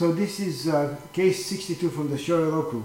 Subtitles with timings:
[0.00, 2.82] So this is uh, case 62 from the Shoyoroku.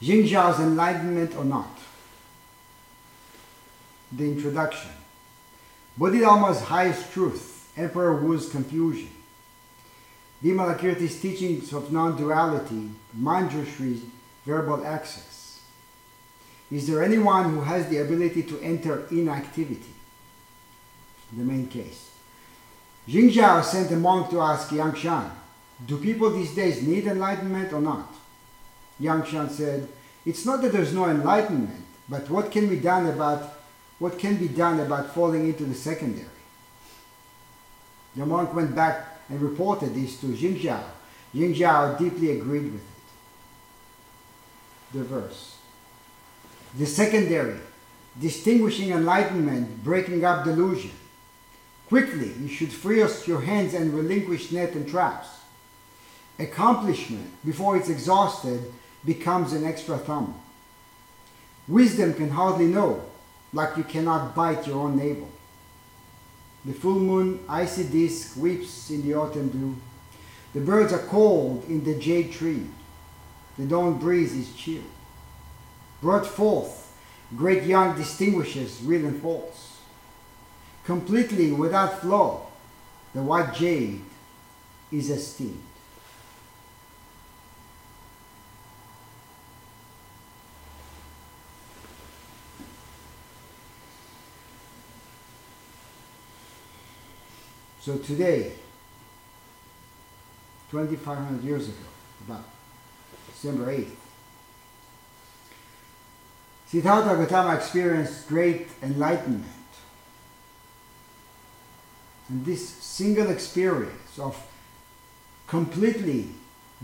[0.00, 1.78] Jing Zhao's enlightenment or not?
[4.10, 4.90] The introduction.
[5.96, 9.10] Bodhidharma's highest truth, Emperor Wu's confusion.
[10.42, 14.02] Vimalakirti's teachings of non-duality, Manjushri's
[14.44, 15.60] verbal access.
[16.72, 19.94] Is there anyone who has the ability to enter inactivity?
[21.32, 22.10] The main case.
[23.06, 25.30] Jing Zhao sent a monk to ask Yang Shan,
[25.86, 28.14] do people these days need enlightenment or not?
[29.00, 29.88] Yang Shan said,
[30.24, 33.58] it's not that there's no enlightenment, but what can be done about
[33.98, 36.26] what can be done about falling into the secondary?
[38.16, 40.82] The monk went back and reported this to Jing Zhao.
[41.32, 43.02] Jing Zhao deeply agreed with it.
[44.92, 45.56] The verse.
[46.76, 47.60] The secondary,
[48.20, 50.90] distinguishing enlightenment, breaking up delusion.
[51.88, 55.28] Quickly, you should free your hands and relinquish net and traps.
[56.38, 58.72] Accomplishment, before it's exhausted,
[59.04, 60.40] becomes an extra thumb.
[61.68, 63.04] Wisdom can hardly know,
[63.52, 65.28] like you cannot bite your own navel.
[66.64, 69.76] The full moon, icy disk, weeps in the autumn dew.
[70.54, 72.66] The birds are cold in the jade tree.
[73.58, 74.82] The dawn breeze is chill.
[76.00, 76.92] Brought forth,
[77.36, 79.78] great Yang distinguishes real and false.
[80.84, 82.46] Completely without flaw,
[83.14, 84.00] the white jade
[84.90, 85.62] is esteemed.
[97.82, 98.52] So today,
[100.70, 101.76] 2,500 years ago,
[102.24, 102.44] about
[103.26, 103.96] December 8th,
[106.68, 109.44] Siddhartha Gautama experienced great enlightenment.
[112.28, 114.40] And this single experience of
[115.48, 116.28] completely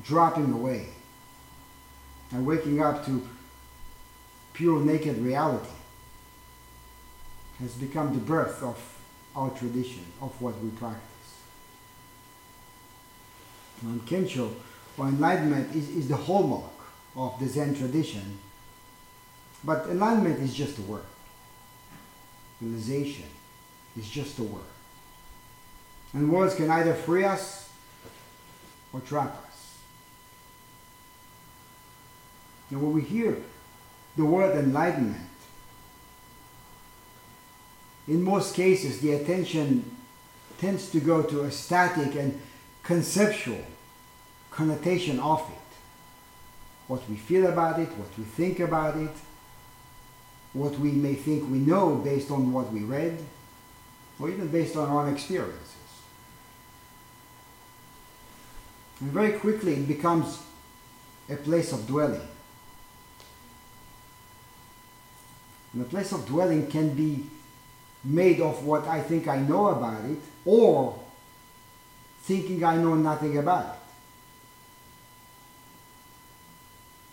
[0.02, 0.88] dropping away
[2.32, 3.24] and waking up to
[4.52, 5.70] pure naked reality
[7.60, 8.97] has become the birth of
[9.38, 11.02] our tradition of what we practice.
[13.82, 14.52] And Kensho,
[14.96, 16.72] or enlightenment, is, is the hallmark
[17.14, 18.38] of the Zen tradition.
[19.62, 21.04] But enlightenment is just a word.
[22.60, 23.26] Realization
[23.96, 24.62] is just a word.
[26.12, 27.70] And words can either free us
[28.92, 29.78] or trap us.
[32.70, 33.36] And when we hear
[34.16, 35.27] the word enlightenment,
[38.08, 39.96] in most cases, the attention
[40.58, 42.40] tends to go to a static and
[42.82, 43.64] conceptual
[44.50, 45.76] connotation of it.
[46.88, 49.10] What we feel about it, what we think about it,
[50.54, 53.22] what we may think we know based on what we read,
[54.18, 55.74] or even based on our own experiences.
[59.00, 60.40] And very quickly it becomes
[61.28, 62.26] a place of dwelling.
[65.74, 67.26] And a place of dwelling can be
[68.08, 70.98] made of what I think I know about it or
[72.22, 73.80] thinking I know nothing about it.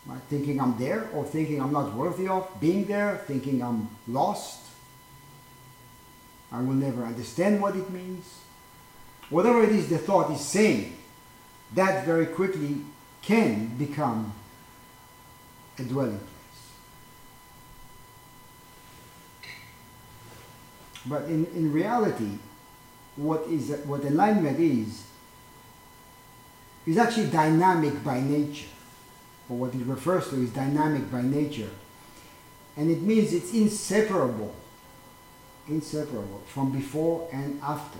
[0.07, 0.22] Right?
[0.29, 4.61] Thinking I'm there or thinking I'm not worthy of being there, thinking I'm lost.
[6.51, 8.41] I will never understand what it means.
[9.29, 10.95] Whatever it is the thought is saying,
[11.73, 12.77] that very quickly
[13.22, 14.31] can become
[15.79, 16.34] a dwelling place.
[21.05, 22.39] But in, in reality,
[23.16, 25.05] what is what enlightenment is,
[26.85, 28.67] is actually dynamic by nature.
[29.49, 31.69] Or what it refers to is dynamic by nature.
[32.77, 34.53] And it means it's inseparable,
[35.67, 37.99] inseparable from before and after.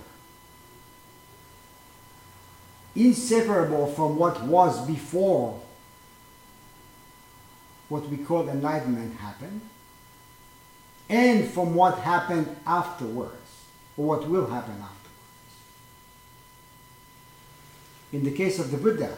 [2.94, 5.60] Inseparable from what was before
[7.88, 9.60] what we call enlightenment happened
[11.08, 13.64] and from what happened afterwards,
[13.96, 14.92] or what will happen afterwards.
[18.12, 19.16] In the case of the Buddha,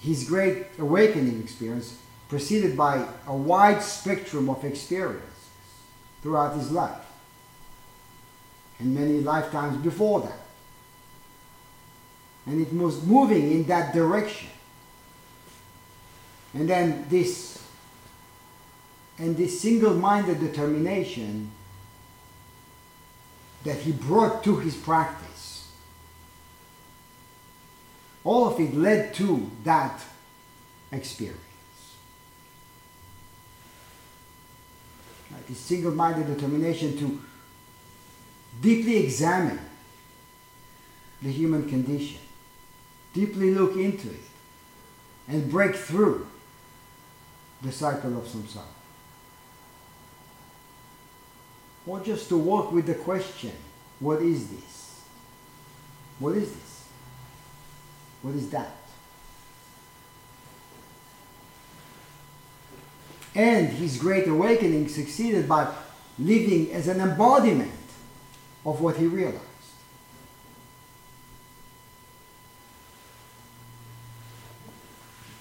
[0.00, 5.28] his great awakening experience preceded by a wide spectrum of experiences
[6.22, 7.04] throughout his life
[8.78, 10.38] and many lifetimes before that.
[12.46, 14.48] And it was moving in that direction.
[16.54, 17.51] And then this
[19.22, 21.48] and this single minded determination
[23.62, 25.70] that he brought to his practice.
[28.24, 30.02] All of it led to that
[30.90, 31.38] experience.
[35.48, 37.20] This single minded determination to
[38.60, 39.60] deeply examine
[41.22, 42.18] the human condition
[43.12, 44.24] deeply look into it,
[45.28, 46.26] and break through
[47.60, 48.81] the cycle of samsara.
[51.86, 53.52] Or just to work with the question,
[53.98, 55.02] what is this?
[56.18, 56.84] What is this?
[58.22, 58.76] What is that?
[63.34, 65.72] And his great awakening succeeded by
[66.18, 67.72] living as an embodiment
[68.64, 69.40] of what he realized.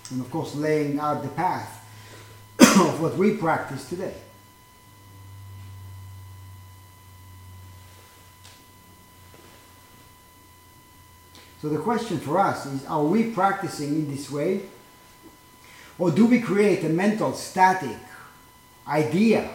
[0.09, 1.77] And of course, laying out the path
[2.59, 4.15] of what we practice today.
[11.61, 14.61] So the question for us is are we practicing in this way?
[15.99, 17.97] Or do we create a mental static
[18.87, 19.47] idea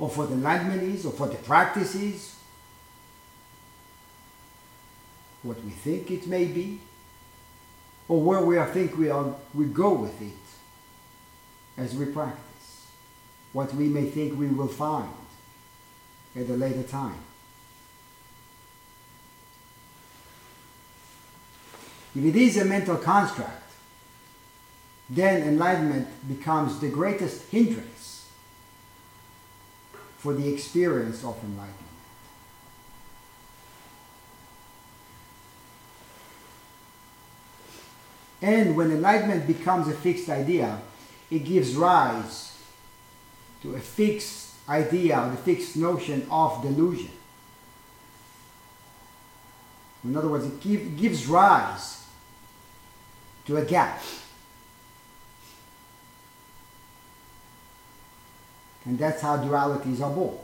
[0.00, 2.34] of what the enlightenment is, of what the practice is,
[5.44, 6.80] what we think it may be,
[8.08, 12.86] or where we are think we are we go with it as we practice,
[13.52, 15.08] what we may think we will find
[16.34, 17.20] at a later time.
[22.14, 23.62] If it is a mental construct,
[25.08, 28.28] then enlightenment becomes the greatest hindrance
[30.18, 31.78] for the experience of enlightenment.
[38.42, 40.80] And when enlightenment becomes a fixed idea,
[41.30, 42.58] it gives rise
[43.62, 47.10] to a fixed idea the fixed notion of delusion.
[50.04, 52.01] In other words, it give, gives rise
[53.46, 54.02] to a gap.
[58.84, 60.38] And that's how dualities are born.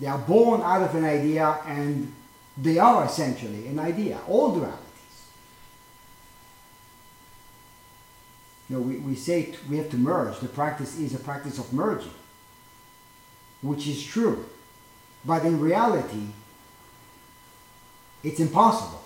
[0.00, 2.12] They are born out of an idea and
[2.56, 4.78] they are essentially an idea, all dualities.
[8.68, 10.38] You know, we, we say we have to merge.
[10.40, 12.10] The practice is a practice of merging,
[13.62, 14.46] which is true.
[15.24, 16.28] But in reality,
[18.24, 19.02] it's impossible.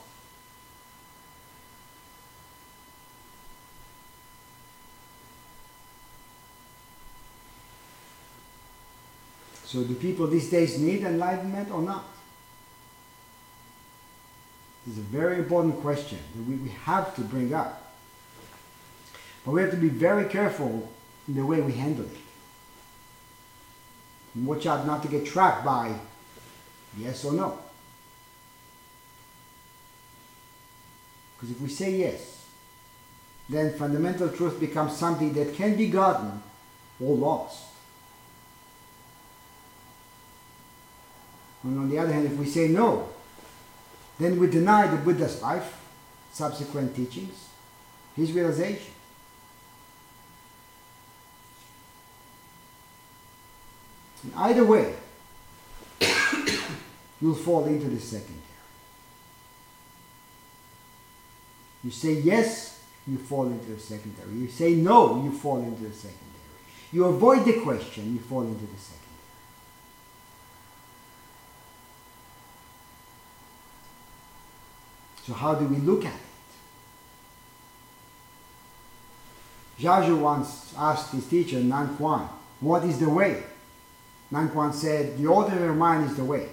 [9.65, 12.05] So, do people these days need enlightenment or not?
[14.87, 17.93] This is a very important question that we, we have to bring up.
[19.44, 20.91] But we have to be very careful
[21.26, 22.17] in the way we handle it.
[24.35, 25.94] And watch out not to get trapped by
[26.97, 27.59] yes or no.
[31.38, 32.46] Because if we say yes,
[33.49, 36.43] then fundamental truth becomes something that can be gotten
[37.00, 37.64] or lost.
[41.62, 43.08] And on the other hand, if we say no,
[44.19, 45.81] then we deny the Buddha's life,
[46.32, 47.49] subsequent teachings,
[48.17, 48.93] his realization.
[54.25, 54.94] And either way,
[57.20, 58.48] you'll fall into the secondary.
[61.85, 64.35] You say yes, you fall into the secondary.
[64.35, 66.25] You say no, you fall into the secondary.
[66.93, 68.99] You avoid the question, you fall into the secondary.
[75.27, 76.20] So how do we look at it?
[79.79, 82.29] Zhao once asked his teacher, Nan Quan,
[82.61, 83.43] what is the way?
[84.31, 86.49] Nan Quan said, the ordinary mind is the way.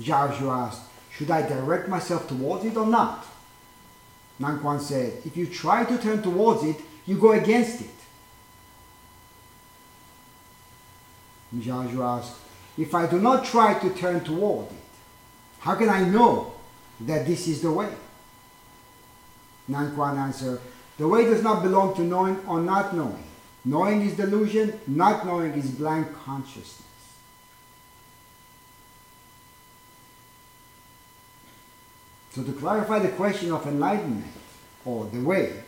[0.00, 3.26] Zhao asked, should I direct myself towards it or not?
[4.38, 6.76] Nan Quan said, if you try to turn towards it,
[7.06, 7.90] you go against it.
[11.56, 12.36] Zhao asked,
[12.76, 14.72] if I do not try to turn toward it,
[15.60, 16.52] how can I know
[17.00, 17.90] that this is the way?
[19.66, 20.60] Nan Quan answered,
[20.98, 23.24] the way does not belong to knowing or not knowing.
[23.64, 26.82] Knowing is delusion, not knowing is blank consciousness.
[32.38, 34.30] So, to clarify the question of enlightenment
[34.84, 35.60] or the way,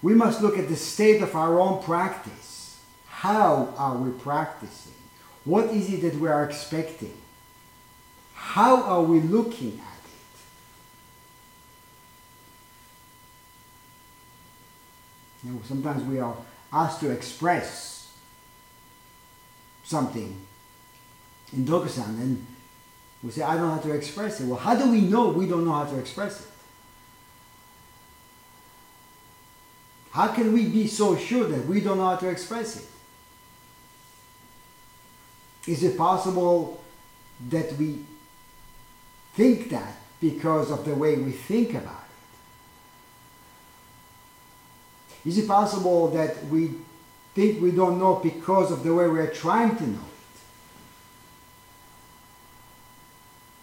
[0.00, 2.80] we must look at the state of our own practice.
[3.08, 4.92] How are we practicing?
[5.44, 7.16] What is it that we are expecting?
[8.34, 9.94] How are we looking at
[15.44, 16.36] You know, sometimes we are
[16.72, 18.12] asked to express
[19.82, 20.36] something
[21.52, 22.46] in Dokusan and
[23.24, 24.46] we say, I don't know how to express it.
[24.46, 26.48] Well, how do we know we don't know how to express it?
[30.10, 32.86] How can we be so sure that we don't know how to express it?
[35.66, 36.84] Is it possible
[37.48, 38.04] that we
[39.32, 42.04] think that because of the way we think about
[45.24, 45.30] it?
[45.30, 46.74] Is it possible that we
[47.34, 50.14] think we don't know because of the way we're trying to know it?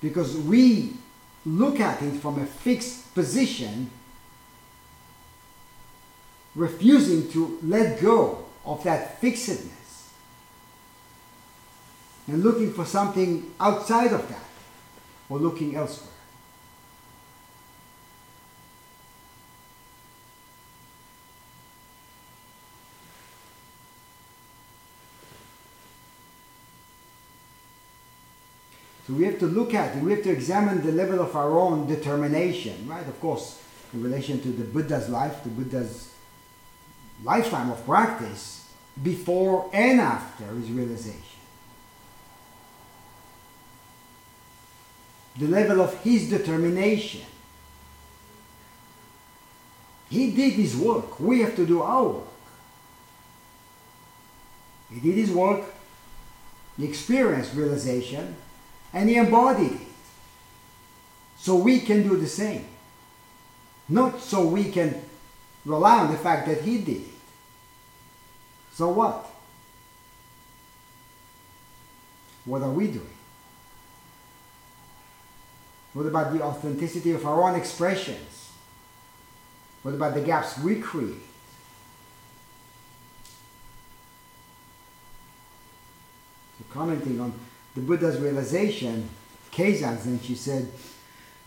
[0.01, 0.93] Because we
[1.45, 3.89] look at it from a fixed position,
[6.55, 10.11] refusing to let go of that fixedness
[12.27, 14.45] and looking for something outside of that
[15.29, 16.09] or looking elsewhere.
[29.11, 31.59] So we have to look at it, we have to examine the level of our
[31.59, 33.05] own determination, right?
[33.05, 33.61] Of course,
[33.93, 36.13] in relation to the Buddha's life, the Buddha's
[37.21, 38.71] lifetime of practice,
[39.03, 41.21] before and after his realization.
[45.37, 47.25] The level of his determination.
[50.09, 51.19] He did his work.
[51.19, 52.27] We have to do our work.
[54.89, 55.65] He did his work.
[56.77, 58.37] He experienced realization
[58.93, 59.87] and he embodied it.
[61.37, 62.65] So we can do the same.
[63.89, 65.01] Not so we can
[65.65, 67.07] rely on the fact that he did it.
[68.73, 69.27] So what?
[72.45, 73.07] What are we doing?
[75.93, 78.51] What about the authenticity of our own expressions?
[79.83, 81.15] What about the gaps we create?
[86.57, 87.33] So commenting on
[87.75, 89.09] the Buddha's realization,
[89.51, 90.71] Keizan, she said,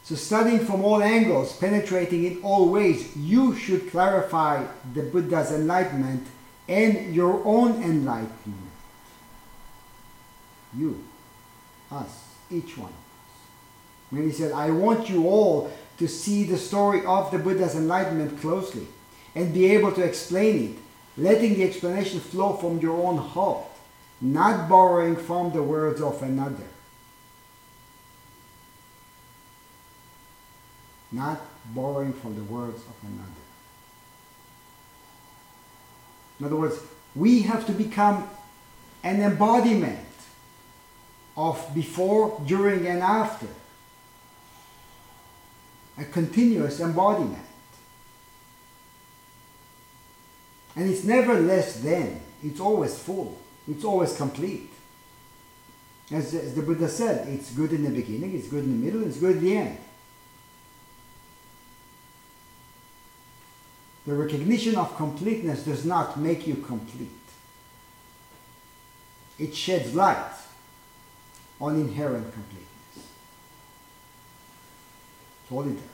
[0.02, 6.26] so studying from all angles, penetrating in all ways, you should clarify the Buddha's enlightenment
[6.68, 8.70] and your own enlightenment.
[10.76, 11.02] You,
[11.90, 12.92] us, each one.
[14.10, 18.40] When he said, I want you all to see the story of the Buddha's enlightenment
[18.40, 18.86] closely
[19.34, 20.78] and be able to explain it,
[21.20, 23.64] letting the explanation flow from your own heart
[24.20, 26.68] not borrowing from the words of another.
[31.12, 31.40] Not
[31.74, 33.30] borrowing from the words of another.
[36.40, 36.78] In other words,
[37.14, 38.28] we have to become
[39.02, 40.00] an embodiment
[41.36, 43.46] of before, during, and after.
[45.98, 47.44] A continuous embodiment.
[50.74, 53.38] And it's never less than, it's always full.
[53.68, 54.70] It's always complete.
[56.10, 59.06] As, as the Buddha said, it's good in the beginning, it's good in the middle,
[59.06, 59.78] it's good at the end.
[64.06, 67.08] The recognition of completeness does not make you complete.
[69.38, 70.32] It sheds light
[71.58, 72.68] on inherent completeness.
[75.42, 75.93] That's all it does.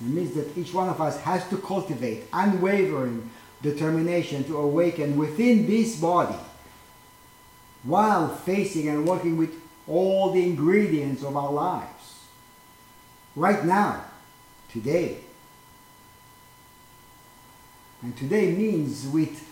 [0.00, 3.30] It means that each one of us has to cultivate unwavering
[3.62, 6.38] determination to awaken within this body
[7.82, 9.54] while facing and working with
[9.88, 12.24] all the ingredients of our lives.
[13.34, 14.04] Right now,
[14.68, 15.18] today.
[18.02, 19.46] And today means with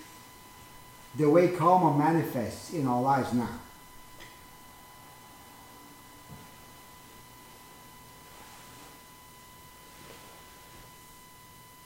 [1.17, 3.61] the way karma manifests in our lives now.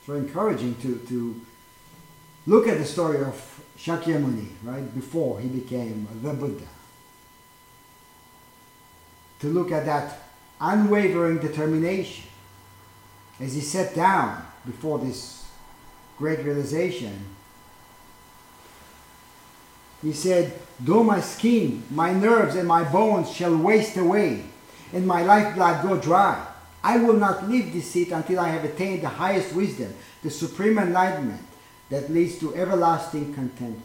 [0.08, 1.38] Very encouraging to, to
[2.46, 6.64] look at the story of Shakyamuni, right, before he became the Buddha.
[9.40, 10.18] To look at that
[10.58, 12.24] unwavering determination
[13.38, 15.46] as he sat down before this
[16.16, 17.26] great realization.
[20.00, 24.44] He said, Though my skin, my nerves, and my bones shall waste away,
[24.94, 26.46] and my lifeblood go dry,
[26.88, 30.78] I will not leave this seat until I have attained the highest wisdom, the supreme
[30.78, 31.46] enlightenment
[31.90, 33.82] that leads to everlasting contentment.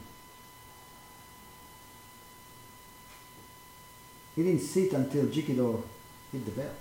[4.37, 5.83] He didn't sit until Jikido
[6.31, 6.71] hit the bell.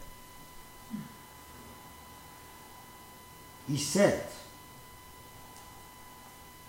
[3.67, 4.25] He said,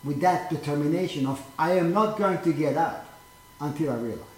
[0.03, 3.07] with that determination of, I am not going to get up
[3.61, 4.32] until I realize.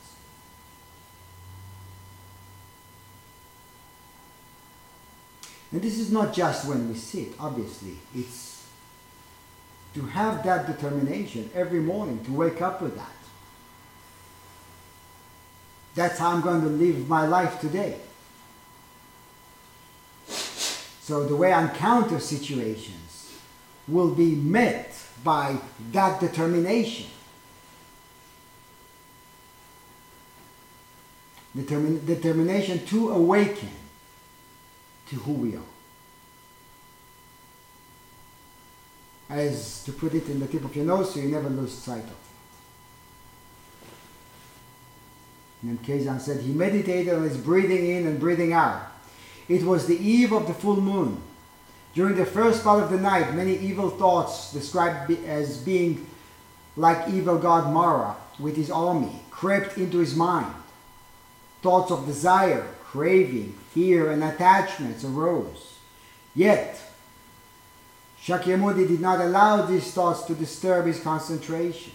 [5.76, 7.98] And this is not just when we sit, obviously.
[8.16, 8.66] It's
[9.94, 13.12] to have that determination every morning, to wake up with that.
[15.94, 17.98] That's how I'm going to live my life today.
[20.30, 23.38] So the way I encounter situations
[23.86, 25.58] will be met by
[25.92, 27.08] that determination.
[31.54, 33.72] Determin- determination to awaken
[35.10, 35.62] to who we are.
[39.30, 42.04] As to put it in the tip of your nose so you never lose sight
[42.04, 42.16] of it.
[45.62, 48.84] And then Keizan said he meditated on his breathing in and breathing out.
[49.48, 51.22] It was the eve of the full moon.
[51.96, 56.06] During the first part of the night, many evil thoughts, described as being
[56.76, 60.54] like evil god Mara with his army, crept into his mind.
[61.62, 65.74] Thoughts of desire, craving, fear, and attachments arose.
[66.34, 66.80] Yet,
[68.24, 71.92] Shakyamuni did not allow these thoughts to disturb his concentration.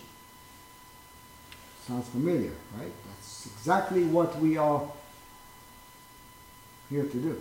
[1.86, 2.92] Sounds familiar, right?
[3.08, 4.82] That's exactly what we are
[6.90, 7.40] here to do.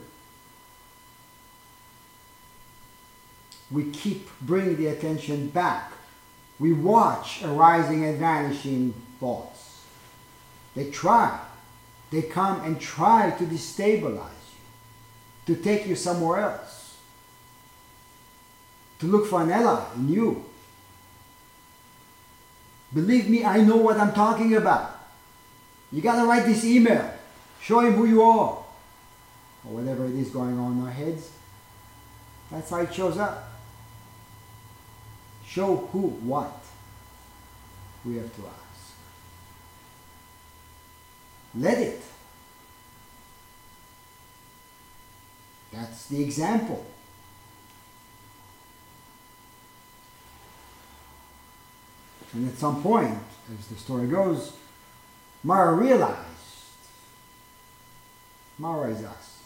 [3.72, 5.92] We keep bringing the attention back.
[6.60, 9.84] We watch arising and vanishing thoughts.
[10.76, 11.40] They try.
[12.12, 14.46] They come and try to destabilize
[15.48, 16.98] you, to take you somewhere else,
[19.00, 20.46] to look for an ally in you.
[22.94, 25.00] Believe me, I know what I'm talking about.
[25.92, 27.14] You gotta write this email.
[27.62, 28.64] Show him who you are.
[29.66, 31.30] Or whatever it is going on in our heads.
[32.50, 33.52] That's how it shows up.
[35.46, 36.64] Show who, what
[38.06, 38.69] we have to ask.
[41.56, 42.02] Let it.
[45.72, 46.86] That's the example.
[52.34, 53.18] And at some point,
[53.58, 54.54] as the story goes,
[55.44, 56.18] Mara realized,
[58.58, 59.40] Mara is us.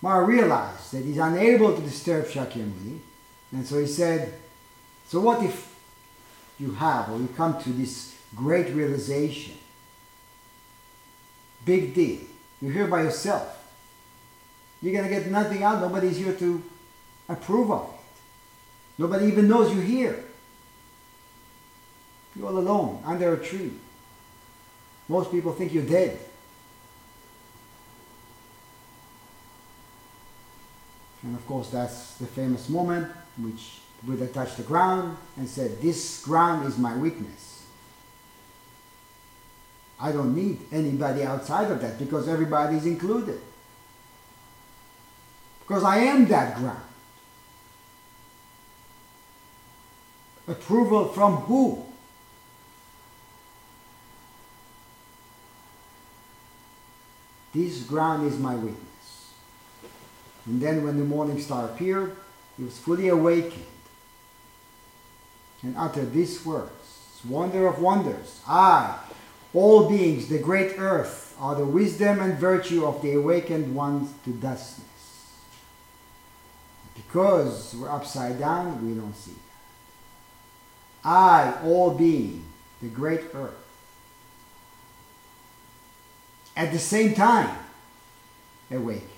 [0.00, 2.98] Mara realized that he's unable to disturb Shakyamuni,
[3.52, 4.34] and so he said,
[5.06, 5.74] So what if
[6.58, 9.56] you have, or you come to this great realization?
[11.64, 12.20] Big deal.
[12.60, 13.58] You're here by yourself.
[14.80, 15.80] You're going to get nothing out.
[15.80, 16.62] Nobody's here to
[17.28, 18.00] approve of it.
[18.98, 20.24] Nobody even knows you're here.
[22.34, 23.72] You're all alone under a tree.
[25.08, 26.18] Most people think you're dead.
[31.22, 36.22] And of course, that's the famous moment which Buddha touched the ground and said, This
[36.22, 37.51] ground is my witness.
[40.02, 43.40] I don't need anybody outside of that because everybody is included.
[45.60, 46.82] Because I am that ground.
[50.48, 51.86] Approval from who?
[57.54, 59.32] This ground is my witness.
[60.46, 62.16] And then when the morning star appeared,
[62.56, 63.66] he was fully awakened
[65.62, 66.72] and uttered these words
[67.28, 68.98] Wonder of wonders, I,
[69.54, 74.30] all beings, the great earth, are the wisdom and virtue of the awakened ones to
[74.30, 74.86] dustness.
[76.94, 81.08] Because we're upside down, we don't see that.
[81.08, 82.44] I, all being,
[82.80, 83.54] the great earth.
[86.56, 87.58] At the same time,
[88.70, 89.08] awaken.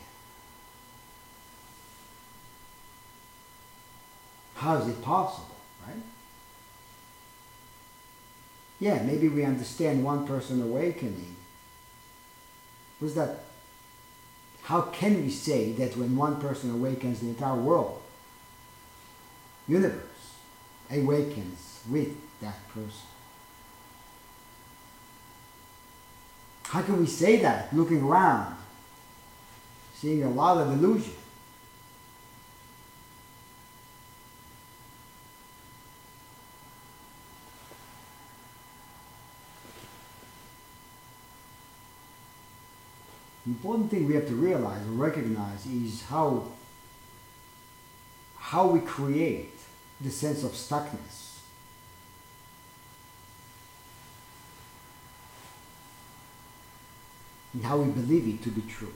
[4.55, 5.97] How is it possible, right?
[8.85, 11.37] Yeah, maybe we understand one person awakening.
[13.01, 13.45] Was that
[14.65, 18.03] how can we say that when one person awakens the entire world,
[19.67, 20.35] universe,
[20.91, 23.09] awakens with that person?
[26.65, 28.55] How can we say that looking around,
[29.95, 31.15] seeing a lot of illusion?
[43.47, 46.45] Important thing we have to realize or recognize is how
[48.39, 49.59] how we create
[50.01, 51.39] the sense of stuckness.
[57.53, 58.93] And how we believe it to be true.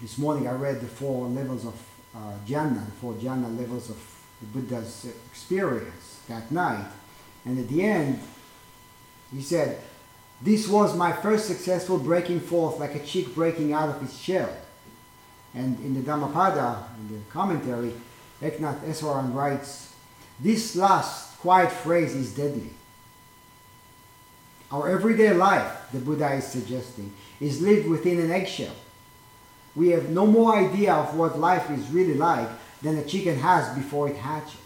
[0.00, 1.74] This morning I read the four levels of
[2.14, 3.98] uh, jhana, the four jhana levels of
[4.40, 6.90] the Buddha's experience that night.
[7.44, 8.20] And at the end,
[9.32, 9.80] he said,
[10.40, 14.54] This was my first successful breaking forth like a chick breaking out of its shell.
[15.54, 17.92] And in the Dhammapada, in the commentary,
[18.40, 19.94] Eknath Easwaran writes,
[20.40, 22.70] This last quiet phrase is deadly.
[24.70, 28.74] Our everyday life, the Buddha is suggesting, is lived within an eggshell.
[29.74, 32.48] We have no more idea of what life is really like
[32.80, 34.61] than a chicken has before it hatches.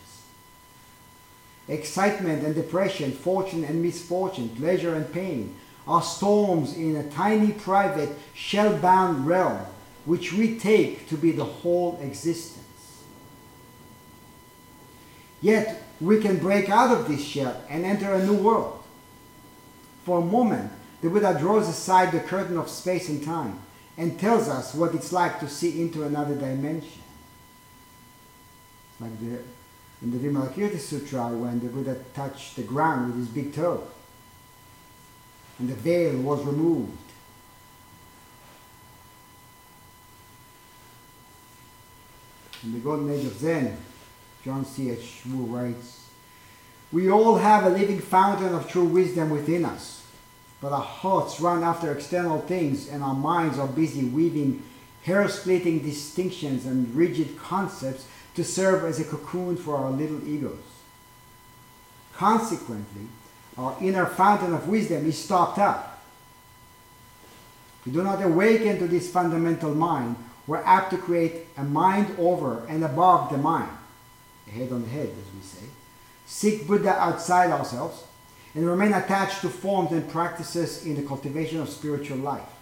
[1.69, 8.11] Excitement and depression, fortune and misfortune, pleasure and pain, are storms in a tiny, private,
[8.35, 9.65] shell bound realm
[10.07, 13.03] which we take to be the whole existence.
[15.43, 18.83] Yet we can break out of this shell and enter a new world.
[20.05, 23.59] For a moment, the Buddha draws aside the curtain of space and time
[23.99, 27.03] and tells us what it's like to see into another dimension.
[29.01, 29.41] Like the,
[30.07, 33.83] in the Vimalakirti Sutra, when the Buddha touched the ground with his big toe
[35.59, 36.93] and the veil was removed.
[42.63, 43.77] In the Golden Age of Zen,
[44.45, 45.23] John C.H.
[45.29, 46.09] Wu writes,
[46.93, 50.07] We all have a living fountain of true wisdom within us,
[50.61, 54.63] but our hearts run after external things and our minds are busy weaving
[55.03, 60.61] hair splitting distinctions and rigid concepts to serve as a cocoon for our little egos.
[62.13, 63.09] Consequently,
[63.59, 66.03] our inner fountain of wisdom is stopped up.
[67.85, 72.65] We do not awaken to this fundamental mind, we're apt to create a mind over
[72.67, 73.71] and above the mind,
[74.51, 75.67] head on head, as we say,
[76.27, 78.05] seek Buddha outside ourselves,
[78.55, 82.56] and remain attached to forms and practices in the cultivation of spiritual life.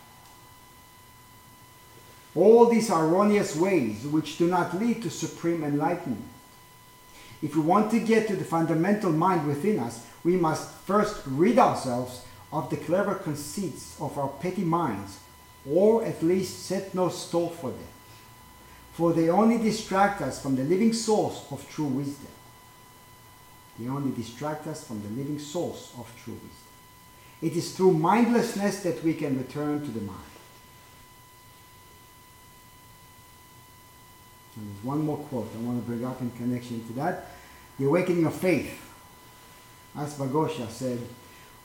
[2.35, 6.25] All these erroneous ways which do not lead to supreme enlightenment.
[7.43, 11.59] If we want to get to the fundamental mind within us, we must first rid
[11.59, 15.19] ourselves of the clever conceits of our petty minds,
[15.69, 17.89] or at least set no store for them.
[18.93, 22.29] For they only distract us from the living source of true wisdom.
[23.79, 26.51] They only distract us from the living source of true wisdom.
[27.43, 30.34] It is through mindlessness that we can return to the mind.
[34.57, 37.27] And there's one more quote I want to bring up in connection to that.
[37.79, 38.81] The Awakening of Faith.
[39.97, 40.99] Asvaghosha said,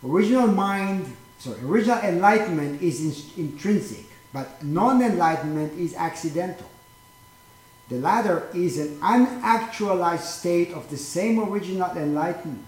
[0.04, 6.70] original mind, sorry, original enlightenment is in, intrinsic, but non-enlightenment is accidental.
[7.90, 12.66] The latter is an unactualized state of the same original enlightenment.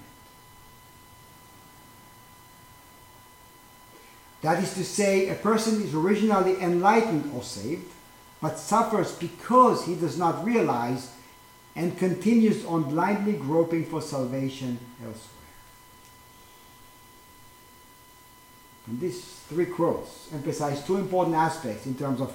[4.42, 7.88] That is to say, a person is originally enlightened or saved,
[8.42, 11.12] but suffers because he does not realize
[11.76, 15.28] and continues on blindly groping for salvation elsewhere.
[18.88, 22.34] And these three quotes emphasize two important aspects in terms of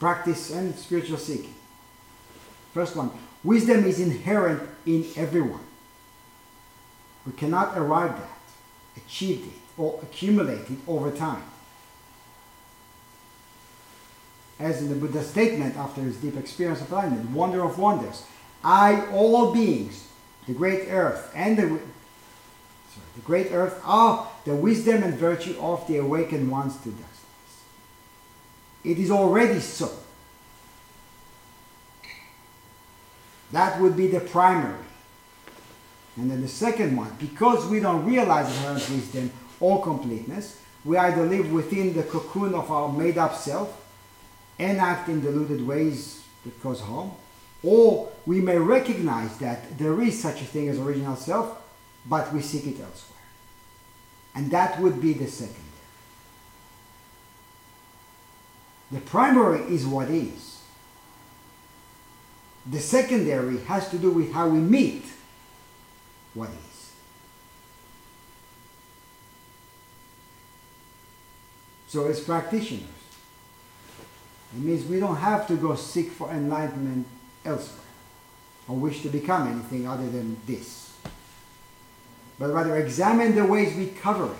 [0.00, 1.54] practice and spiritual seeking.
[2.72, 3.10] First one,
[3.44, 5.60] wisdom is inherent in everyone.
[7.26, 8.40] We cannot arrive at,
[8.96, 11.44] achieve it, or accumulate it over time.
[14.62, 18.24] As in the Buddha's statement after his deep experience of enlightenment, wonder of wonders,
[18.62, 20.06] I, all beings,
[20.46, 21.80] the great earth, and the, sorry,
[23.16, 27.24] the great earth are the wisdom and virtue of the awakened ones to dust.
[28.84, 29.90] It is already so.
[33.50, 34.78] That would be the primary.
[36.16, 41.26] And then the second one, because we don't realize inherent wisdom or completeness, we either
[41.26, 43.81] live within the cocoon of our made up self
[44.62, 47.10] and act in deluded ways that cause harm,
[47.62, 51.60] or we may recognize that there is such a thing as original self,
[52.06, 53.18] but we seek it elsewhere.
[54.34, 55.62] And that would be the secondary.
[58.90, 60.60] The primary is what is.
[62.70, 65.04] The secondary has to do with how we meet
[66.34, 66.92] what is.
[71.88, 73.01] So, as practitioners,
[74.54, 77.06] it means we don't have to go seek for enlightenment
[77.44, 77.78] elsewhere
[78.68, 80.94] or wish to become anything other than this,
[82.38, 84.38] but rather examine the ways we cover it.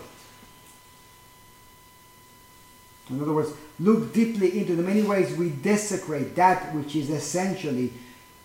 [3.10, 7.92] In other words, look deeply into the many ways we desecrate that which is essentially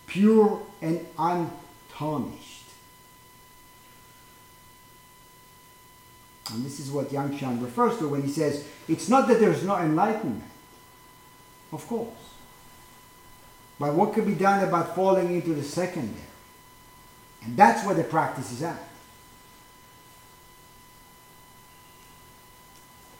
[0.06, 2.64] pure and untarnished.
[6.52, 9.62] And this is what Yang Shan refers to when he says, it's not that there's
[9.64, 10.42] no enlightenment.
[11.72, 12.08] Of course.
[13.78, 16.24] But what could be done about falling into the secondary?
[17.42, 18.82] And that's where the practice is at.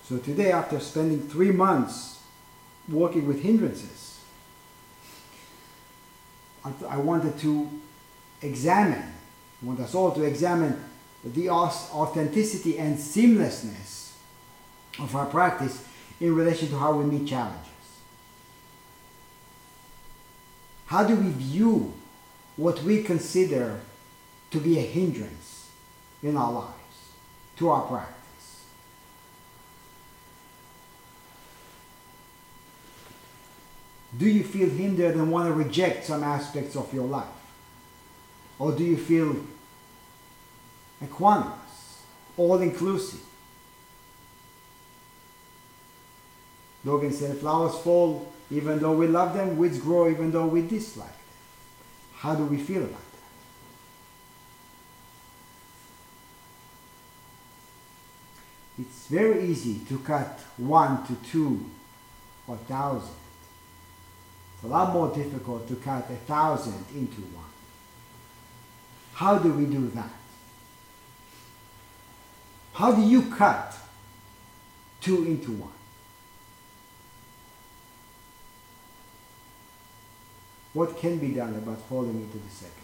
[0.04, 2.20] So today, after spending three months
[2.88, 4.18] working with hindrances,
[6.64, 7.68] I wanted to
[8.42, 9.02] examine,
[9.62, 10.82] I want us all to examine
[11.24, 14.12] the authenticity and seamlessness
[14.98, 15.86] of our practice
[16.20, 17.67] in relation to how we meet challenges.
[20.88, 21.94] How do we view
[22.56, 23.80] what we consider
[24.50, 25.70] to be a hindrance
[26.22, 27.12] in our lives,
[27.56, 28.64] to our practice.
[34.16, 37.26] Do you feel hindered and want to reject some aspects of your life?
[38.58, 39.36] Or do you feel
[41.04, 42.00] equanimous,
[42.36, 43.20] all inclusive?
[46.84, 51.06] Dogen said, flowers fall even though we love them, weeds grow even though we dislike
[51.06, 51.16] them.
[52.14, 53.08] How do we feel about that?
[58.80, 61.68] It's very easy to cut one to two
[62.46, 63.14] or thousand.
[64.54, 67.44] It's a lot more difficult to cut a thousand into one.
[69.12, 70.10] How do we do that?
[72.72, 73.76] How do you cut
[75.00, 75.77] two into one?
[80.74, 82.74] What can be done about falling into the second?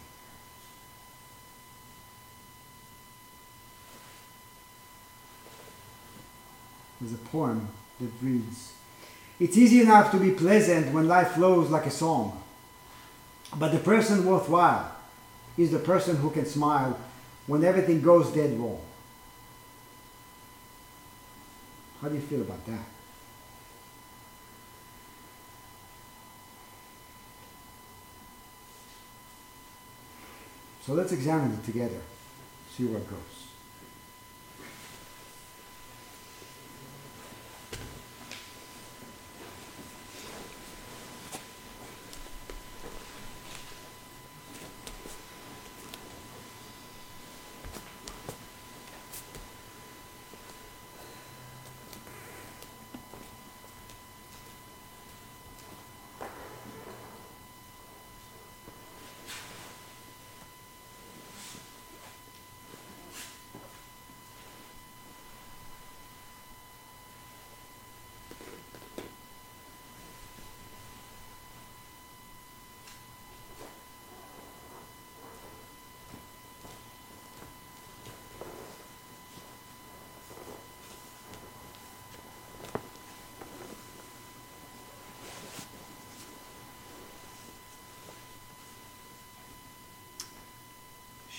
[6.99, 7.67] There's a poem
[7.99, 8.73] that reads
[9.39, 12.41] It's easy enough to be pleasant when life flows like a song,
[13.57, 14.91] but the person worthwhile
[15.57, 16.99] is the person who can smile
[17.47, 18.81] when everything goes dead wrong.
[22.01, 22.94] How do you feel about that?
[30.85, 31.99] So let's examine it together,
[32.69, 33.54] see where it goes.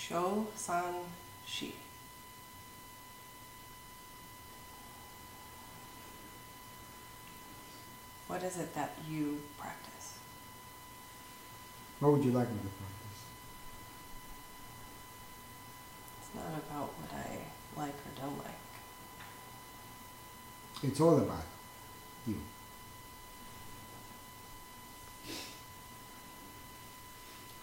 [0.07, 0.95] Sho San
[1.45, 1.75] Shi.
[8.29, 10.19] What is it that you practice?
[11.99, 13.25] What would you like me to practice?
[16.21, 18.63] It's not about what I like or don't like.
[20.85, 21.47] It's all about
[22.29, 22.37] you.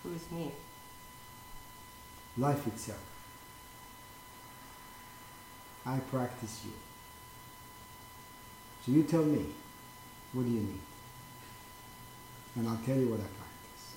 [0.03, 0.51] Who is me?
[2.37, 2.99] Life itself.
[5.85, 6.71] I practice you.
[8.85, 9.45] So you tell me,
[10.31, 10.79] what do you need?
[12.55, 13.95] And I'll tell you what I practice.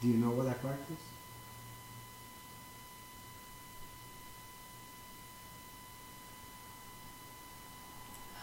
[0.00, 1.04] Do you know what I practice?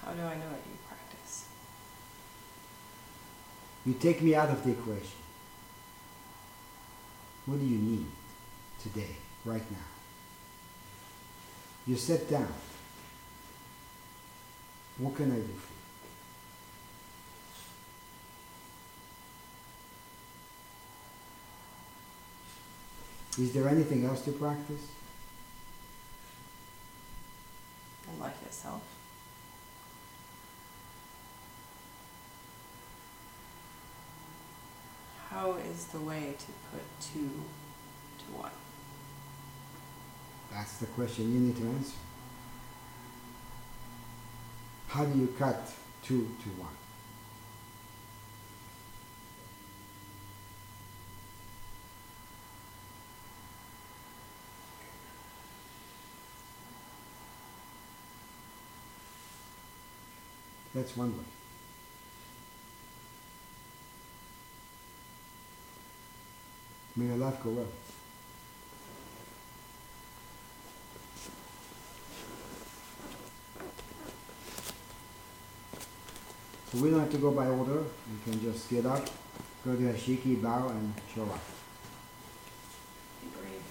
[0.01, 1.49] How do I know what you practice?
[3.89, 5.17] You take me out of the equation.
[7.47, 8.05] What do you need
[8.83, 9.77] today, right now?
[11.87, 12.53] You sit down.
[14.99, 15.73] What can I do for
[23.39, 23.45] you?
[23.47, 24.85] Is there anything else to practice?
[28.07, 28.83] And life itself?
[35.39, 37.31] How is the way to put two
[38.17, 38.51] to one?
[40.51, 41.95] That's the question you need to answer.
[44.89, 45.71] How do you cut
[46.03, 46.75] two to one?
[60.75, 61.38] That's one way.
[76.71, 77.79] So we don't have to go by order.
[77.81, 79.03] You can just get up,
[79.65, 81.39] go to a shiki, bow, and show up.
[83.21, 83.63] Be brave.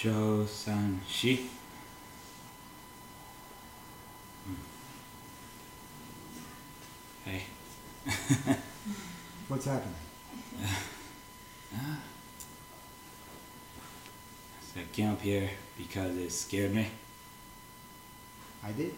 [0.00, 1.50] Sho San Shi.
[7.22, 7.42] Hey.
[9.48, 9.94] What's happening?
[14.62, 16.88] So I came up here because it scared me.
[18.64, 18.94] I did.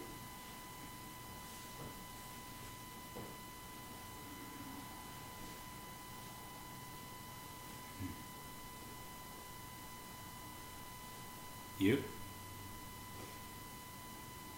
[11.83, 12.01] You?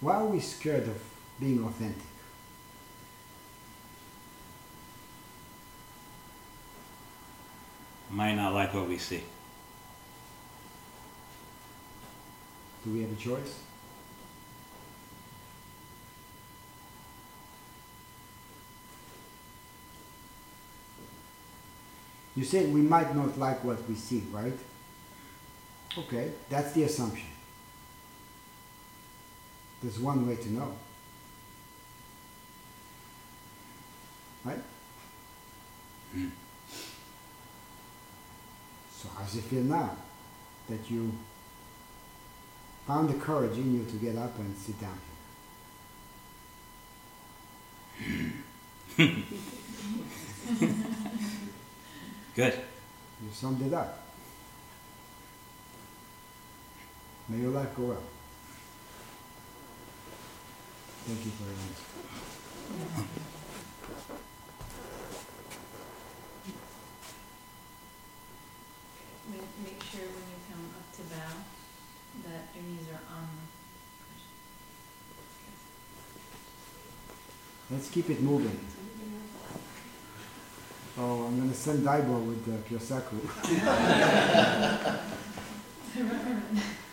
[0.05, 1.01] Why are we scared of
[1.39, 1.97] being authentic?
[8.11, 9.23] Might not like what we see.
[12.83, 13.59] Do we have a choice?
[22.35, 24.59] You said we might not like what we see, right?
[25.97, 27.34] Okay, that's the assumption.
[29.85, 30.73] There's one way to know.
[34.43, 34.57] Right?
[36.17, 36.31] Mm.
[38.91, 39.95] So how does it feel now
[40.69, 41.11] that you
[42.87, 44.97] found the courage in you to get up and sit down
[48.97, 49.13] here?
[52.35, 52.53] Good.
[53.21, 54.03] You summed it up.
[57.29, 58.03] May your life go well.
[61.05, 61.85] Thank you your answer.
[69.29, 71.33] Make, make sure when you come up to bow,
[72.25, 73.27] that your knees are on
[77.69, 78.59] the Let's keep it moving.
[80.97, 83.19] Oh, I'm gonna send Daibo with uh, Kyosaku.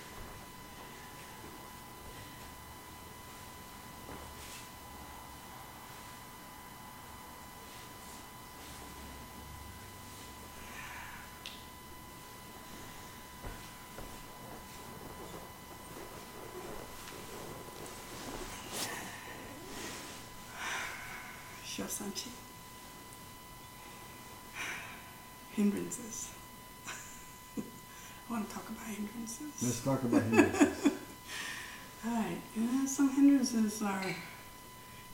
[25.62, 26.29] Hindrances.
[27.57, 29.62] I want to talk about hindrances.
[29.62, 30.87] Let's talk about hindrances.
[32.05, 32.37] All right.
[32.57, 34.05] Know, some hindrances are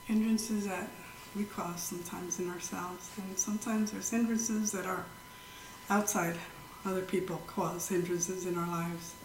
[0.06, 0.88] hindrances that
[1.36, 5.04] we cause sometimes in ourselves, and sometimes there's hindrances that are
[5.90, 6.36] outside.
[6.86, 9.16] Other people cause hindrances in our lives.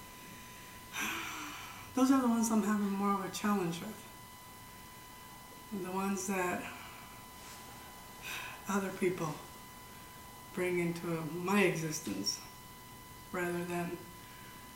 [1.95, 4.07] Those are the ones I'm having more of a challenge with.
[5.71, 6.65] And the ones that
[8.67, 9.33] other people
[10.53, 12.39] bring into my existence
[13.31, 13.97] rather than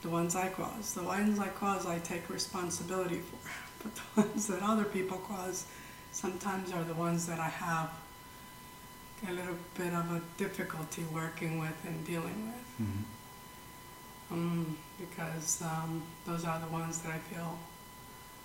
[0.02, 0.94] the ones I cause.
[0.94, 3.38] The ones I cause, I take responsibility for.
[3.84, 5.66] But the ones that other people cause
[6.12, 7.92] sometimes are the ones that I have
[9.30, 12.88] a little bit of a difficulty working with and dealing with.
[12.88, 13.04] Mhm.
[14.32, 17.60] Um, because um, those are the ones that I feel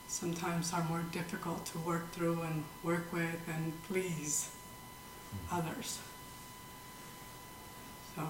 [0.06, 4.50] sometimes are more difficult to work through and work with and please
[5.50, 5.98] others.
[8.14, 8.22] So,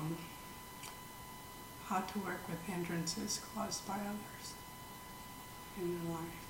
[1.87, 4.55] how to work with hindrances caused by others
[5.81, 6.43] in your life.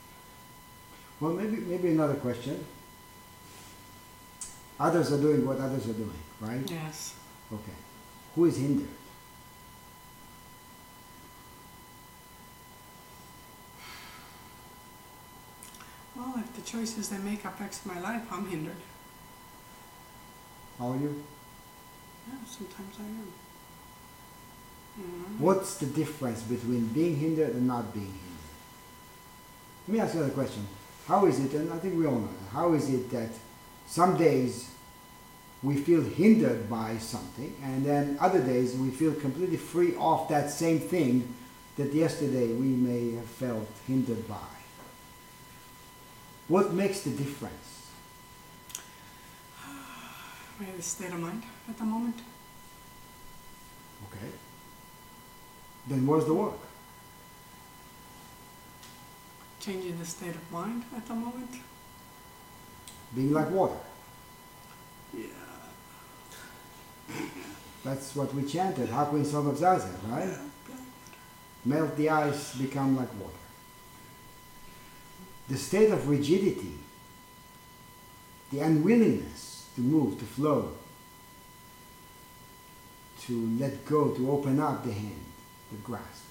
[1.20, 2.64] Well, maybe maybe another question.
[4.78, 6.68] Others are doing what others are doing, right?
[6.70, 7.14] Yes.
[7.52, 7.78] Okay.
[8.34, 8.88] Who is hindered?
[16.16, 18.82] Well, if the choices they make affects my life, I'm hindered.
[20.78, 21.24] How are you?
[22.28, 23.32] Yeah, sometimes I am.
[24.98, 25.40] Mhm.
[25.40, 28.22] What's the difference between being hindered and not being hindered?
[29.88, 30.66] Let me ask you another question.
[31.06, 33.30] How is it, and I think we all know how is it that
[33.88, 34.68] some days
[35.62, 40.50] we feel hindered by something, and then other days we feel completely free of that
[40.50, 41.34] same thing
[41.76, 44.52] that yesterday we may have felt hindered by?
[46.48, 47.71] What makes the difference?
[50.64, 52.16] The state of mind at the moment.
[54.06, 54.30] Okay.
[55.88, 56.58] Then where's the work?
[59.60, 61.50] Changing the state of mind at the moment.
[63.14, 63.74] Being like water.
[65.16, 65.26] Yeah.
[67.84, 70.28] That's what we chanted, Hakuin Song of Zazen, right?
[70.28, 70.76] yeah.
[71.64, 73.34] Melt the ice, become like water.
[75.48, 76.78] The state of rigidity,
[78.52, 80.72] the unwillingness to move, to flow,
[83.22, 85.24] to let go, to open up the hand,
[85.70, 86.26] the grasp.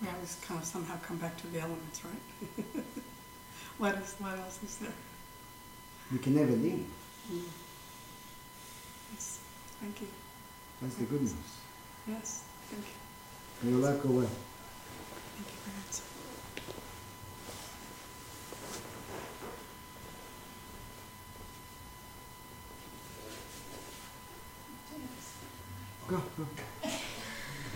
[0.00, 2.66] We always kind of somehow come back to the elements, right?
[3.78, 4.92] what, is, what else is there?
[6.12, 6.86] We can never leave.
[7.32, 7.42] Mm.
[9.12, 9.40] Yes,
[9.80, 10.08] thank you.
[10.82, 11.34] That's thank the good news.
[12.06, 13.70] Yes, thank you.
[13.70, 14.26] May your life go well.
[14.26, 16.15] Thank you for answering.
[26.08, 26.46] Go, go.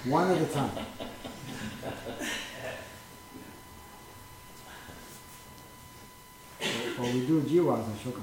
[0.04, 0.70] One at a time.
[7.00, 8.22] we do jiwas and Shokan.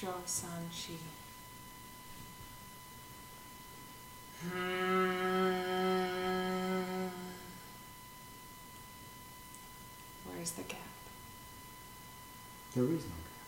[0.00, 0.96] Sho san shi.
[10.24, 10.78] Where's the gap?
[12.74, 13.44] There is no gap.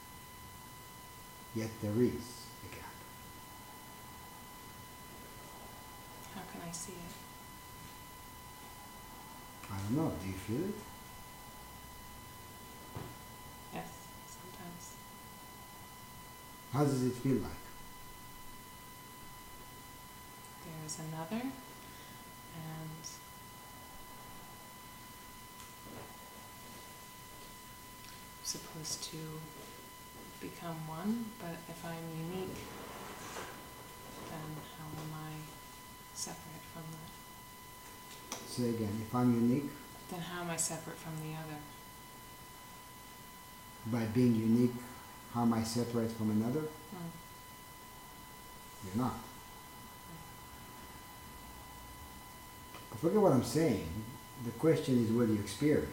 [1.54, 2.96] Yet there is a gap.
[6.34, 7.14] How can I see it?
[9.72, 10.12] I don't know.
[10.20, 10.74] Do you feel it?
[13.72, 13.88] Yes,
[14.26, 14.96] sometimes.
[16.72, 17.50] How does it feel like?
[20.64, 21.52] There's another, and
[28.32, 29.16] I'm supposed to
[30.40, 32.56] become one, but if I'm unique,
[34.30, 35.32] then how am I
[36.14, 38.38] separate from that?
[38.48, 39.02] Say again.
[39.06, 39.70] If I'm unique,
[40.10, 41.60] Then how am I separate from the other?
[43.86, 44.74] by being unique,
[45.34, 46.60] how am I separate from another?
[46.60, 47.08] Hmm.
[48.86, 49.18] You're not.
[53.00, 53.88] Forget what I'm saying.
[54.44, 55.88] The question is what do you experience.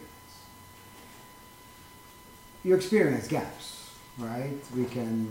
[2.62, 4.52] You experience gaps, right?
[4.76, 5.28] We can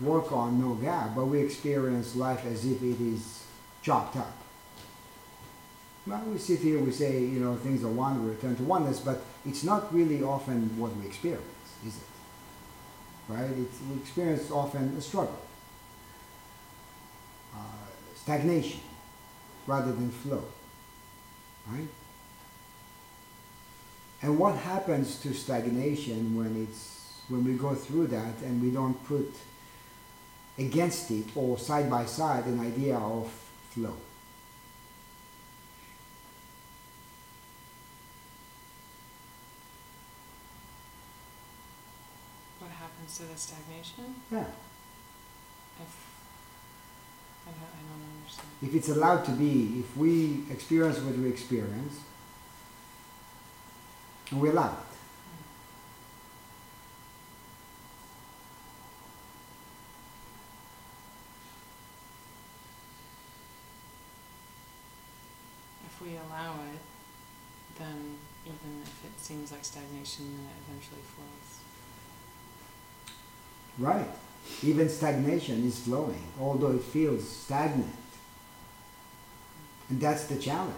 [0.00, 3.44] work on no gap, but we experience life as if it is
[3.82, 4.36] chopped up.
[6.06, 9.00] Well, we sit here, we say, you know, things are one, we return to oneness,
[9.00, 11.44] but it's not really often what we experience,
[11.84, 12.15] is it?
[13.28, 13.50] Right?
[13.50, 15.40] It's, we experience often a struggle
[17.54, 17.58] uh,
[18.14, 18.80] stagnation
[19.66, 20.44] rather than flow.
[21.68, 21.88] Right?
[24.22, 26.94] And what happens to stagnation when it's
[27.28, 29.32] when we go through that and we don't put
[30.58, 33.30] against it or side by side an idea of
[33.70, 33.96] flow?
[42.58, 44.14] What happens to the stagnation?
[44.30, 44.46] Yeah.
[45.80, 45.94] If
[47.46, 48.48] I don't, I don't understand.
[48.62, 52.00] If it's allowed to be, if we experience what we experience,
[54.30, 54.92] and we allow it,
[65.86, 66.80] If we allow it,
[67.78, 71.65] then even if it seems like stagnation, then it eventually flows.
[73.78, 74.08] Right.
[74.62, 77.94] Even stagnation is flowing, although it feels stagnant.
[79.88, 80.74] And that's the challenge.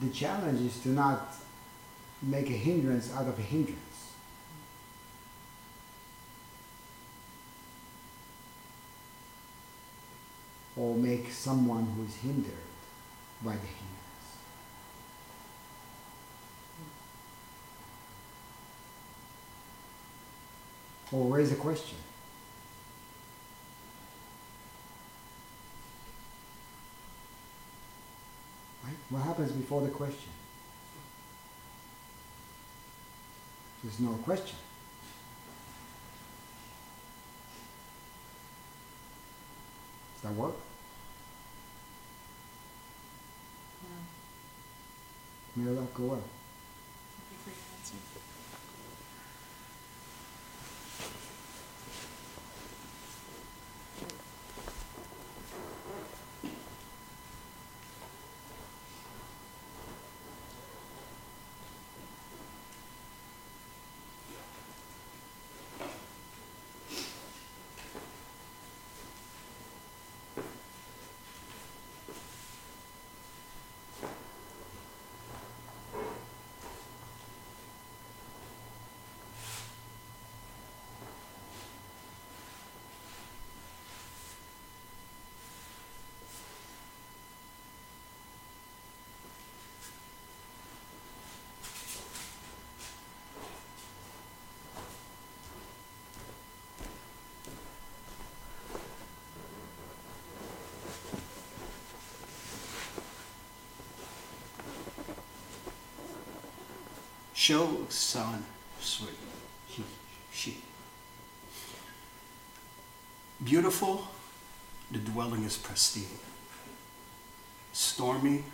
[0.00, 1.34] The challenge is to not
[2.22, 3.82] make a hindrance out of a hindrance.
[10.76, 12.52] Or make someone who is hindered
[13.42, 13.97] by the hindrance.
[21.10, 21.96] Or raise a question.
[28.84, 28.96] Right?
[29.08, 30.30] What happens before the question?
[33.82, 34.56] There's no question.
[40.14, 40.56] Does that work?
[45.56, 45.62] Yeah.
[45.64, 46.22] May that go well.
[107.48, 107.88] Thank you for your answer.
[107.88, 108.44] Sho San
[108.80, 109.04] Shi.
[109.70, 109.84] She.
[110.32, 110.56] She.
[113.42, 114.06] Beautiful,
[114.90, 116.18] the dwelling is pristine.
[117.72, 118.44] Stormy,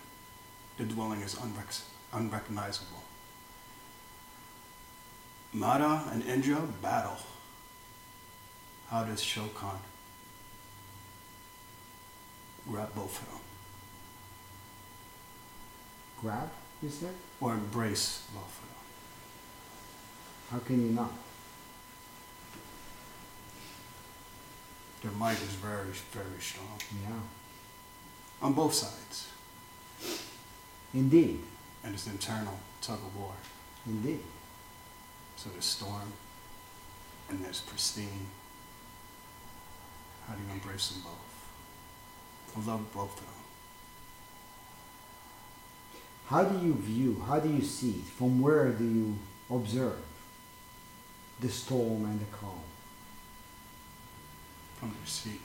[0.77, 1.83] the dwelling is unrec-
[2.13, 3.03] unrecognizable.
[5.53, 7.17] Mara and Indra battle.
[8.91, 9.79] How does Shokan
[12.69, 13.41] grab both of them?
[16.21, 16.51] Grab,
[16.83, 17.15] you said?
[17.41, 18.84] Or embrace both of them?
[20.55, 21.11] How can you not?
[25.03, 26.79] Their might is very, very strong.
[27.03, 27.19] Yeah.
[28.41, 29.33] On both sides.
[30.95, 31.41] Indeed.
[31.83, 33.33] And it's internal tug of war.
[33.85, 34.21] Indeed.
[35.35, 36.13] So there's storm
[37.29, 38.29] and there's pristine.
[40.29, 42.65] How do you embrace them both?
[42.65, 43.35] I love both of them.
[46.27, 48.05] How do you view, how do you see?
[48.17, 49.19] From where do you
[49.51, 49.99] observe
[51.41, 52.61] the storm and the calm?
[54.77, 55.41] From your seat.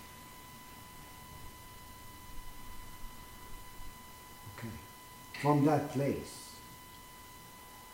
[4.57, 4.67] Okay.
[5.41, 6.55] From that place,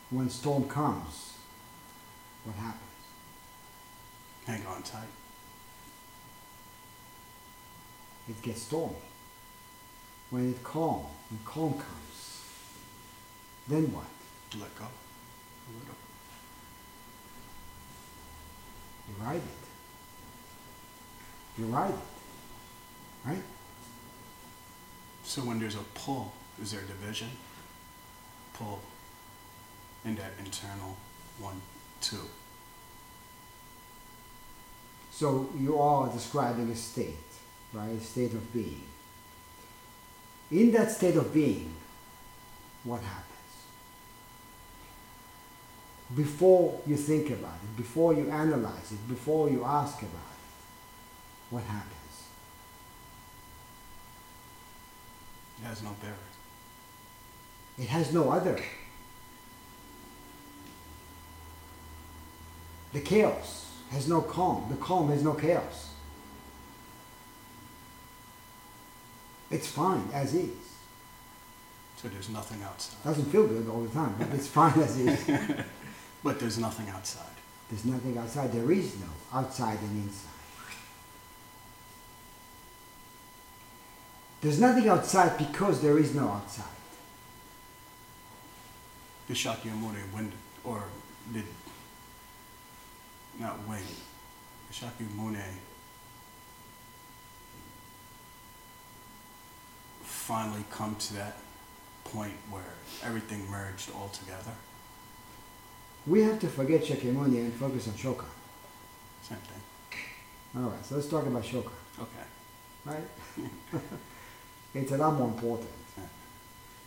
[0.10, 1.34] when storm comes,
[2.44, 2.82] what happens?
[4.46, 5.08] Hang on tight.
[8.28, 8.96] It gets stormy.
[10.30, 12.42] When it calm, when calm comes,
[13.68, 14.06] then what?
[14.60, 14.86] Let go.
[14.86, 16.05] A little.
[19.08, 19.42] You ride it.
[21.58, 23.28] You ride it.
[23.28, 23.44] Right?
[25.24, 27.30] So when there's a pull, is there a division?
[28.54, 28.80] Pull
[30.06, 30.96] in that internal
[31.40, 31.62] one,
[32.02, 32.18] two.
[35.12, 37.16] So you are describing a state,
[37.74, 37.90] right?
[37.90, 38.84] A state of being.
[40.52, 41.74] In that state of being,
[42.84, 43.35] what happens?
[46.16, 51.64] Before you think about it, before you analyze it, before you ask about it, what
[51.64, 51.92] happens?
[55.62, 56.18] It has no bearing.
[57.78, 58.58] It has no other.
[62.94, 64.68] The chaos has no calm.
[64.70, 65.92] The calm has no chaos.
[69.52, 70.50] It's fine as is.
[71.98, 73.04] So there's nothing outside.
[73.04, 75.28] Doesn't feel good all the time, but it's fine as is.
[76.26, 77.38] But there's nothing outside.
[77.70, 78.52] There's nothing outside.
[78.52, 80.32] There is no outside and inside.
[84.42, 86.66] There's nothing outside because there is no outside.
[89.28, 90.32] Did Shakyamuni win,
[90.64, 90.86] or
[91.32, 91.46] did
[93.40, 93.84] not win?
[94.68, 95.44] Did Shakyamuni
[100.02, 101.38] finally come to that
[102.04, 102.74] point where
[103.04, 104.54] everything merged all together?
[106.08, 108.26] We have to forget Shakyamuni and focus on Shokan.
[109.24, 109.62] Same thing.
[110.64, 112.26] All right, so let's talk about Shokan, Okay.
[112.86, 113.08] right?
[114.74, 115.70] it's a lot more important.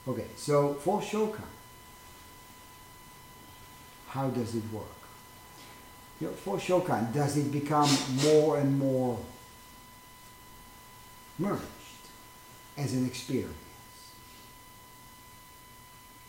[0.07, 1.43] Okay, so for Shokan,
[4.09, 4.85] how does it work?
[6.21, 7.91] You know, for Shokan, does it become
[8.25, 9.19] more and more
[11.39, 11.63] merged
[12.77, 13.53] as an experience?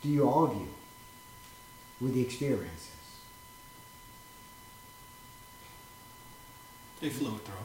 [0.02, 0.68] Do you argue
[2.02, 2.89] with the experiences?
[7.02, 7.56] They flow through.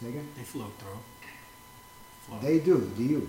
[0.00, 0.28] Say again?
[0.36, 0.98] They flow through.
[2.26, 2.38] Flow.
[2.40, 3.28] They do, do you?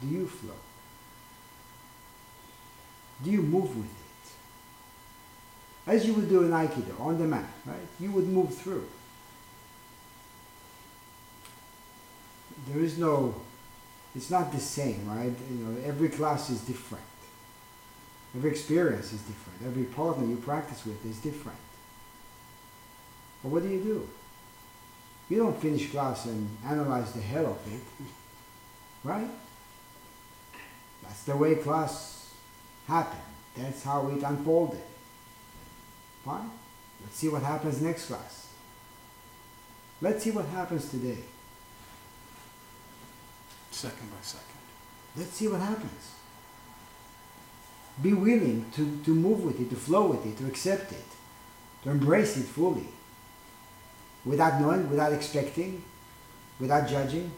[0.00, 0.54] Do you flow?
[3.24, 3.92] Do you move with it?
[5.88, 7.76] As you would do in Aikido, on the mat, right?
[7.98, 8.86] You would move through.
[12.68, 13.34] There is no,
[14.18, 15.32] it's not the same, right?
[15.48, 17.04] You know, every class is different.
[18.34, 19.60] Every experience is different.
[19.64, 21.60] Every partner you practice with is different.
[23.40, 24.08] But what do you do?
[25.28, 27.80] You don't finish class and analyze the hell of it,
[29.04, 29.30] right?
[31.04, 32.34] That's the way class
[32.88, 33.22] happened.
[33.56, 34.82] That's how it unfolded.
[36.24, 36.50] Fine.
[37.02, 38.48] Let's see what happens next class.
[40.00, 41.18] Let's see what happens today.
[43.78, 44.58] Second by second.
[45.16, 46.14] Let's see what happens.
[48.02, 51.04] Be willing to, to move with it, to flow with it, to accept it,
[51.84, 52.88] to embrace it fully.
[54.24, 55.84] Without knowing, without expecting,
[56.58, 57.30] without judging.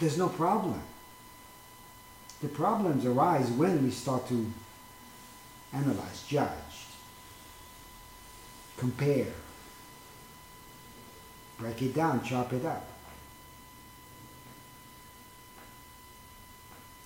[0.00, 0.80] There's no problem.
[2.40, 4.50] The problems arise when we start to
[5.74, 6.76] analyze, judge,
[8.78, 9.34] compare,
[11.58, 12.95] break it down, chop it up.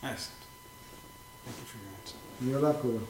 [0.02, 0.40] Excellent.
[1.44, 2.16] Thank you for your answer.
[2.40, 3.06] You're welcome.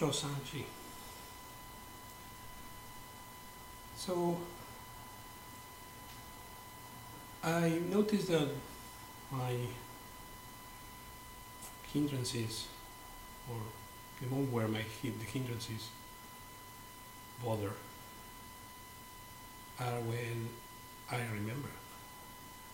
[0.00, 0.64] Shosanji.
[3.94, 4.38] So
[7.44, 8.48] I noticed that
[9.30, 9.54] my
[11.92, 12.68] hindrances,
[13.50, 13.58] or
[14.22, 15.90] the moment where my the hindrances
[17.44, 17.72] bother,
[19.78, 20.48] are when
[21.12, 21.68] I remember,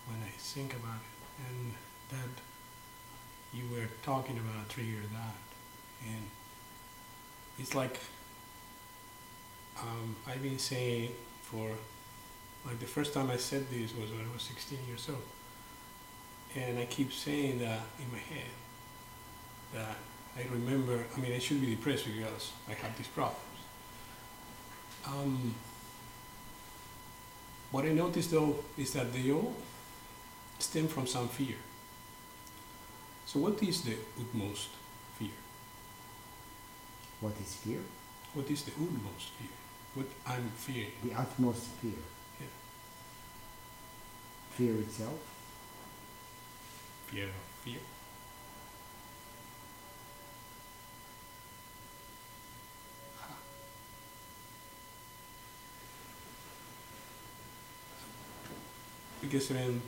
[0.07, 1.73] when I think about it, and
[2.09, 2.41] that
[3.53, 6.23] you were talking about trigger that, and
[7.59, 7.99] it's like
[9.81, 11.11] um, I've been saying
[11.43, 11.69] for
[12.65, 15.21] like the first time I said this was when I was 16 years old,
[16.55, 18.51] and I keep saying that in my head
[19.73, 19.95] that
[20.37, 21.05] I remember.
[21.15, 23.41] I mean, I should be depressed because I have these problems.
[25.05, 25.55] Um,
[27.71, 29.55] what I noticed though is that they all
[30.59, 31.55] stem from some fear.
[33.25, 34.69] So, what is the utmost?
[37.19, 37.79] What is fear?
[38.33, 39.49] What is the utmost fear?
[39.95, 40.91] What I'm fearing.
[41.03, 41.91] The utmost fear.
[42.39, 42.47] Yeah.
[44.51, 45.19] Fear itself.
[47.07, 47.31] Fear of
[47.63, 47.79] fear.
[59.19, 59.81] Because then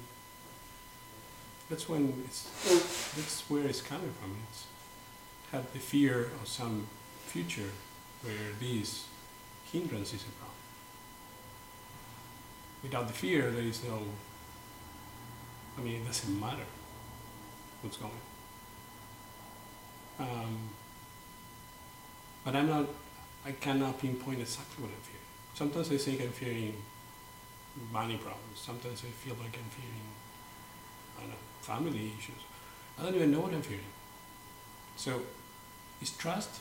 [1.69, 2.43] that's when it's
[3.15, 4.35] that's where it's coming from.
[4.49, 4.65] It's
[5.51, 6.87] have the fear of some
[7.29, 7.71] future
[8.23, 9.05] where these
[9.71, 10.55] hindrances are problem.
[12.83, 14.01] Without the fear, there is no.
[15.77, 16.67] I mean, it doesn't matter
[17.81, 18.11] what's going.
[20.19, 20.69] Um,
[22.43, 22.87] but I'm not.
[23.45, 25.29] I cannot pinpoint exactly what I'm fearing.
[25.53, 26.73] Sometimes I think I'm fearing
[27.91, 28.55] money problems.
[28.55, 30.07] Sometimes I feel like I'm fearing,
[31.17, 32.41] I don't know, family issues.
[32.97, 33.91] I don't even know what I'm fearing.
[34.97, 35.21] So,
[36.01, 36.59] is trust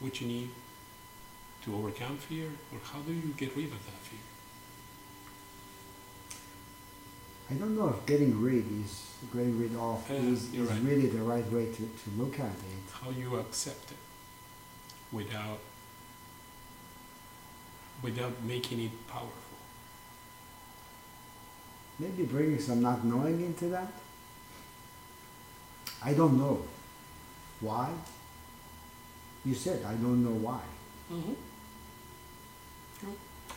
[0.00, 0.50] what you need
[1.64, 4.18] to overcome fear, or how do you get rid of that fear?
[7.50, 10.80] I don't know if getting rid is getting rid of Yeah, is, is right.
[10.82, 12.92] really the right way to, to look at it.
[12.92, 13.96] How you accept it
[15.12, 15.58] without
[18.02, 19.34] without making it powerful.
[21.98, 23.92] Maybe bringing some not knowing into that.
[26.02, 26.62] I don't know.
[27.60, 27.90] Why?
[29.44, 30.60] You said I don't know why.
[31.12, 31.32] Mm-hmm.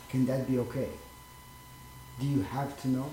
[0.09, 0.89] Can that be okay?
[2.19, 3.09] Do you have to know?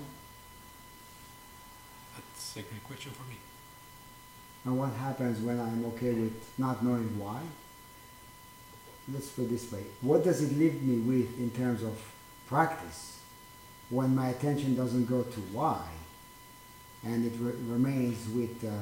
[2.15, 3.37] That's a great question for me.
[4.65, 7.41] And what happens when I'm okay with not knowing why?
[9.11, 9.83] Let's put it this way.
[10.01, 11.97] What does it leave me with in terms of
[12.47, 13.19] practice
[13.89, 15.87] when my attention doesn't go to why
[17.03, 18.79] and it re- remains with the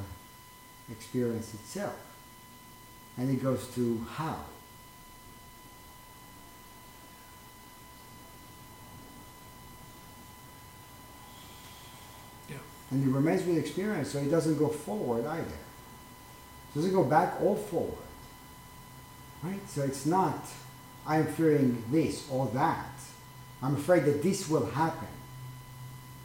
[0.92, 1.96] experience itself?
[3.20, 4.34] And it goes to how?
[12.48, 12.56] Yeah.
[12.90, 15.58] And it remains with experience, so it doesn't go forward either.
[16.74, 17.98] Doesn't go back or forward.
[19.42, 19.68] Right?
[19.68, 20.42] So it's not,
[21.06, 22.94] I'm fearing this or that.
[23.62, 25.08] I'm afraid that this will happen.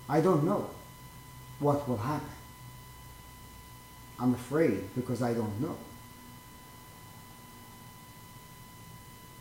[0.07, 0.69] I don't know
[1.59, 2.29] what will happen.
[4.17, 5.75] I'm afraid because I don't know.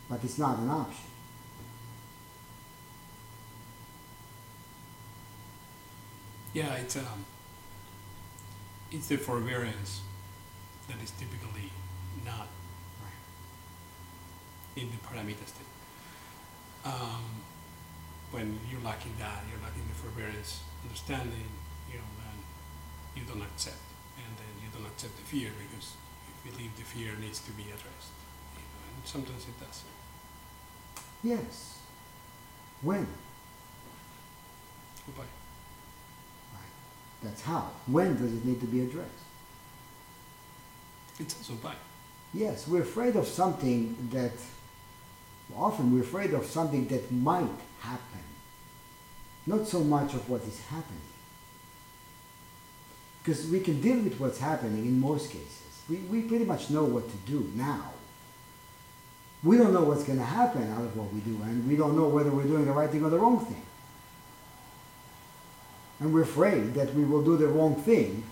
[0.09, 1.11] But it's not an option.
[6.53, 7.25] Yeah, it's um,
[8.93, 10.03] it's the forbearance
[10.89, 11.71] that is typically
[12.25, 12.47] not
[14.77, 14.99] in the
[15.47, 15.71] state.
[16.85, 17.43] Um,
[18.31, 21.49] when you're lacking that, you're lacking the forbearance, understanding,
[21.89, 22.39] you know, then
[23.15, 23.79] you don't accept,
[24.19, 25.95] and then you don't accept the fear because
[26.27, 28.11] you believe the fear needs to be addressed,
[29.05, 29.83] sometimes it does.
[31.23, 31.79] Yes.
[32.83, 33.07] When?
[35.07, 35.25] Goodbye.
[37.25, 37.71] That's how.
[37.87, 39.11] When does it need to be addressed?
[41.19, 41.75] It's also by.
[42.35, 44.33] Yes, we're afraid of something that,
[45.57, 47.49] often we're afraid of something that might
[47.81, 48.25] happen,
[49.47, 51.01] not so much of what is happening.
[53.23, 55.83] Because we can deal with what's happening in most cases.
[55.89, 57.93] We, we pretty much know what to do now.
[59.45, 61.97] We don't know what's going to happen out of what we do, and we don't
[61.97, 63.63] know whether we're doing the right thing or the wrong thing.
[66.01, 68.25] And we're afraid that we will do the wrong thing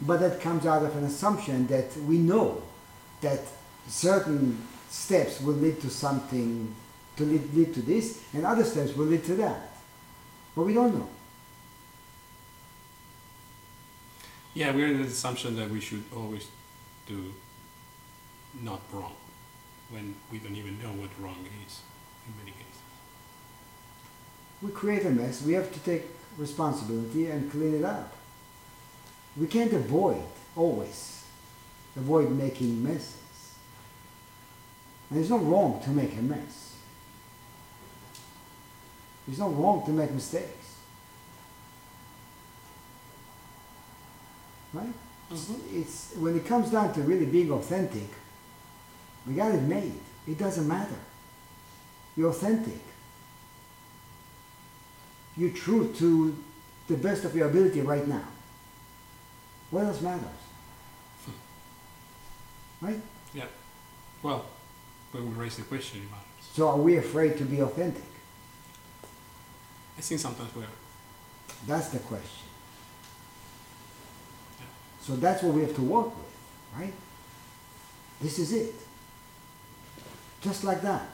[0.00, 2.62] but that comes out of an assumption that we know
[3.20, 3.40] that
[3.88, 4.58] certain
[4.90, 6.74] steps will lead to something
[7.16, 9.70] to lead, lead to this and other steps will lead to that.
[10.54, 11.08] But we don't know.
[14.52, 16.46] Yeah, we're in the assumption that we should always
[17.06, 17.32] do
[18.62, 19.14] not wrong
[19.90, 21.80] when we don't even know what wrong is
[22.26, 22.80] in many cases.
[24.62, 26.04] we create a mess we have to take
[26.38, 28.12] responsibility and clean it up.
[29.36, 30.22] We can't avoid
[30.56, 31.14] always
[31.96, 33.14] avoid making messes.
[35.10, 36.76] And it's not wrong to make a mess.
[39.28, 40.76] It's not wrong to make mistakes.
[44.72, 44.92] Right?
[45.30, 45.80] Mm-hmm.
[45.80, 48.08] It's when it comes down to really being authentic,
[49.26, 50.00] we got it made.
[50.26, 50.96] It doesn't matter.
[52.16, 52.80] You're authentic.
[55.36, 56.36] You're true to
[56.88, 58.24] the best of your ability right now.
[59.70, 60.22] What else matters?
[61.24, 62.86] Hmm.
[62.86, 63.00] Right?
[63.32, 63.46] Yeah.
[64.22, 64.46] Well,
[65.12, 66.24] when we raise the question, it matters.
[66.52, 68.04] So are we afraid to be authentic?
[69.98, 70.66] I think sometimes we're.
[71.66, 72.44] That's the question.
[75.00, 76.34] So that's what we have to work with,
[76.78, 76.92] right?
[78.22, 78.74] This is it.
[80.44, 81.08] Just like that.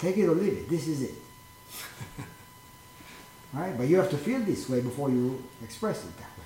[0.00, 0.68] Take it or leave it.
[0.68, 1.14] This is it.
[3.52, 3.78] right?
[3.78, 6.44] But you have to feel this way before you express it that way.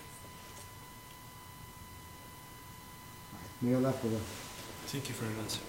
[3.33, 3.63] Right.
[3.63, 4.21] Mayor left with a
[4.89, 5.61] Thank you for your answer.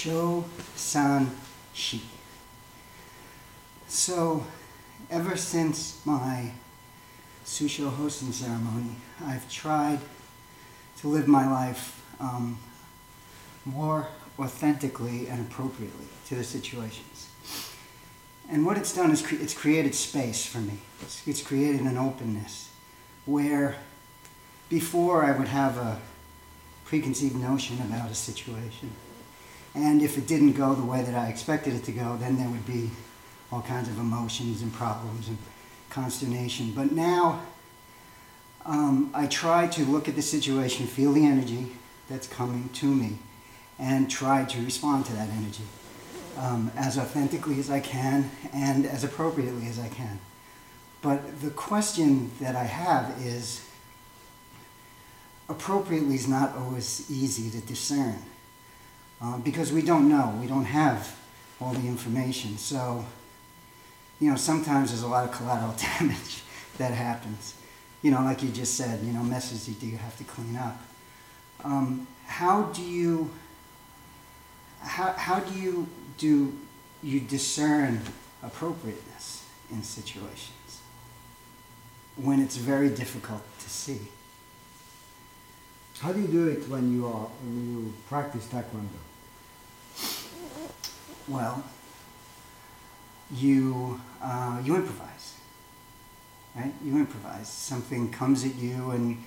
[0.00, 0.46] Sho
[0.90, 1.30] San
[1.72, 2.02] Shi.
[3.86, 4.44] So,
[5.08, 6.50] ever since my
[7.46, 10.00] Shuso hossen ceremony, I've tried
[10.98, 12.58] to live my life um,
[13.64, 17.28] more authentically and appropriately to the situations.
[18.50, 20.78] And what it's done is cre- it's created space for me.
[21.02, 22.68] It's, it's created an openness
[23.26, 23.76] where
[24.68, 26.00] before I would have a
[26.84, 28.90] preconceived notion about a situation.
[29.74, 32.48] And if it didn't go the way that I expected it to go, then there
[32.48, 32.90] would be
[33.52, 35.38] all kinds of emotions and problems and
[35.90, 36.72] consternation.
[36.74, 37.42] But now
[38.66, 41.72] um, I try to look at the situation, feel the energy
[42.08, 43.18] that's coming to me,
[43.78, 45.64] and try to respond to that energy
[46.36, 50.18] um, as authentically as I can and as appropriately as I can.
[51.02, 53.66] But the question that I have is
[55.48, 58.18] appropriately is not always easy to discern
[59.22, 61.16] uh, because we don't know, we don't have
[61.60, 62.56] all the information.
[62.56, 63.04] So,
[64.18, 66.42] you know, sometimes there's a lot of collateral damage
[66.78, 67.54] that happens.
[68.02, 70.56] You know, like you just said, you know, messes you do you have to clean
[70.56, 70.80] up.
[71.62, 73.30] Um, how do you
[74.80, 76.56] how, how do you do
[77.02, 78.00] you discern
[78.42, 80.80] appropriateness in situations
[82.16, 84.00] when it's very difficult to see?
[85.98, 89.09] How do you do it when you are when you practice taekwondo?
[91.28, 91.64] Well,
[93.32, 95.34] you uh, you improvise,
[96.54, 96.72] right?
[96.84, 97.48] You improvise.
[97.48, 99.22] Something comes at you, and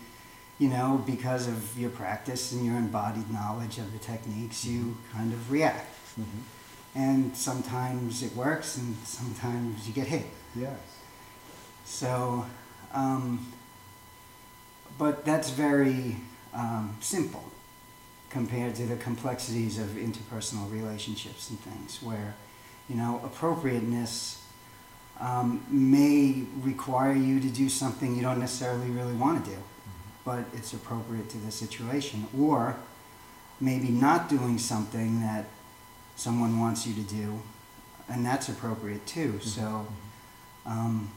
[0.59, 5.33] you know because of your practice and your embodied knowledge of the techniques, you kind
[5.33, 5.89] of react.
[6.95, 10.25] And sometimes it works, and sometimes you get hit.
[10.55, 10.77] Yes.
[11.85, 12.45] So,
[12.93, 13.51] um,
[14.97, 16.17] but that's very
[16.53, 17.43] um, simple
[18.33, 22.35] compared to the complexities of interpersonal relationships and things, where,
[22.89, 24.43] you know, appropriateness
[25.21, 29.57] um, may require you to do something you don't necessarily really want to do,
[30.25, 32.75] but it's appropriate to the situation, or
[33.61, 35.45] maybe not doing something that
[36.15, 37.39] someone wants you to do
[38.09, 39.39] and that's appropriate too.
[39.41, 39.87] So,
[40.65, 41.09] um,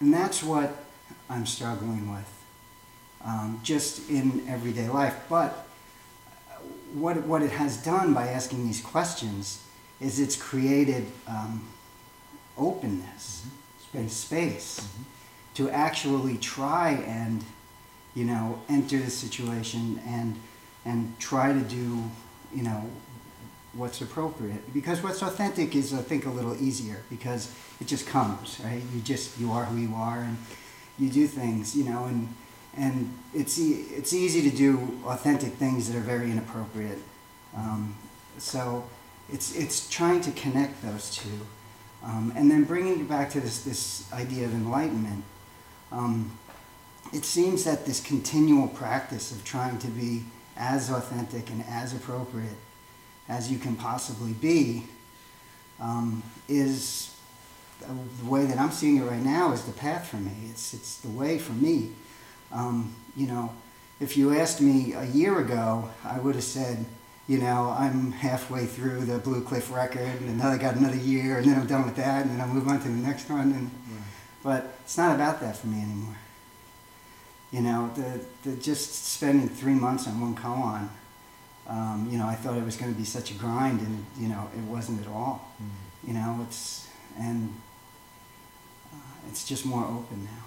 [0.00, 0.84] and that's what
[1.28, 2.44] I'm struggling with,
[3.24, 5.16] um, just in everyday life.
[5.28, 5.67] But
[6.94, 9.64] what what it has done by asking these questions
[10.00, 11.68] is it's created um,
[12.56, 13.44] openness.
[13.94, 14.86] And space
[15.54, 17.42] to actually try and
[18.14, 20.38] you know enter the situation and
[20.84, 22.04] and try to do
[22.54, 22.84] you know
[23.72, 24.72] what's appropriate.
[24.74, 28.82] Because what's authentic is i think a little easier because it just comes right?
[28.94, 30.36] You just you are who you are and
[30.98, 32.28] you do things you know and
[32.78, 36.98] and it's e- it's easy to do authentic things that are very inappropriate
[37.56, 37.96] um,
[38.38, 38.84] so
[39.30, 41.46] it's it's trying to connect those two
[42.04, 45.24] um, and then bringing it back to this this idea of enlightenment
[45.90, 46.30] um,
[47.12, 50.24] it seems that this continual practice of trying to be
[50.56, 52.56] as authentic and as appropriate
[53.28, 54.84] as you can possibly be
[55.80, 57.14] um, is
[57.80, 60.32] the way that I'm seeing it right now is the path for me.
[60.50, 61.92] It's it's the way for me.
[62.52, 63.52] Um, you know,
[64.00, 66.84] if you asked me a year ago, I would have said,
[67.26, 71.38] you know, I'm halfway through the Blue Cliff record, and then I got another year,
[71.38, 73.52] and then I'm done with that, and then I'll move on to the next one.
[73.52, 73.70] And
[74.42, 76.16] but it's not about that for me anymore.
[77.50, 80.88] You know, the, the just spending three months on one koan,
[81.68, 84.28] um, you know, I thought it was going to be such a grind, and you
[84.28, 85.52] know, it wasn't at all.
[86.06, 86.88] You know, it's
[87.18, 87.54] and
[88.92, 90.37] uh, it's just more open now.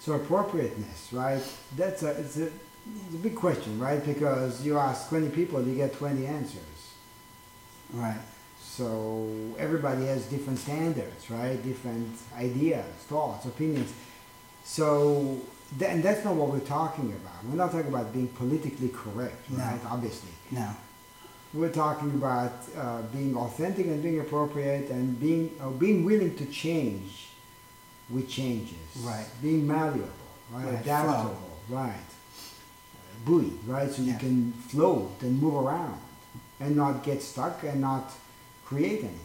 [0.00, 1.42] So appropriateness, right?
[1.76, 4.02] That's a it's a it's a big question, right?
[4.04, 6.62] Because you ask 20 people, you get 20 answers.
[7.92, 8.20] Right.
[8.60, 9.28] So
[9.58, 11.62] everybody has different standards, right?
[11.62, 13.92] Different ideas, thoughts, opinions.
[14.64, 15.40] So,
[15.78, 17.44] th- and that's not what we're talking about.
[17.44, 19.58] We're not talking about being politically correct, No.
[19.58, 19.80] right?
[19.90, 20.30] Obviously.
[20.50, 20.68] No.
[21.54, 26.46] We're talking about uh, being authentic and being appropriate and being, uh, being willing to
[26.46, 27.27] change
[28.10, 28.76] with changes.
[29.00, 29.26] Right.
[29.42, 30.08] Being malleable,
[30.50, 30.64] right?
[30.64, 31.92] Right, Adaptable, right?
[31.92, 33.90] Uh, buoy, right?
[33.90, 36.00] So you can float and move around
[36.60, 38.10] and not get stuck and not
[38.64, 39.24] create anything.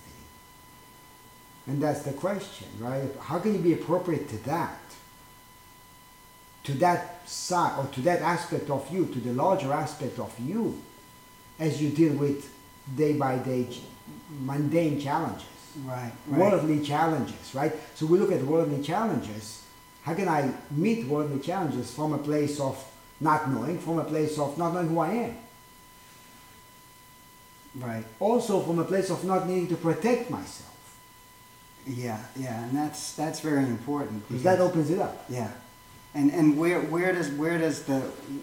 [1.66, 3.10] And that's the question, right?
[3.22, 4.80] How can you be appropriate to that?
[6.66, 10.82] To that side or to that aspect of you, to the larger aspect of you,
[11.60, 12.54] as you deal with
[12.96, 13.68] day by day
[14.42, 15.46] mundane challenges,
[15.86, 16.12] Right.
[16.28, 16.40] Right.
[16.40, 17.74] worldly challenges, right?
[17.96, 19.64] So we look at worldly challenges.
[20.04, 22.84] How can I meet worldly challenges from a place of
[23.20, 25.36] not knowing, from a place of not knowing who I am?
[27.76, 28.06] Right.
[28.20, 30.70] Also from a place of not needing to protect myself.
[31.88, 32.20] Yeah.
[32.36, 32.64] Yeah.
[32.64, 34.28] And that's that's very important.
[34.28, 35.26] Because that opens it up.
[35.28, 35.50] Yeah.
[36.14, 38.00] And and where where does where does the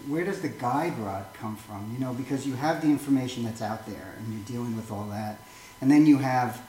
[0.07, 1.89] where does the guide rod come from?
[1.93, 5.05] You know, because you have the information that's out there and you're dealing with all
[5.05, 5.39] that.
[5.79, 6.61] And then you have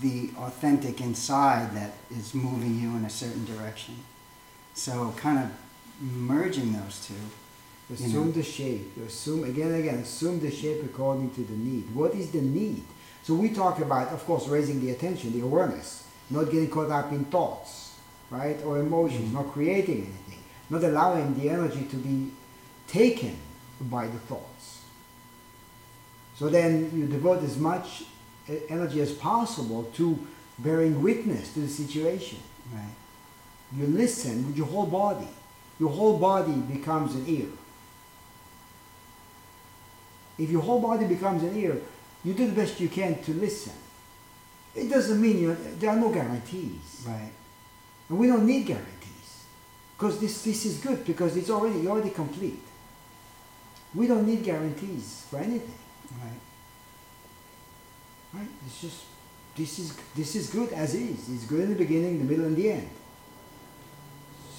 [0.00, 3.96] the authentic inside that is moving you in a certain direction.
[4.74, 5.50] So kind of
[6.00, 7.94] merging those two.
[7.94, 8.96] Assume the shape.
[9.06, 9.98] Assume again and again.
[10.00, 11.94] Assume the shape according to the need.
[11.94, 12.84] What is the need?
[13.22, 17.12] So we talk about, of course, raising the attention, the awareness, not getting caught up
[17.12, 17.96] in thoughts,
[18.30, 19.34] right, or emotions, mm-hmm.
[19.34, 22.30] not creating anything, not allowing the energy to be
[22.86, 23.36] taken
[23.80, 24.82] by the thoughts.
[26.36, 28.04] So then you devote as much
[28.68, 30.18] energy as possible to
[30.58, 32.38] bearing witness to the situation.
[32.72, 32.94] Right.
[33.76, 35.28] You listen with your whole body.
[35.78, 37.48] Your whole body becomes an ear.
[40.38, 41.80] If your whole body becomes an ear,
[42.24, 43.72] you do the best you can to listen.
[44.74, 47.04] It doesn't mean you, there are no guarantees.
[47.06, 47.32] Right.
[48.08, 49.44] And we don't need guarantees.
[49.96, 52.62] Because this, this is good because it's already, already complete.
[53.94, 55.74] We don't need guarantees for anything.
[56.22, 56.40] Right.
[58.32, 58.48] Right?
[58.66, 59.04] It's just
[59.56, 61.28] this is this is good as is.
[61.28, 62.88] It's good in the beginning, the middle, and the end.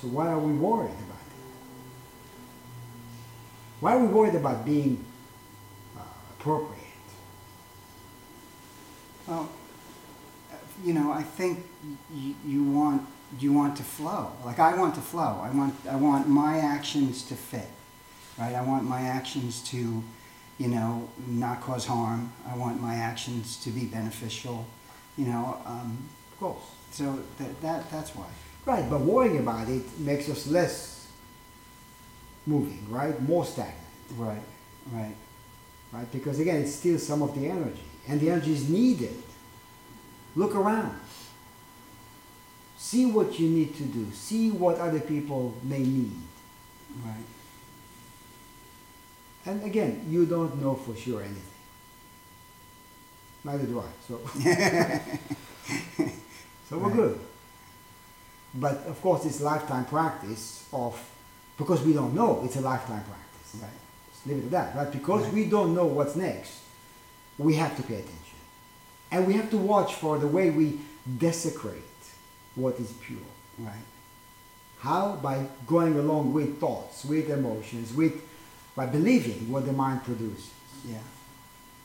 [0.01, 1.39] So why are we worried about it?
[3.79, 5.03] Why are we worried about being
[5.97, 6.01] uh,
[6.37, 6.79] appropriate?
[9.27, 9.49] Well,
[10.83, 11.65] you know, I think
[12.13, 13.05] you, you want
[13.39, 14.31] you want to flow.
[14.43, 15.41] Like I want to flow.
[15.43, 17.69] I want I want my actions to fit,
[18.37, 18.55] right?
[18.55, 20.03] I want my actions to,
[20.59, 22.31] you know, not cause harm.
[22.47, 24.67] I want my actions to be beneficial,
[25.17, 25.57] you know.
[25.65, 25.97] Um,
[26.33, 26.63] Of course.
[26.91, 28.27] so that, that that's why.
[28.65, 31.07] Right, but worrying about it makes us less
[32.45, 33.19] moving, right?
[33.21, 33.77] More stagnant,
[34.17, 34.41] Right.
[34.91, 35.15] Right.
[35.93, 36.11] right?
[36.11, 39.15] Because again, it steals some of the energy, and the energy is needed.
[40.35, 40.99] Look around.
[42.77, 44.07] See what you need to do.
[44.13, 46.13] See what other people may need.
[47.05, 47.25] Right.
[49.45, 51.43] And again, you don't know for sure anything.
[53.43, 53.85] Neither do I.
[54.07, 54.19] So,
[56.69, 56.95] so we're Right.
[56.95, 57.19] good.
[58.55, 60.99] But of course, it's lifetime practice of
[61.57, 62.41] because we don't know.
[62.43, 63.61] It's a lifetime practice.
[63.61, 63.69] Right.
[64.11, 64.75] Just leave it at that.
[64.75, 65.33] But because Right.
[65.33, 66.51] we don't know what's next,
[67.37, 68.39] we have to pay attention,
[69.11, 70.79] and we have to watch for the way we
[71.17, 71.83] desecrate
[72.55, 73.19] what is pure.
[73.57, 73.85] Right.
[74.79, 75.17] How?
[75.21, 78.21] By going along with thoughts, with emotions, with
[78.79, 80.51] by believing what the mind produces.
[80.87, 80.99] Yeah.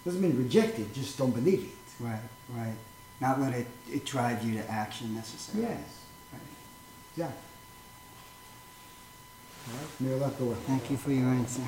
[0.04, 2.04] Doesn't mean reject it, just don't believe it.
[2.04, 2.20] Right.
[2.54, 2.76] Right.
[3.20, 5.72] Not let it, it drive you to action necessarily.
[5.72, 5.80] Yes.
[6.32, 6.40] Right.
[7.16, 7.32] Yeah.
[9.66, 10.54] All right, may Allah go.
[10.54, 11.62] Thank you for your answer.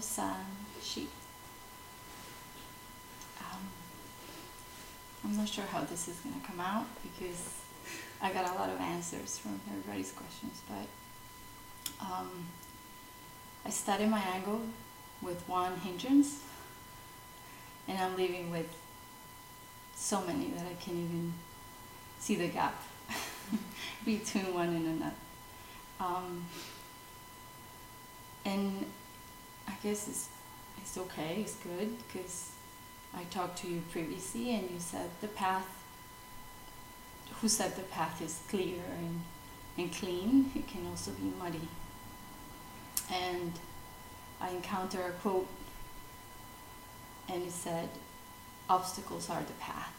[0.00, 1.06] Shi.
[3.40, 3.60] Um,
[5.24, 7.62] I'm not sure how this is gonna come out because
[8.20, 12.46] I got a lot of answers from everybody's questions, but um,
[13.64, 14.60] I started my ango
[15.22, 16.40] with one hindrance,
[17.88, 18.68] and I'm leaving with
[19.94, 21.32] so many that I can't even
[22.18, 22.82] see the gap
[24.04, 25.14] between one and another.
[25.98, 26.44] Um,
[28.44, 28.84] and
[29.82, 30.28] guess it's
[30.78, 32.52] it's okay, it's good because
[33.14, 35.66] I talked to you previously and you said the path.
[37.40, 39.22] Who said the path is clear and
[39.78, 40.50] and clean?
[40.54, 41.68] It can also be muddy.
[43.12, 43.52] And
[44.40, 45.48] I encountered a quote,
[47.28, 47.88] and it said,
[48.68, 49.92] "Obstacles are the path."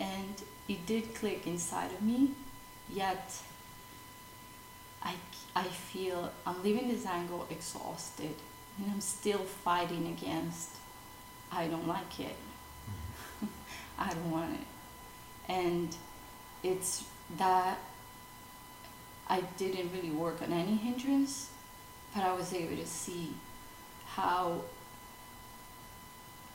[0.00, 2.30] And it did click inside of me,
[2.88, 3.42] yet
[5.02, 5.14] I,
[5.56, 8.34] I feel I'm leaving this ango exhausted
[8.78, 10.78] and I'm still fighting against
[11.50, 12.36] I don't like it.
[13.98, 15.52] I don't want it.
[15.52, 15.96] And
[16.62, 17.04] it's
[17.38, 17.78] that
[19.28, 21.50] I didn't really work on any hindrance,
[22.14, 23.32] but I was able to see
[24.06, 24.62] how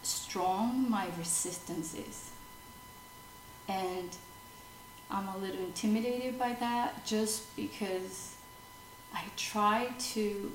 [0.02, 2.32] strong my resistance is.
[3.68, 4.10] And
[5.10, 8.36] I'm a little intimidated by that just because
[9.14, 10.52] I try to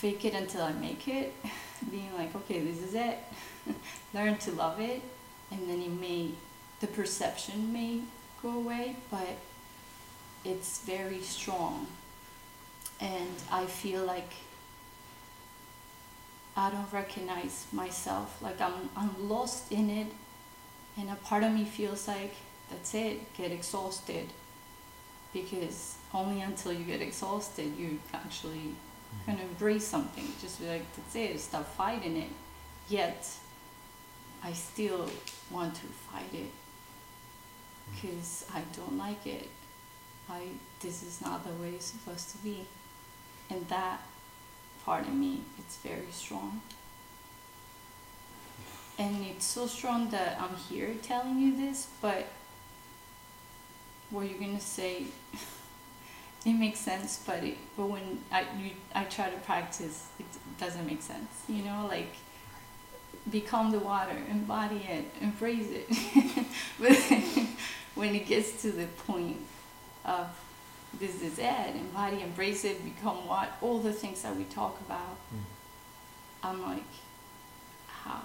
[0.00, 1.34] fake it until I make it,
[1.90, 3.18] being like, okay, this is it.
[4.14, 5.02] Learn to love it,
[5.50, 6.30] and then it may,
[6.80, 8.00] the perception may
[8.42, 9.36] go away, but
[10.42, 11.86] it's very strong.
[12.98, 14.32] And I feel like
[16.56, 20.06] I don't recognize myself, like I'm, I'm lost in it,
[20.96, 22.34] and a part of me feels like
[22.70, 24.28] that's it, get exhausted.
[25.34, 28.74] Because only until you get exhausted, you actually
[29.26, 30.26] kind of embrace something.
[30.40, 32.30] Just be like, that's it, stop fighting it.
[32.88, 33.28] Yet,
[34.42, 35.08] I still
[35.50, 37.94] want to fight it mm.
[37.94, 39.48] because I don't like it.
[40.28, 40.42] I
[40.80, 42.66] this is not the way it's supposed to be,
[43.50, 44.00] and that
[44.84, 46.62] part of me, it's very strong.
[48.98, 52.26] And it's so strong that I'm here telling you this, but
[54.10, 55.04] what you're gonna say
[56.46, 60.26] it makes sense but it, but when I you I try to practice it
[60.58, 62.14] doesn't make sense you know like
[63.30, 65.88] become the water embody it embrace it
[66.80, 66.92] but
[67.94, 69.36] when it gets to the point
[70.04, 70.26] of
[70.98, 75.16] this is it embody embrace it become what all the things that we talk about
[75.34, 75.44] mm.
[76.42, 76.82] I'm like
[77.86, 78.22] how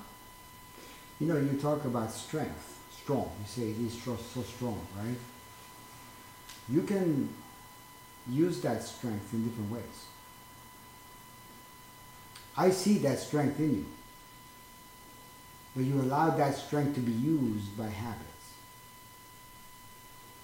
[1.20, 3.32] You know, you talk about strength, strong.
[3.40, 5.18] You say it is so, so strong, right?
[6.68, 7.30] You can
[8.30, 10.06] use that strength in different ways.
[12.58, 13.86] I see that strength in you,
[15.76, 18.22] but you allow that strength to be used by habits.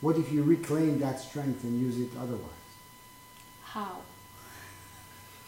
[0.01, 2.49] What if you reclaim that strength and use it otherwise?
[3.63, 4.01] how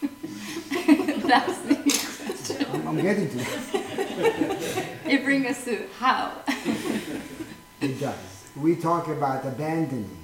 [0.00, 4.88] that's the question I'm, I'm getting to that.
[5.06, 6.32] it brings us to how
[7.80, 8.16] It does.
[8.56, 10.23] We talk about abandoning,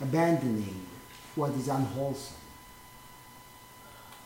[0.00, 0.86] abandoning
[1.34, 2.36] what is unwholesome.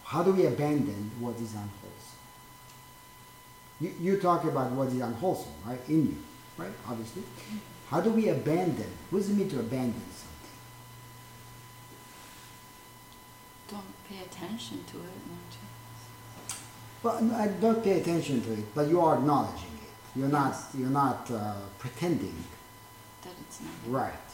[0.04, 1.70] How do we abandon what is unwholesome?
[3.80, 5.80] You, you talk about what is unwholesome, right?
[5.88, 6.16] In you,
[6.56, 6.72] right?
[6.88, 7.22] Obviously.
[7.88, 8.90] How do we abandon?
[9.10, 10.30] What does it mean to abandon something?
[13.70, 16.56] Don't pay attention to it, you?
[17.02, 20.18] Well, I don't pay attention to it, but you are acknowledging it.
[20.18, 22.44] You're not, you're not uh, pretending.
[23.22, 23.70] That it's not.
[23.86, 24.29] Right.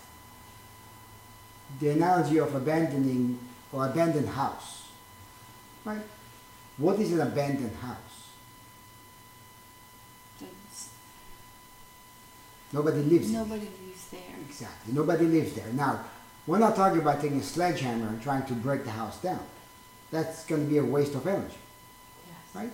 [1.81, 3.39] The analogy of abandoning
[3.73, 4.89] or abandoned house.
[5.85, 6.03] Right?
[6.79, 7.97] What is an abandoned house?
[10.41, 10.89] That's,
[12.73, 14.21] Nobody lives nobody lives there.
[14.49, 14.93] Exactly.
[14.95, 15.67] Nobody lives there.
[15.73, 16.05] Now,
[16.47, 19.43] we're not talking about taking a sledgehammer and trying to break the house down.
[20.11, 21.57] That's going to be a waste of energy,
[22.27, 22.37] Yes.
[22.55, 22.71] right?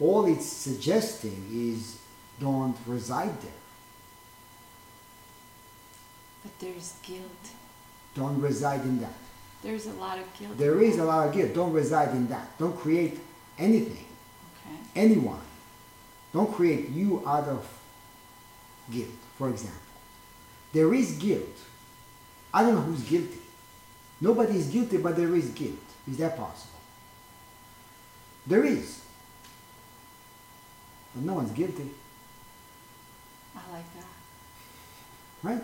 [0.00, 1.98] All it's suggesting is
[2.40, 3.50] don't reside there.
[6.44, 7.50] But there's guilt.
[8.14, 9.12] Don't reside in that.
[9.62, 10.58] There's a lot of guilt.
[10.58, 11.54] There is a lot of guilt.
[11.54, 12.58] Don't reside in that.
[12.58, 13.18] Don't create
[13.58, 14.04] anything,
[14.66, 14.76] Okay.
[14.96, 15.40] anyone.
[16.32, 17.66] Don't create you out of
[18.90, 19.08] guilt,
[19.38, 19.78] for example.
[20.72, 21.56] There is guilt.
[22.52, 23.38] I don't know who's guilty.
[24.20, 25.78] Nobody is guilty, but there is guilt.
[26.10, 26.78] Is that possible?
[28.46, 29.00] There is.
[31.14, 31.90] But no one's guilty,
[33.54, 34.06] I like that.
[35.42, 35.62] right?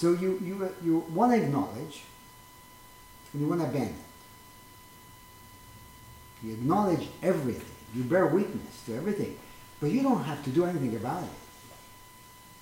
[0.00, 2.04] So you, you, you want to acknowledge
[3.34, 4.02] and you want to abandon.
[6.42, 7.76] You acknowledge everything.
[7.94, 9.36] You bear witness to everything.
[9.78, 11.28] But you don't have to do anything about it.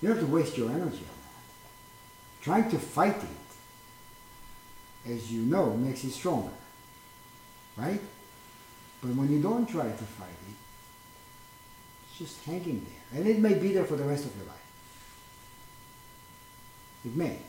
[0.01, 2.41] You don't have to waste your energy on that.
[2.41, 6.51] Trying to fight it, as you know, makes it stronger.
[7.77, 8.01] Right?
[8.99, 10.55] But when you don't try to fight it,
[12.09, 13.21] it's just hanging there.
[13.21, 14.58] And it may be there for the rest of your life.
[17.05, 17.39] It may.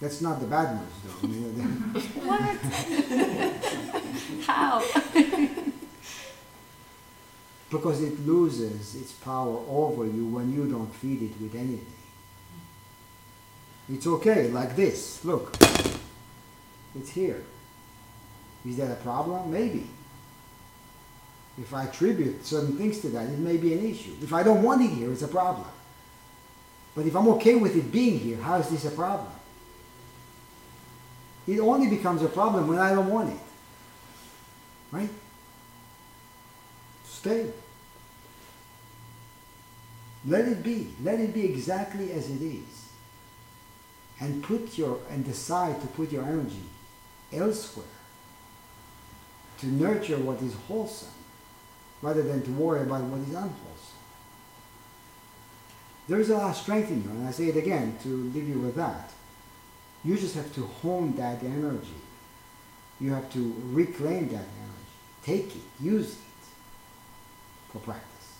[0.00, 1.18] That's not the bad news, though.
[1.22, 1.52] I mean,
[2.24, 2.56] What?
[4.46, 4.82] How?
[7.70, 11.86] because it loses its power over you when you don't feed it with anything.
[13.90, 15.24] It's okay, like this.
[15.24, 15.56] Look,
[16.94, 17.42] it's here.
[18.66, 19.50] Is that a problem?
[19.50, 19.86] Maybe.
[21.60, 24.14] If I attribute certain things to that, it may be an issue.
[24.22, 25.66] If I don't want it here, it's a problem.
[26.98, 29.30] But if I'm okay with it being here, how is this a problem?
[31.46, 33.38] It only becomes a problem when I don't want it.
[34.90, 35.08] Right?
[37.04, 37.52] Stay.
[40.26, 40.92] Let it be.
[41.00, 42.88] Let it be exactly as it is.
[44.18, 46.64] And put your and decide to put your energy
[47.32, 47.86] elsewhere.
[49.60, 51.10] To nurture what is wholesome
[52.02, 53.77] rather than to worry about what is unwholesome.
[56.08, 58.48] There is a lot of strength in you, and I say it again to leave
[58.48, 59.12] you with that.
[60.02, 62.00] You just have to hone that energy.
[62.98, 64.94] You have to reclaim that energy.
[65.22, 66.46] Take it, use it
[67.70, 68.32] for practice.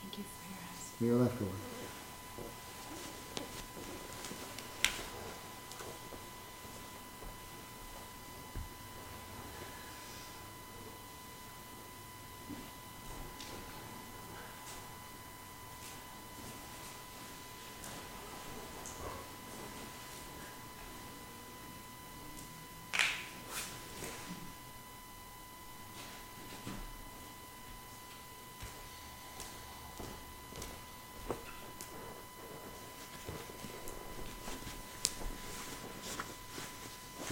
[0.00, 1.04] Thank you for your answer.
[1.04, 1.50] You're left over.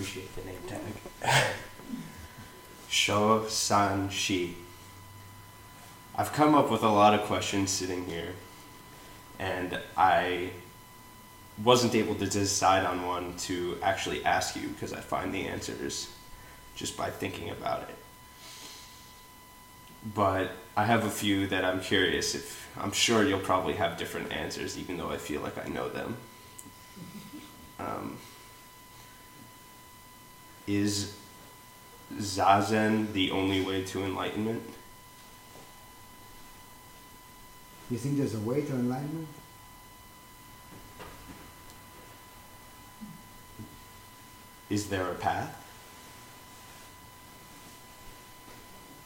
[0.01, 0.81] Appreciate the name tag.
[3.11, 4.55] Sho San Shi.
[6.15, 8.35] I've come up with a lot of questions sitting here,
[9.41, 10.51] and I
[11.65, 16.09] wasn't able to decide on one to actually ask you because I find the answers
[16.77, 17.97] just by thinking about it.
[20.15, 24.31] But I have a few that I'm curious if I'm sure you'll probably have different
[24.31, 26.17] answers, even though I feel like I know them.
[27.81, 28.19] Um,
[30.69, 31.17] is
[32.17, 34.63] Zazen the only way to enlightenment?
[37.91, 39.29] You think there's a way to enlightenment?
[44.69, 45.57] Is there a path?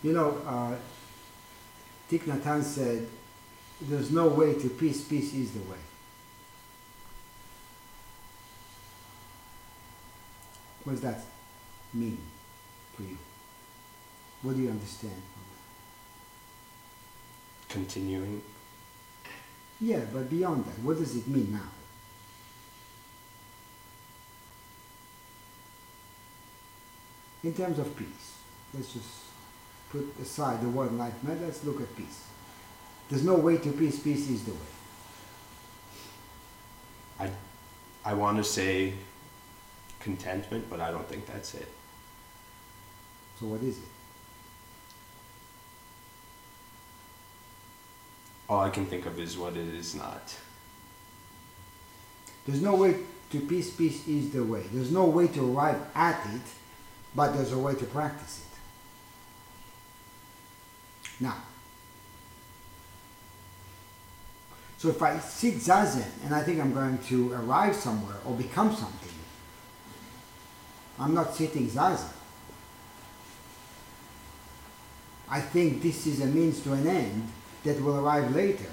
[0.03, 0.75] You know, uh,
[2.11, 3.09] Thich Nhat Hanh said,
[3.81, 5.79] there's no way to peace, peace is the way.
[10.85, 11.23] What does that
[11.95, 12.19] mean
[12.97, 13.19] for you?
[14.43, 15.13] What do you understand?
[15.13, 15.43] from
[17.69, 18.43] Continuing.
[19.81, 21.71] Yeah, but beyond that, what does it mean now?
[27.43, 28.39] In terms of peace,
[28.73, 29.09] let's just
[29.91, 32.25] put aside the word enlightenment, let's look at peace.
[33.11, 34.59] There's no way to peace, peace is the way.
[37.21, 37.31] I,
[38.05, 38.95] I want to say
[40.01, 41.69] contentment, but I don't think that's it.
[43.41, 43.85] So what is it?
[48.49, 50.37] All I can think of is what it is not.
[52.47, 52.97] There's no way
[53.31, 53.75] to peace.
[53.75, 54.65] Peace is the way.
[54.73, 56.43] There's no way to arrive at it,
[57.15, 58.45] but there's a way to practice it.
[61.23, 61.37] Now,
[64.77, 68.75] so if I sit zazen and I think I'm going to arrive somewhere or become
[68.75, 69.09] something,
[70.99, 72.14] I'm not sitting zazen.
[75.35, 77.29] I think this is a means to an end
[77.65, 78.71] that will arrive later.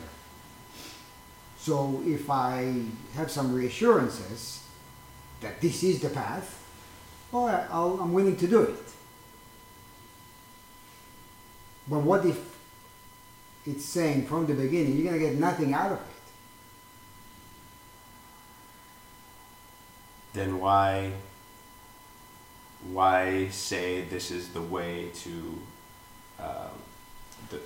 [1.58, 2.84] So if I
[3.16, 4.62] have some reassurances
[5.40, 6.64] that this is the path,
[7.34, 8.84] I- I'll, I'm willing to do it.
[11.88, 12.40] But what if
[13.66, 16.26] it's saying from the beginning you're going to get nothing out of it?
[20.34, 21.14] Then why
[22.92, 25.60] why say this is the way to
[26.41, 26.72] um,
[27.49, 27.59] the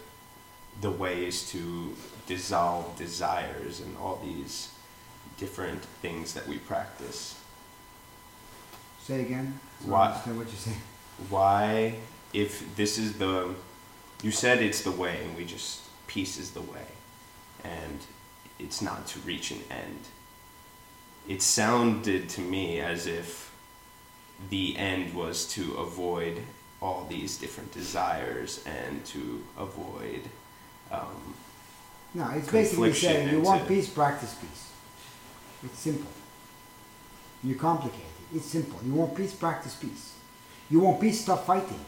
[0.81, 1.95] the way is to
[2.27, 4.71] dissolve desires and all these
[5.37, 7.39] different things that we practice.
[9.01, 9.59] Say again.
[9.81, 10.11] So Why?
[10.11, 10.73] what you say.
[11.29, 11.95] Why,
[12.33, 13.53] if this is the,
[14.21, 16.87] you said it's the way, and we just peace is the way,
[17.63, 17.99] and
[18.59, 19.99] it's not to reach an end.
[21.27, 23.53] It sounded to me as if
[24.49, 26.41] the end was to avoid
[26.81, 30.21] all these different desires and to avoid.
[30.91, 31.33] Um,
[32.13, 34.71] No, it's basically saying you want peace, practice peace.
[35.63, 36.11] It's simple.
[37.43, 37.99] You complicate
[38.31, 38.37] it.
[38.37, 38.79] It's simple.
[38.85, 40.13] You want peace, practice peace.
[40.69, 41.79] You want peace, stop fighting.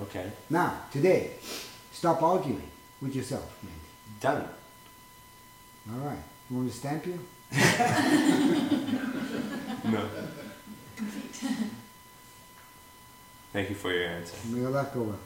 [0.00, 1.32] okay, Now, today,
[1.92, 2.68] stop arguing
[3.00, 3.74] with yourself, maybe.
[4.20, 4.48] done.
[5.90, 6.22] All right.
[6.50, 7.18] You want me to stamp you?
[9.84, 10.02] No.
[13.56, 14.36] Thank you for your answer.
[14.92, 15.18] Go well.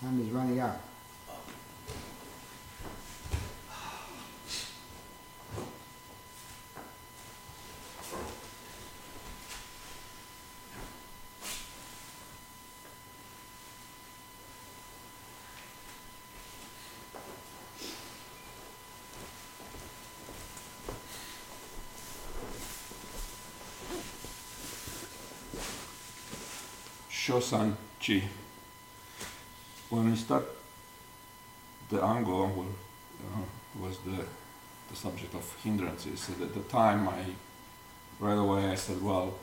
[0.00, 0.80] Time is running out.
[27.36, 28.22] Shosan Chi.
[29.90, 30.44] When we start
[31.90, 33.42] the ango uh,
[33.78, 34.24] was the,
[34.88, 36.30] the subject of hindrances.
[36.30, 37.24] At the time, I
[38.18, 39.34] right away I said, well,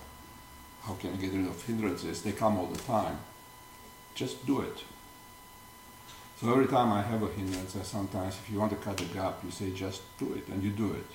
[0.81, 2.23] how can I get rid of hindrances?
[2.23, 3.19] They come all the time.
[4.15, 4.83] Just do it.
[6.41, 9.05] So every time I have a hindrance, I sometimes, if you want to cut the
[9.05, 11.11] gap, you say just do it, and you do it.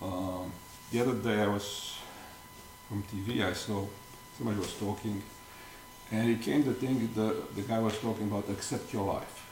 [0.00, 0.52] Um,
[0.92, 1.98] the other day I was
[2.88, 3.84] from TV, I saw
[4.38, 5.20] somebody was talking,
[6.12, 9.50] and it came the thing the, the guy was talking about accept your life.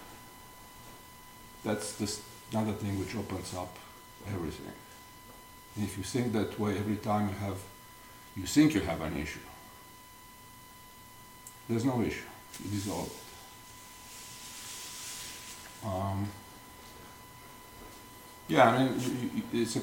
[1.65, 2.23] That's this
[2.53, 3.77] another thing which opens up
[4.29, 4.73] everything.
[5.75, 7.59] And if you think that way every time you have
[8.37, 9.41] you think you have an issue,
[11.69, 12.25] there's no issue.
[12.65, 13.23] You dissolve it.
[15.87, 16.29] Um,
[18.49, 19.83] yeah, I mean, it's a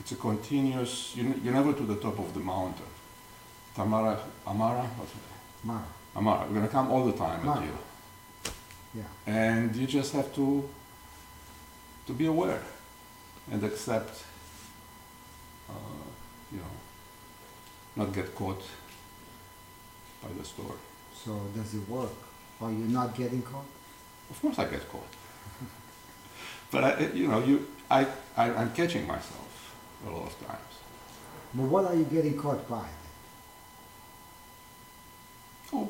[0.00, 1.14] it's a continuous.
[1.16, 2.84] You, you're never to the top of the mountain.
[3.78, 5.18] Tamara, Amara, what's it?
[5.62, 5.84] Mara.
[6.16, 7.60] Amara, we're gonna come all the time Mara.
[7.60, 7.78] at you,
[8.98, 9.04] Yeah.
[9.26, 10.68] and you just have to
[12.06, 12.62] to be aware
[13.52, 14.24] and accept.
[15.70, 15.74] Uh,
[16.50, 16.74] you know,
[17.94, 18.62] not get caught
[20.22, 20.80] by the story.
[21.24, 22.16] So does it work?
[22.60, 23.68] Are you not getting caught?
[24.30, 25.12] Of course, I get caught,
[26.72, 28.06] but I, you know, you, I,
[28.36, 29.72] I, I'm catching myself
[30.04, 30.74] a lot of times.
[31.54, 32.88] But what are you getting caught by?
[35.72, 35.88] Oh,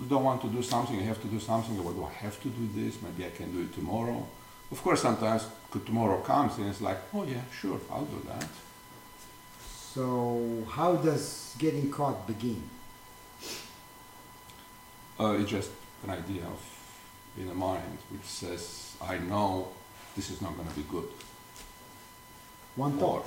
[0.00, 1.78] you don't want to do something, you have to do something.
[1.78, 3.00] Or do I have to do this?
[3.02, 4.26] Maybe I can do it tomorrow.
[4.70, 5.46] Of course, sometimes
[5.84, 8.46] tomorrow comes and it's like, oh yeah, sure, I'll do that.
[9.94, 12.62] So how does getting caught begin?
[15.18, 15.70] Uh, it's just
[16.04, 16.60] an idea of
[17.36, 19.68] in the mind which says, I know
[20.16, 21.08] this is not going to be good.
[22.76, 23.26] One thought.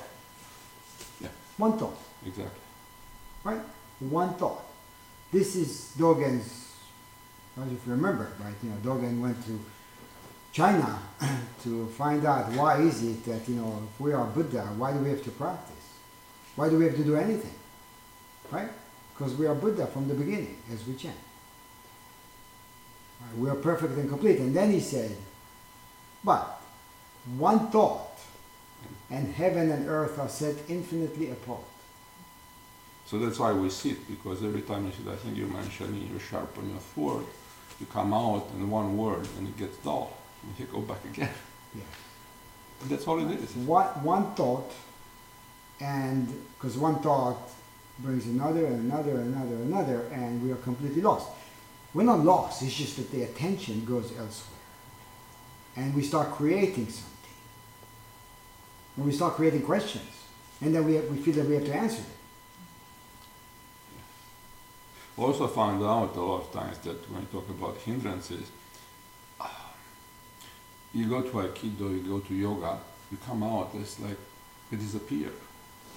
[1.20, 1.28] Yeah.
[1.58, 1.98] One thought.
[2.26, 2.60] Exactly.
[3.44, 3.60] right?
[4.00, 4.64] One thought.
[5.34, 6.74] This is Dogen's,
[7.56, 8.54] I don't know if you remember, right?
[8.62, 9.60] You know, Dogen went to
[10.52, 10.98] China
[11.64, 15.00] to find out why is it that, you know, if we are Buddha, why do
[15.00, 15.74] we have to practice?
[16.56, 17.54] Why do we have to do anything?
[18.50, 18.70] Right?
[19.14, 21.14] because we are Buddha from the beginning, as we chant.
[23.20, 24.38] Right, we are perfect and complete.
[24.40, 25.16] And then he said,
[26.24, 26.60] but
[27.36, 28.18] one thought,
[29.10, 31.62] and heaven and earth are set infinitely apart.
[33.06, 36.18] So that's why we sit, because every time you sit, I think you mentioned you
[36.18, 37.26] sharpen your sword,
[37.78, 41.30] you come out in one word and it gets dull, and you go back again.
[41.74, 41.84] Yes.
[42.80, 43.54] And that's all it is.
[43.56, 44.72] One, one thought,
[45.80, 47.38] and because one thought
[47.98, 51.28] brings another and another and another and another, and we are completely lost.
[51.92, 54.58] We're not lost, it's just that the attention goes elsewhere.
[55.76, 57.10] And we start creating something.
[58.96, 60.10] And we start creating questions.
[60.60, 62.10] And then we, have, we feel that we have to answer them.
[65.16, 68.50] Also found out a lot of times that when you talk about hindrances,
[69.40, 69.72] ah,
[70.92, 72.78] you go to Aikido, you go to yoga,
[73.12, 74.16] you come out, it's like
[74.70, 75.30] they disappear.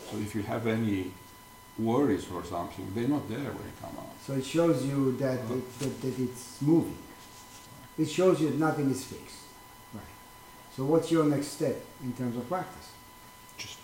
[0.09, 1.11] So if you have any
[1.79, 4.13] worries or something, they're not there when you come out.
[4.25, 6.97] So it shows you that, it, that, that it's moving.
[7.97, 9.41] It shows you that nothing is fixed.
[9.93, 10.03] Right.
[10.75, 12.91] So what's your next step in terms of practice?
[13.57, 13.79] Just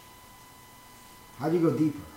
[1.39, 2.12] How do you go deeper?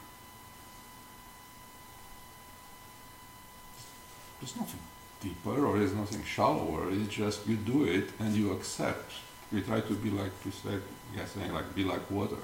[4.46, 4.80] There's nothing
[5.20, 6.88] deeper or there's nothing shallower.
[6.92, 9.12] It's just you do it and you accept.
[9.50, 10.82] You try to be like you said,
[11.16, 12.36] yeah, saying like be like water.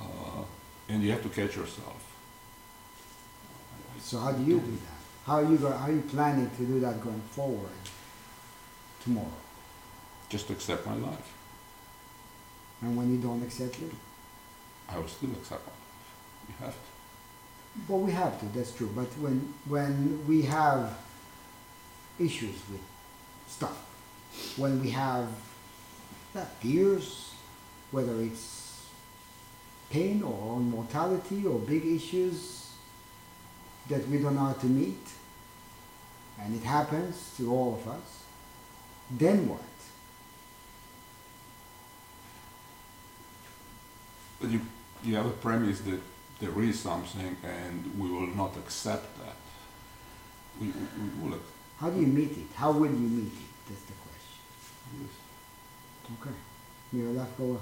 [0.00, 0.44] Uh,
[0.88, 2.00] and you have to catch yourself.
[3.98, 5.00] So how do you do that?
[5.26, 7.82] How are you go, how are you planning to do that going forward
[9.02, 9.40] tomorrow?
[10.28, 11.32] Just accept my life.
[12.82, 13.90] And when you don't accept it?
[14.88, 16.48] I will still accept my life.
[16.48, 16.95] You have to.
[17.88, 18.46] Well, we have to.
[18.46, 18.90] That's true.
[18.94, 20.96] But when when we have
[22.18, 22.80] issues with
[23.46, 23.76] stuff,
[24.56, 25.28] when we have
[26.60, 27.32] fears,
[27.90, 28.86] whether it's
[29.90, 32.70] pain or mortality or big issues
[33.88, 35.06] that we don't know how to meet,
[36.40, 38.24] and it happens to all of us,
[39.10, 39.60] then what?
[44.40, 44.60] But you,
[45.04, 46.00] you have a premise that
[46.40, 49.36] there is something and we will not accept that.
[50.60, 51.38] We, we, we will
[51.78, 52.46] How do you meet it?
[52.54, 53.48] How will you meet it?
[53.68, 55.08] That's the question.
[56.10, 56.36] accept Okay.
[56.92, 57.60] Your left go up.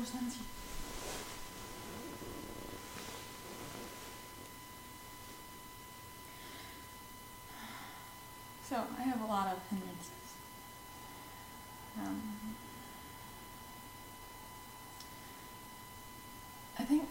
[0.00, 0.06] So
[8.98, 10.10] I have a lot of hindrances.
[11.98, 12.22] Um,
[16.78, 17.06] I think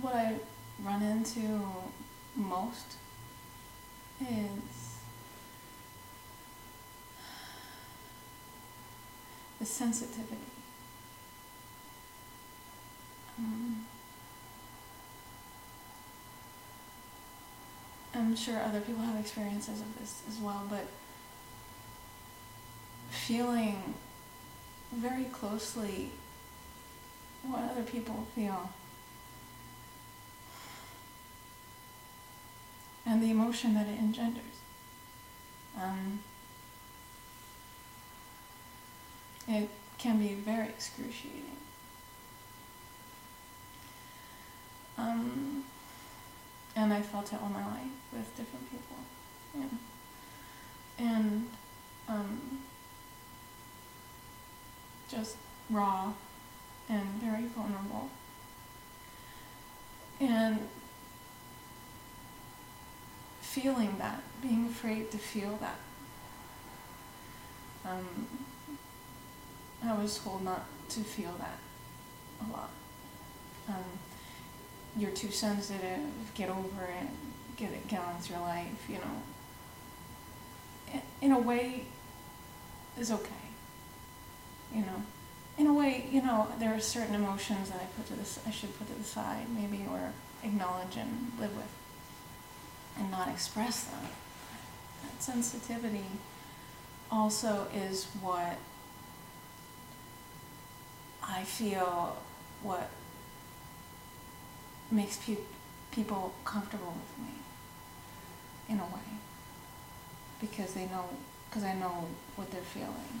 [0.00, 0.36] what I
[0.84, 1.66] run into
[2.36, 2.94] most
[4.20, 4.98] is
[9.58, 10.59] the sensitivity.
[18.30, 20.86] I'm sure other people have experiences of this as well, but
[23.10, 23.94] feeling
[24.92, 26.12] very closely
[27.42, 28.70] what other people feel
[33.04, 34.44] and the emotion that it engenders.
[35.76, 36.20] Um,
[39.48, 41.56] it can be very excruciating.
[44.96, 45.64] Um,
[46.80, 48.96] and I felt it all my life with different people.
[49.54, 51.06] Yeah.
[51.06, 51.50] And
[52.08, 52.40] um,
[55.10, 55.36] just
[55.68, 56.14] raw
[56.88, 58.08] and very vulnerable.
[60.20, 60.68] And
[63.42, 65.80] feeling that, being afraid to feel that.
[67.84, 68.26] Um,
[69.84, 71.58] I was told not to feel that
[72.40, 72.70] a lot.
[73.68, 73.84] Um,
[74.96, 76.00] you're too sensitive,
[76.34, 77.08] get over it,
[77.56, 81.00] get it, get on with your life, you know.
[81.20, 81.84] In a way,
[82.98, 83.30] is okay.
[84.74, 85.02] You know,
[85.58, 88.50] in a way, you know, there are certain emotions that I put to this, I
[88.50, 90.12] should put to the side, maybe, or
[90.42, 91.72] acknowledge and live with,
[92.98, 94.06] and not express them.
[95.02, 96.06] That sensitivity
[97.10, 98.56] also is what
[101.22, 102.16] I feel
[102.62, 102.90] what
[104.90, 105.36] makes pe-
[105.90, 107.34] people comfortable with me
[108.68, 109.18] in a way.
[110.40, 111.04] Because they know
[111.48, 112.06] because I know
[112.36, 113.20] what they're feeling.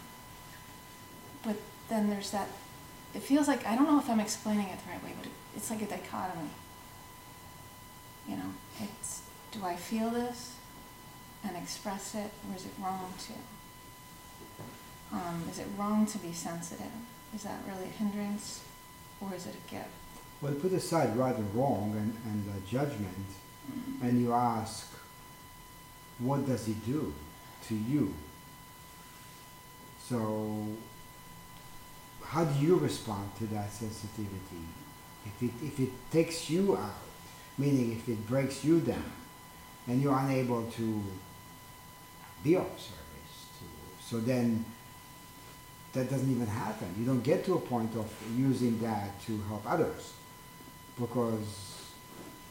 [1.42, 1.56] But
[1.88, 2.48] then there's that
[3.14, 5.32] it feels like I don't know if I'm explaining it the right way but it,
[5.56, 6.50] it's like a dichotomy.
[8.28, 9.22] You know it's
[9.52, 10.54] do I feel this
[11.44, 13.32] and express it or is it wrong to?
[15.12, 16.92] Um, is it wrong to be sensitive?
[17.34, 18.62] Is that really a hindrance
[19.20, 19.99] or is it a gift
[20.40, 23.26] Well, put aside right and wrong and, and uh, judgment,
[24.02, 24.90] and you ask,
[26.18, 27.12] what does it do
[27.68, 28.14] to you?
[30.08, 30.66] So,
[32.24, 34.64] how do you respond to that sensitivity?
[35.26, 36.94] If it, if it takes you out,
[37.58, 39.12] meaning if it breaks you down,
[39.86, 41.02] and you're unable to
[42.42, 44.64] be of service to, so then
[45.92, 46.94] that doesn't even happen.
[46.98, 50.14] You don't get to a point of using that to help others
[51.00, 51.92] because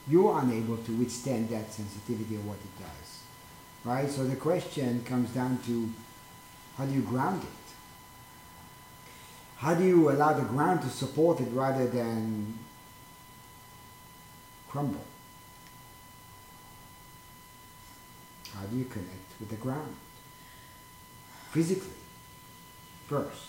[0.08, 3.24] you're unable to withstand that sensitivity of what it does.
[3.86, 4.10] Right?
[4.10, 5.90] So the question comes down to
[6.78, 7.50] how do you ground it?
[9.58, 12.58] How do you allow the ground to support it rather than
[14.70, 15.04] crumble?
[18.54, 19.96] How do you connect with the ground?
[21.52, 21.90] Physically,
[23.08, 23.49] first.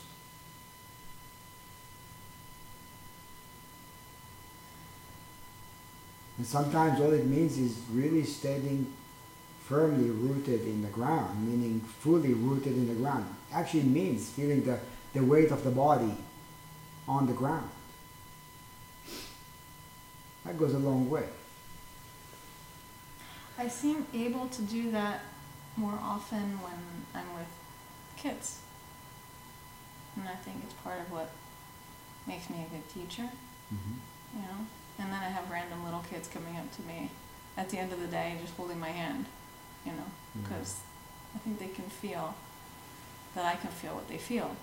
[6.41, 8.91] And sometimes all it means is really staying
[9.67, 13.27] firmly rooted in the ground, meaning fully rooted in the ground.
[13.53, 14.81] Actually means feeling the,
[15.13, 16.15] the weight of the body
[17.07, 17.69] on the ground.
[20.47, 21.25] That goes a long way.
[23.59, 25.21] I seem able to do that
[25.77, 26.81] more often when
[27.15, 27.49] I'm with
[28.17, 28.61] kids.
[30.17, 31.31] And I think it's part of what
[32.27, 33.29] makes me a good teacher,
[33.71, 34.37] Mm-hmm.
[34.37, 34.67] you know?
[35.01, 37.11] And then I have random little kids coming up to me
[37.57, 39.25] at the end of the day just holding my hand,
[39.87, 40.11] you know?
[40.39, 40.43] Mm.
[40.43, 40.81] Because
[41.35, 42.35] I think they can feel
[43.35, 44.55] that I can feel what they feel.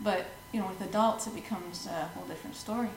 [0.00, 2.90] But, you know, with adults, it becomes a whole different story.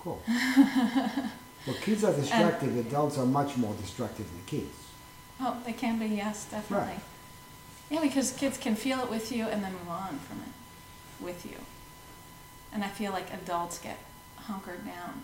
[0.00, 0.22] Cool.
[0.28, 2.76] well, kids are destructive.
[2.86, 4.76] Adults are much more destructive than kids.
[5.40, 6.86] Oh, they can be, yes, definitely.
[6.86, 7.00] Right.
[7.90, 11.46] Yeah, because kids can feel it with you and then move on from it with
[11.46, 11.56] you.
[12.72, 13.98] And I feel like adults get
[14.36, 15.22] hunkered down.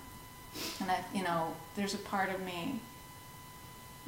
[0.81, 2.81] And I, you know, there's a part of me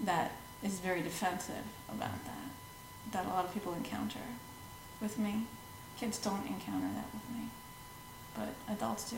[0.00, 0.32] that
[0.62, 2.50] is very defensive about that,
[3.12, 4.18] that a lot of people encounter
[5.00, 5.46] with me.
[5.98, 7.48] Kids don't encounter that with me,
[8.34, 9.16] but adults do.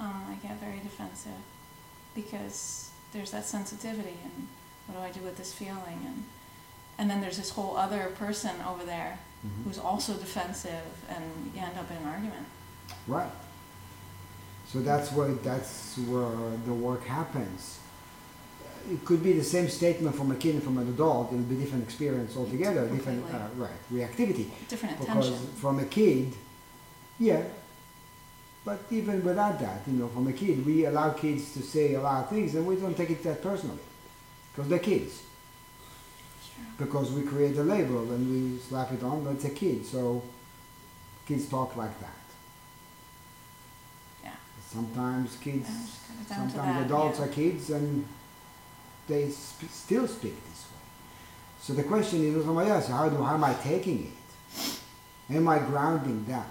[0.00, 1.32] Um, I get very defensive
[2.14, 4.48] because there's that sensitivity and
[4.86, 6.24] what do I do with this feeling and
[6.98, 9.64] and then there's this whole other person over there Mhm.
[9.64, 12.46] who's also defensive and you end up in an argument.
[13.08, 13.30] Right.
[14.72, 17.78] So that's where that's where the work happens.
[18.90, 21.32] It could be the same statement from a kid and from an adult.
[21.32, 24.48] It'll be different experience altogether, different uh, right reactivity.
[24.68, 25.34] Different attention.
[25.34, 26.32] Because from a kid,
[27.18, 27.42] yeah.
[28.64, 32.00] But even without that, you know, from a kid, we allow kids to say a
[32.00, 33.84] lot of things, and we don't take it that personally,
[34.52, 35.22] because they're kids.
[36.46, 36.64] Sure.
[36.78, 40.22] Because we create a label and we slap it on, but it's a kid, so
[41.26, 42.21] kids talk like that.
[44.72, 47.24] Sometimes kids, Yeah, just cut it down to sometimes adults yeah.
[47.24, 48.06] are kids and
[49.06, 50.82] they sp- still speak this way.
[51.60, 55.34] So the question is, oh my so how, do, how am I taking it?
[55.34, 56.46] Am I grounding that?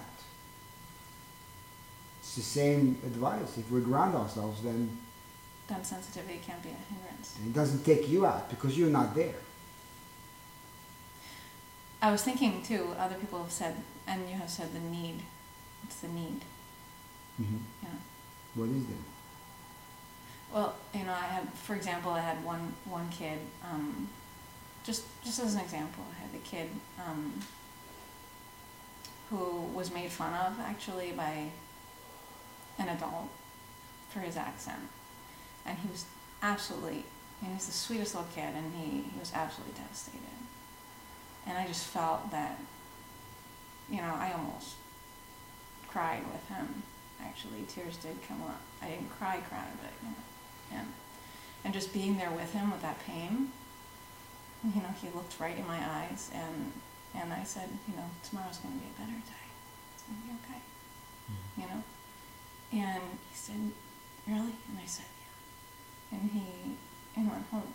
[2.20, 3.58] It's the same advice.
[3.58, 4.98] If we ground ourselves, then
[5.68, 7.36] Then sensitivity can be a hindrance.
[7.44, 9.34] it doesn't take you out because you're not there.
[12.00, 13.76] I was thinking too, other people have said,
[14.06, 15.22] and you have said the need.
[15.84, 16.40] It's the need.
[17.40, 17.58] Mm-hmm.
[17.82, 17.88] Yeah.
[18.54, 18.94] What is that?
[20.52, 23.38] Well, you know, I had, for example, I had one one kid.
[23.64, 24.08] Um,
[24.84, 26.68] just just as an example, I had a kid
[26.98, 27.32] um,
[29.30, 31.48] who was made fun of actually by
[32.78, 33.28] an adult
[34.10, 34.88] for his accent,
[35.64, 36.04] and he was
[36.42, 37.04] absolutely.
[37.42, 40.20] Mean, he's the sweetest little kid, and he, he was absolutely devastated.
[41.44, 42.56] And I just felt that,
[43.90, 44.76] you know, I almost
[45.88, 46.84] cried with him.
[47.24, 48.60] Actually, tears did come up.
[48.82, 50.92] I didn't cry, cry, but you know him.
[51.64, 53.50] And just being there with him with that pain,
[54.64, 56.72] you know, he looked right in my eyes and
[57.14, 59.46] and I said, you know, tomorrow's gonna be a better day.
[59.94, 60.60] It's gonna be okay.
[61.26, 61.60] Hmm.
[61.60, 61.82] You know?
[62.72, 63.72] And he said,
[64.26, 64.54] Really?
[64.68, 65.06] And I said,
[66.10, 66.18] Yeah.
[66.18, 66.76] And he
[67.16, 67.72] and went home.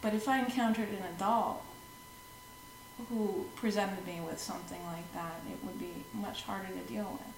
[0.00, 1.62] But if I encountered an adult
[3.08, 7.34] who presented me with something like that, it would be much harder to deal with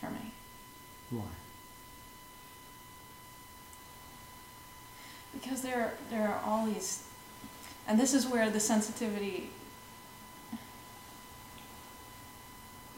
[0.00, 0.32] for me.
[1.10, 1.22] Why?
[5.34, 7.04] Because there, there are all these,
[7.86, 9.50] and this is where the sensitivity,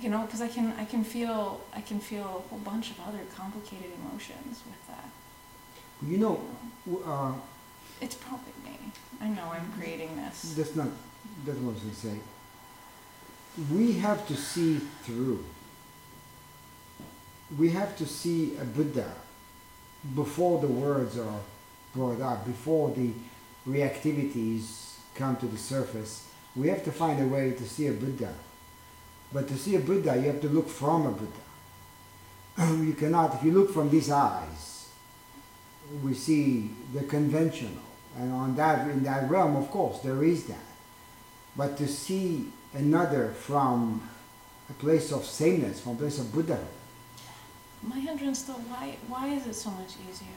[0.01, 3.01] you know, because I can, I can feel, I can feel a whole bunch of
[3.07, 5.09] other complicated emotions with that.
[6.09, 6.41] You know,
[7.07, 7.33] uh,
[8.01, 8.79] It's probably me.
[9.21, 10.55] I know I'm creating this.
[10.57, 10.89] that's not,
[11.45, 12.19] that's what I was gonna say.
[13.73, 15.45] We have to see through.
[17.59, 19.11] We have to see a Buddha
[20.15, 21.41] before the words are
[21.95, 23.11] brought up, before the
[23.69, 26.29] reactivities come to the surface.
[26.57, 28.35] We have to find a way to see a Buddha.
[29.33, 32.77] But to see a Buddha, you have to look from a Buddha.
[32.85, 34.89] you cannot, if you look from these eyes,
[36.03, 37.83] we see the conventional.
[38.19, 40.59] And on that, in that realm, of course, there is that.
[41.57, 44.09] But to see another from
[44.69, 46.67] a place of sameness, from a place of Buddhahood,
[47.83, 50.29] My hindrance though, why, why is it so much easier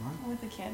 [0.00, 0.28] right?
[0.28, 0.72] with a kid?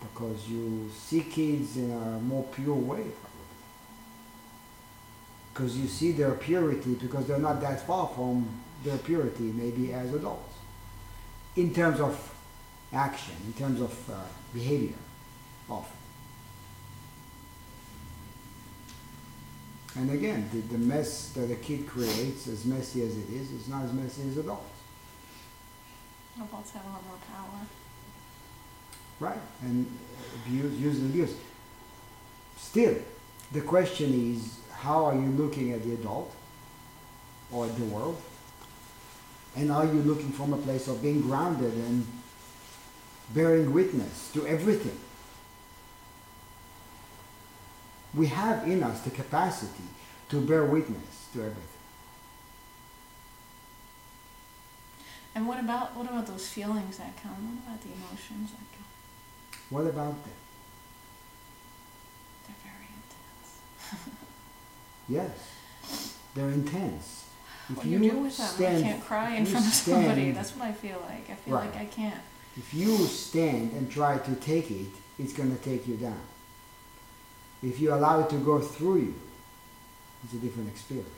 [0.00, 3.40] Because you see kids in a more pure way, probably.
[5.52, 8.48] Because you see their purity, because they're not that far from
[8.84, 10.54] their purity, maybe as adults.
[11.56, 12.34] In terms of
[12.92, 14.14] action, in terms of uh,
[14.52, 14.96] behavior,
[15.68, 15.93] often.
[19.96, 23.68] And again, the, the mess that a kid creates, as messy as it is, is
[23.68, 24.64] not as messy as adults.
[26.36, 27.66] Adults have a lot more power.
[29.20, 29.86] Right, and
[30.34, 31.34] abuse, use and abuse.
[32.56, 32.96] Still,
[33.52, 36.34] the question is, how are you looking at the adult
[37.52, 38.20] or the world?
[39.56, 42.04] And are you looking from a place of being grounded and
[43.32, 44.98] bearing witness to everything?
[48.14, 49.84] We have in us the capacity
[50.28, 51.60] to bear witness to everything.
[55.34, 57.32] And what about what about those feelings that come?
[57.32, 59.60] What about the emotions that come?
[59.70, 60.32] What about them?
[62.46, 64.10] They're very intense.
[65.06, 67.24] Yes, they're intense.
[67.68, 68.76] If what you, do with them?
[68.76, 70.20] I can't cry in front of somebody.
[70.22, 71.28] stand- That's what I feel like.
[71.30, 71.66] I feel Right.
[71.70, 72.20] like I can't.
[72.56, 74.86] If you stand and try to take it,
[75.18, 76.20] it's going to take you down.
[77.64, 79.14] If you allow it to go through you,
[80.22, 81.08] it's a different experience.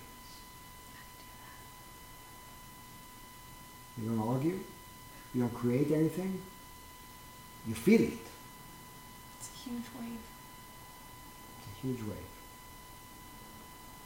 [4.00, 4.60] You don't argue,
[5.34, 6.40] you don't create anything,
[7.66, 8.12] you feel it.
[9.40, 10.18] It's a huge wave.
[11.58, 12.16] It's a huge wave.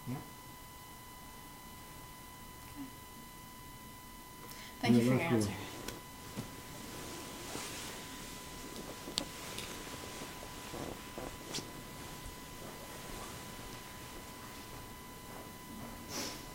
[0.09, 0.15] Yeah.
[4.81, 5.51] Thank you for your answer.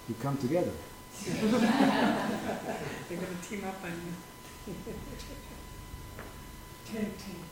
[0.07, 0.71] You come together.
[1.25, 1.41] They're
[3.17, 4.73] gonna team up on you.
[6.85, 7.43] Tag team.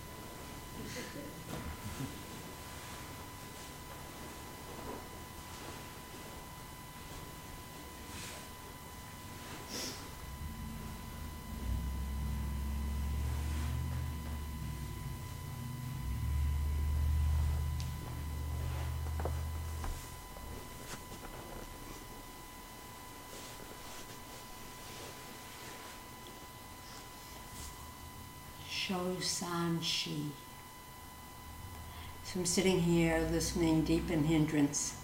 [28.85, 30.25] Sho San Shi.
[32.25, 34.97] So I'm sitting here listening deep in hindrance.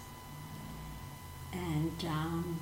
[1.54, 2.60] And um,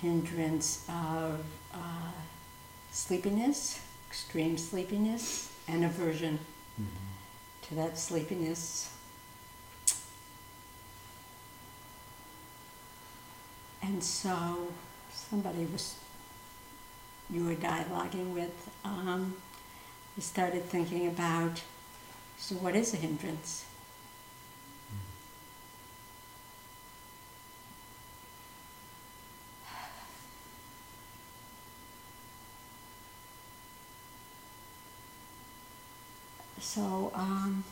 [0.00, 2.10] hindrance of uh,
[2.90, 3.80] sleepiness,
[4.10, 6.40] extreme sleepiness, and aversion
[7.68, 8.92] to that sleepiness.
[13.82, 14.72] And so
[15.12, 15.94] somebody was
[17.30, 19.34] you were dialoguing with, um,
[20.16, 21.60] I started thinking about
[22.38, 23.64] so, what is a hindrance?
[36.60, 37.64] So, um,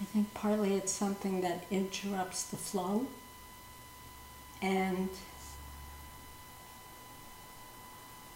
[0.00, 3.06] it think partly it's something that interrupts the flow
[4.62, 5.08] and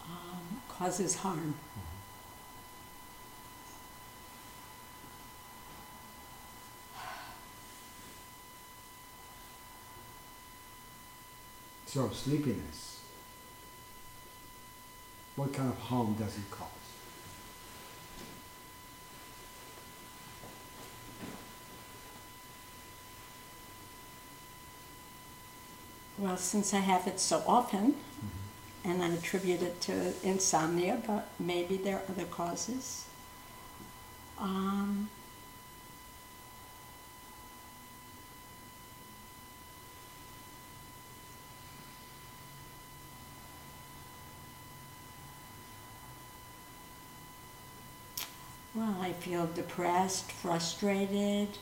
[0.03, 1.55] um, causes harm.
[11.85, 12.99] So, sleepiness.
[15.37, 16.84] What kind of harm does it cause?
[26.17, 27.95] Well, since I have it so often,
[28.85, 33.05] and I attribute it to insomnia, but maybe there are other causes.
[34.39, 35.09] Um,
[48.73, 51.57] well, I feel depressed, frustrated.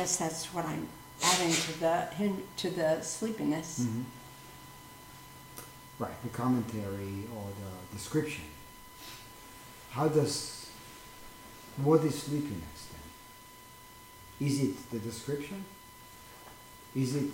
[0.00, 0.88] Guess that's what I'm
[1.22, 3.80] adding to the hin- to the sleepiness.
[3.80, 4.04] Mhm.
[5.98, 8.44] Right, the commentary or the description.
[9.90, 10.66] How does,
[11.76, 14.48] what is sleepiness then?
[14.48, 15.66] Is it the description?
[16.94, 17.30] Is it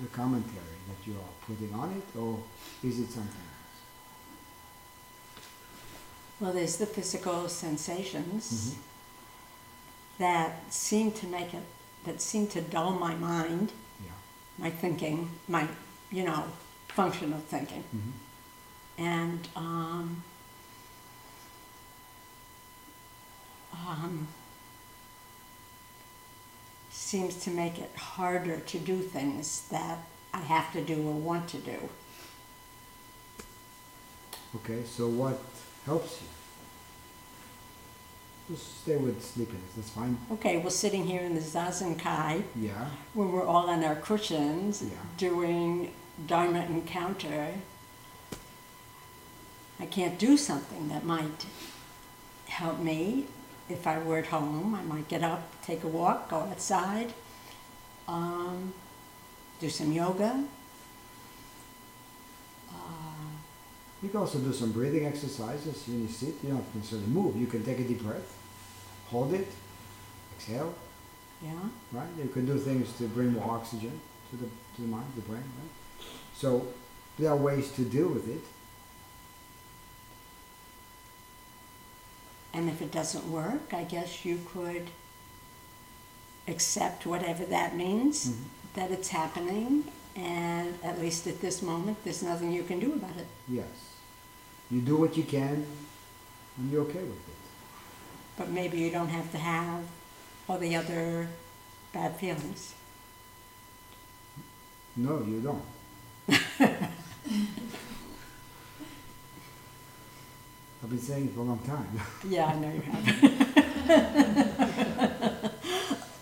[0.00, 2.42] the commentary that you are putting on it, or
[2.82, 3.78] is it something else?
[6.40, 8.76] Well, there's the physical sensations Mhm.
[10.20, 11.62] That seem to make it
[12.04, 13.72] that seem to dull my mind,
[14.04, 14.12] Yeah.
[14.58, 15.66] my thinking, my
[16.12, 16.44] you know
[16.88, 18.12] function of thinking, Mhm.
[18.98, 20.22] and um,
[23.72, 24.28] um,
[26.90, 29.98] seems to make it harder to do things that
[30.34, 31.88] I have to do or want to do.
[34.56, 35.40] Okay, so what
[35.86, 36.28] helps you?
[38.50, 40.18] Just stay with sleepiness, that's fine.
[40.32, 44.82] Okay, we're sitting here in the Zazen Kai Yeah, when we're all on our cushions
[44.82, 44.88] Yeah.
[45.16, 45.92] doing
[46.26, 47.54] Dharma encounter.
[49.78, 51.46] I can't do something that might
[52.48, 53.26] help me.
[53.68, 57.14] If I were at home, I might get up, take a walk, go outside,
[58.08, 58.74] um,
[59.60, 60.44] do some yoga.
[62.68, 62.74] Uh,
[64.02, 66.34] you can also do some breathing exercises when you sit.
[66.42, 67.36] You don't have to necessarily move.
[67.36, 68.36] You can take a deep breath,
[69.10, 69.48] hold it,
[70.36, 70.74] exhale.
[71.42, 71.52] yeah.
[71.92, 72.08] right?
[72.18, 74.00] You can do things to bring more oxygen
[74.30, 76.06] to the, to the mind, the brain, right?
[76.34, 76.66] So
[77.18, 78.42] there are ways to deal with it.
[82.52, 84.90] And if it doesn't work, I guess you could
[86.48, 88.34] accept whatever that means, Mhm.
[88.74, 89.84] that it's happening,
[90.16, 93.26] and at least at this moment, there's nothing you can do about it.
[93.48, 93.68] Yes.
[94.70, 95.64] You do what you can
[96.56, 97.29] and you're okay with it.
[98.40, 99.84] But maybe you don't have to have
[100.48, 101.28] all the other
[101.92, 102.74] bad feelings.
[104.96, 105.62] No, you don't.
[110.82, 111.86] I've been saying it for a long time.
[112.26, 113.06] Yeah, I know you have.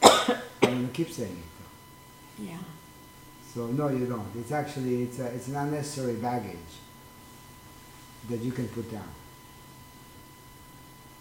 [0.62, 2.46] I'm gonna keep saying it though.
[2.50, 2.58] Yeah.
[3.54, 4.26] So no, you don't.
[4.36, 6.72] It's actually it's a, it's an unnecessary baggage
[8.28, 9.08] that you can put down,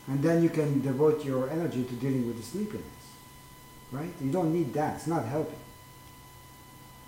[0.07, 2.85] and then you can devote your energy to dealing with the sleepiness,
[3.91, 4.09] right?
[4.21, 4.95] You don't need that.
[4.95, 5.59] It's not helping.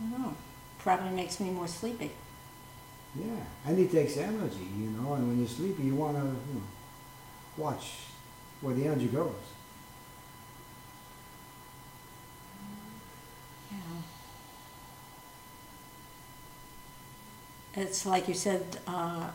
[0.01, 0.35] I know.
[0.79, 2.11] Probably makes me more sleepy.
[3.15, 5.13] Yeah, and it takes energy, you know.
[5.13, 6.61] And when you're sleepy, you wanna you know,
[7.57, 7.93] watch
[8.61, 9.33] where the energy goes.
[13.71, 13.77] Yeah.
[17.81, 19.29] It's like you said uh,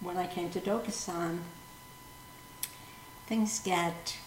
[0.00, 1.40] when I came to Dokusan,
[3.32, 4.18] things get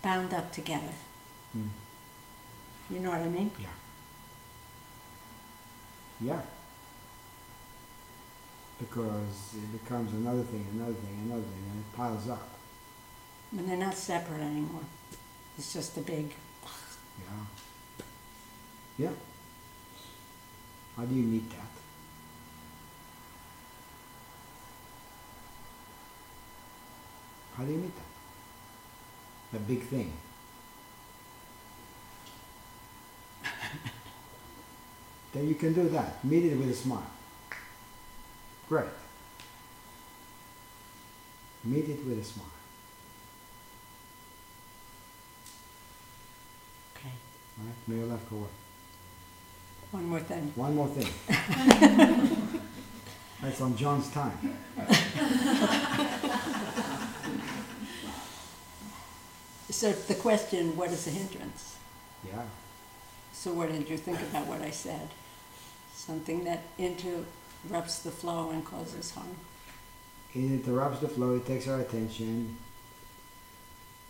[0.00, 0.94] bound up together.
[1.54, 1.68] Mm.
[2.88, 3.50] You know what I mean?
[3.60, 3.76] Yeah.
[6.18, 6.40] Yeah.
[8.78, 12.48] Because it becomes another thing, another thing, another thing, and it piles up.
[13.52, 14.86] And they're not separate anymore.
[15.58, 16.32] It's just a big.
[17.20, 17.44] Yeah.
[18.96, 19.16] Yeah.
[20.96, 21.75] How do you meet that?
[27.56, 28.02] How do you meet that?
[29.56, 30.12] A big thing.
[35.32, 36.22] then you can do that.
[36.22, 37.10] Meet it with a smile.
[38.68, 38.84] Great.
[41.64, 42.46] Meet it with a smile.
[46.96, 47.12] Okay.
[47.58, 47.88] All right?
[47.88, 48.46] May your life go.
[49.92, 50.52] One more thing.
[50.56, 51.08] One more thing.
[53.40, 54.58] That's on John's time.
[59.76, 61.76] So the question, what is a hindrance?
[62.26, 62.44] Yeah.
[63.34, 65.10] So what did you think about what I said?
[65.92, 69.36] Something that interrupts the flow and causes harm.
[70.34, 72.56] It interrupts the flow, it takes our attention.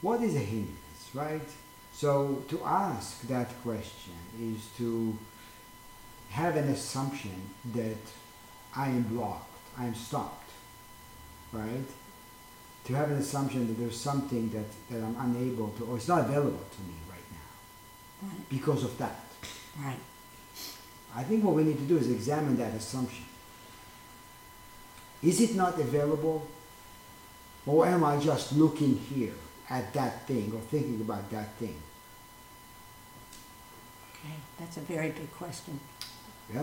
[0.02, 1.48] What is a hindrance, right?
[1.92, 5.18] So to ask that question is to
[6.30, 8.04] have an assumption that
[8.76, 10.48] I am blocked, I am stopped,
[11.50, 11.88] right?
[12.86, 16.20] To have an assumption that there's something that, that I'm unable to, or it's not
[16.20, 18.48] available to me right now Right.
[18.48, 19.18] because of that.
[19.76, 19.98] Right.
[21.14, 23.24] I think what we need to do is examine that assumption.
[25.22, 26.46] Is it not available?
[27.66, 29.34] Or am I just looking here
[29.68, 31.76] at that thing or thinking about that thing?
[34.12, 34.34] Okay.
[34.60, 35.80] That's a very big question.
[36.54, 36.62] Yeah.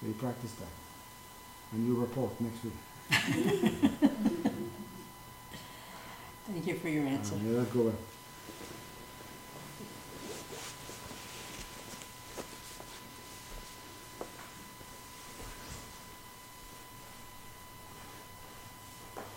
[0.00, 0.68] So you practice that.
[1.72, 2.74] And you report next week.
[6.46, 7.34] Thank you for your answer.
[7.36, 7.92] Uh, let go.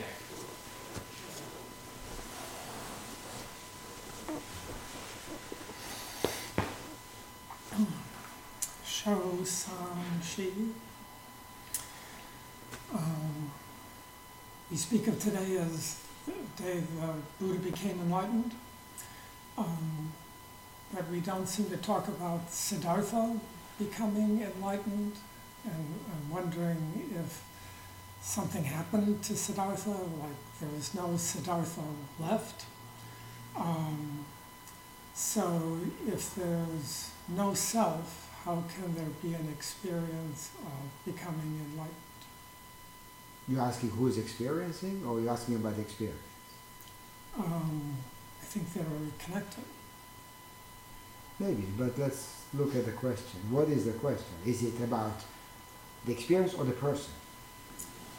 [9.44, 10.52] San Shi.
[12.94, 13.50] Um,
[14.70, 18.52] we speak of today as the day the Buddha became enlightened.
[19.58, 20.12] Um,
[20.94, 23.40] but we don't seem to talk about Siddhartha
[23.78, 25.16] becoming enlightened
[25.64, 27.42] and, and wondering if
[28.22, 31.82] something happened to Siddhartha, like there was no Siddhartha
[32.20, 32.64] left.
[33.56, 34.24] Um,
[35.12, 41.96] so if there's no self, how can there be an experience of becoming enlightened?
[43.48, 46.18] You're asking who is experiencing, or you're asking about the experience?
[47.36, 47.96] Um,
[48.40, 48.84] I think they're
[49.18, 49.64] connected.
[51.40, 53.40] Maybe, but let's look at the question.
[53.50, 54.34] What is the question?
[54.46, 55.24] Is it about
[56.04, 57.12] the experience or the person?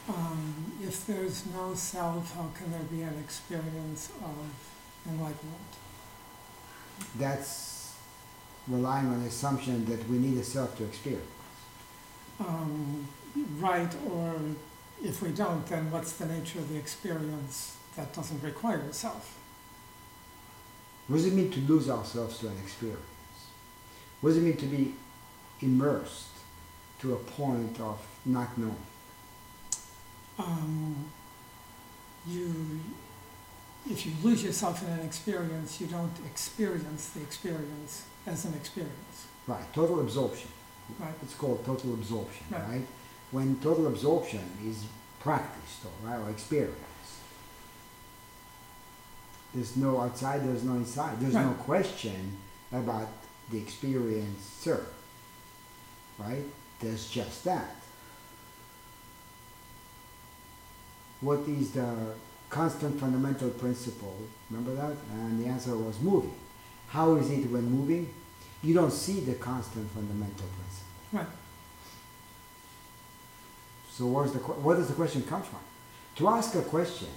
[0.08, 5.70] Um, if there's no self, how can there be an experience of enlightenment?
[7.18, 7.94] That's
[8.68, 11.24] relying on the assumption that we need a self to experience.
[12.38, 13.08] Um,
[13.58, 14.34] right, or
[15.02, 19.38] if we don't, then what's the nature of the experience that doesn't require a self?
[21.08, 23.00] What does it mean to lose ourselves to an experience?
[24.20, 24.94] What does it mean to be
[25.60, 26.28] immersed
[27.00, 28.76] to a point of not knowing?
[30.38, 31.10] Um,
[32.26, 32.80] you,
[33.88, 39.26] if you lose yourself in an experience, you don't experience the experience as an experience.
[39.46, 40.48] Right, total absorption.
[40.98, 41.14] Right.
[41.22, 42.62] It's called total absorption, Right.
[42.68, 42.86] right?
[43.30, 44.84] When total absorption is
[45.20, 46.80] practiced or, right, or experienced,
[49.54, 51.20] there's no outside, there's no inside.
[51.20, 52.36] There's no question
[52.72, 53.08] about
[53.50, 54.84] the experiencer,
[56.18, 56.44] right?
[56.80, 57.76] There's just that.
[61.24, 61.88] What is the
[62.50, 64.14] constant fundamental principle?
[64.50, 64.94] Remember that?
[65.14, 66.34] And the answer was moving.
[66.88, 68.12] How is it when moving?
[68.62, 70.86] You don't see the constant fundamental principle.
[71.12, 71.26] Right.
[73.90, 75.60] So where's the, where does the question come from?
[76.16, 77.08] To ask a question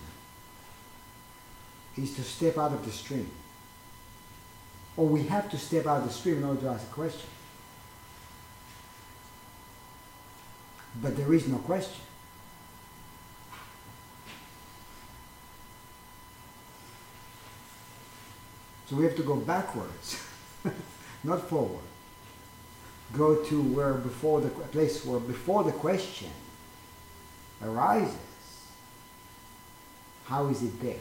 [1.97, 3.29] is to step out of the stream.
[4.95, 7.27] Or we have to step out of the stream in order to ask a question.
[11.01, 12.06] But there is no question.
[18.89, 20.23] So we have to go backwards,
[21.23, 21.83] not forward.
[23.13, 26.29] Go to where before the place where before the question
[27.61, 28.17] arises.
[30.25, 30.99] How is it there?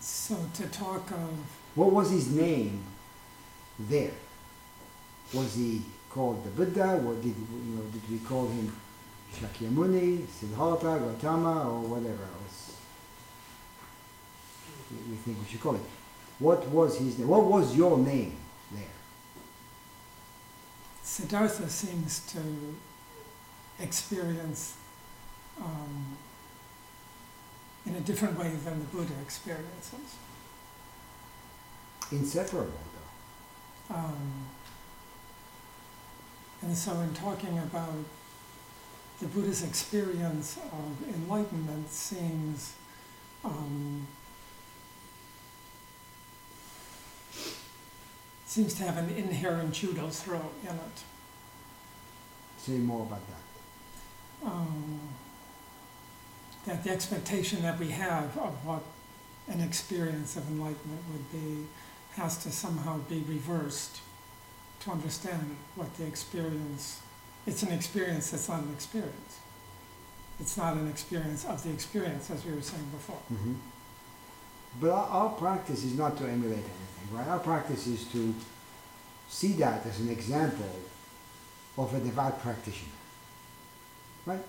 [0.00, 1.30] So to talk of
[1.74, 2.82] What was his name
[3.78, 4.12] there?
[5.34, 6.96] Was he called the Buddha?
[6.96, 7.82] What did you know?
[7.92, 8.74] Did we call him
[9.34, 12.72] Shakyamuni, Siddhartha, Gautama, or whatever else
[14.90, 15.82] we- we think we should call it?
[16.38, 17.28] What was his name?
[17.28, 18.36] What was your name
[18.72, 18.84] there?
[21.02, 22.40] Siddhartha seems to
[23.80, 24.76] experience
[25.60, 26.16] um,
[27.86, 30.16] in a different way than the Buddha experiences.
[32.12, 32.72] Inseparable,
[33.88, 33.94] though.
[33.96, 34.46] Um,
[36.62, 38.04] and so, in talking about
[39.20, 42.74] the Buddha's experience of enlightenment, seems
[43.44, 44.06] um,
[48.46, 51.02] seems to have an inherent judo throw in it.
[52.58, 54.46] Say more about that.
[54.50, 55.00] Um,
[56.66, 58.82] that the expectation that we have of what
[59.48, 61.66] an experience of enlightenment would be
[62.12, 64.00] has to somehow be reversed
[64.80, 67.00] to understand what the experience
[67.46, 69.38] it's an experience that's not an experience
[70.40, 73.54] it's not an experience of the experience as we were saying before hmm
[74.80, 77.26] But our, our practice is not to emulate anything, right?
[77.26, 78.34] Our practice is to
[79.28, 80.70] see that as an example
[81.76, 82.92] of a devout practitioner,
[84.26, 84.42] right?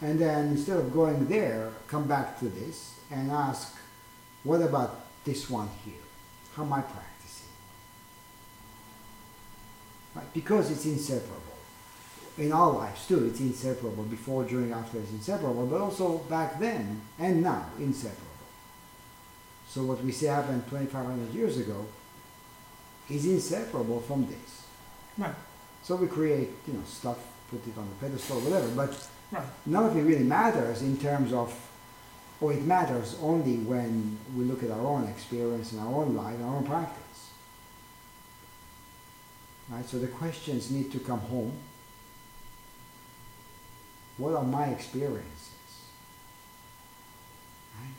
[0.00, 3.76] And then instead of going there, come back to this and ask,
[4.42, 5.94] what about this one here?
[6.56, 7.48] How am I practicing?
[10.14, 10.34] Right?
[10.34, 11.38] Because it's inseparable.
[12.38, 14.04] In our lives too, it's inseparable.
[14.04, 15.66] Before, during, after, it's inseparable.
[15.66, 18.31] But also back then and now, inseparable.
[19.72, 21.86] So what we see happened 2,500 years ago
[23.08, 24.66] is inseparable from this.
[25.16, 25.34] right
[25.82, 27.18] So we create, you know, stuff,
[27.50, 28.68] put it on the pedestal, whatever.
[28.68, 31.54] But right none of it really matters in terms of,
[32.38, 36.36] or it matters only when we look at our own experience in our own life,
[36.42, 37.30] our own practice.
[39.70, 39.86] Right?
[39.86, 41.52] So the questions need to come home.
[44.18, 45.48] What are my experiences?
[47.80, 47.94] Right?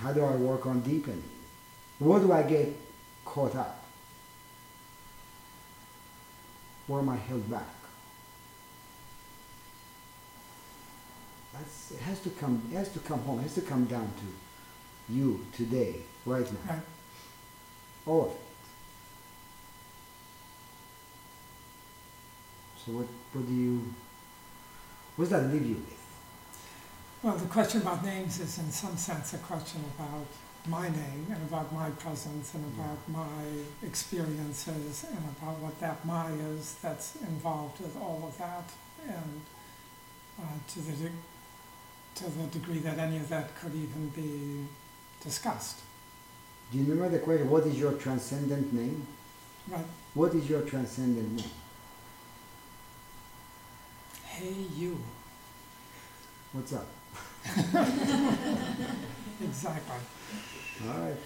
[0.00, 1.22] How do I work on deepening?
[1.98, 2.74] Where do I get
[3.24, 3.84] caught up?
[6.86, 7.68] Where am I held back?
[11.52, 12.62] That's, it has to come.
[12.72, 13.40] It has to come home.
[13.40, 16.72] It has to come down to you today, right now.
[16.72, 16.82] right
[18.06, 18.40] All of it.
[22.86, 23.06] So what?
[23.32, 23.94] What do you?
[25.16, 25.99] What does that leave you with?
[27.22, 30.26] Well the question about names is in some sense a question about
[30.66, 33.42] my name and about my presence and about my
[33.82, 38.64] experiences and about what that my is that's involved with all of that
[39.06, 39.40] and
[40.40, 41.10] uh, to the de-
[42.14, 44.66] to the degree that any of that could even be
[45.22, 45.80] discussed.
[46.70, 47.48] Do you remember the question?
[47.48, 49.06] What is your transcendent name?
[49.68, 49.84] Right?
[50.14, 51.50] What is your transcendent name?
[54.24, 54.98] Hey you.
[56.52, 56.86] What's up?
[59.42, 59.96] Exactly.
[60.86, 61.16] All right.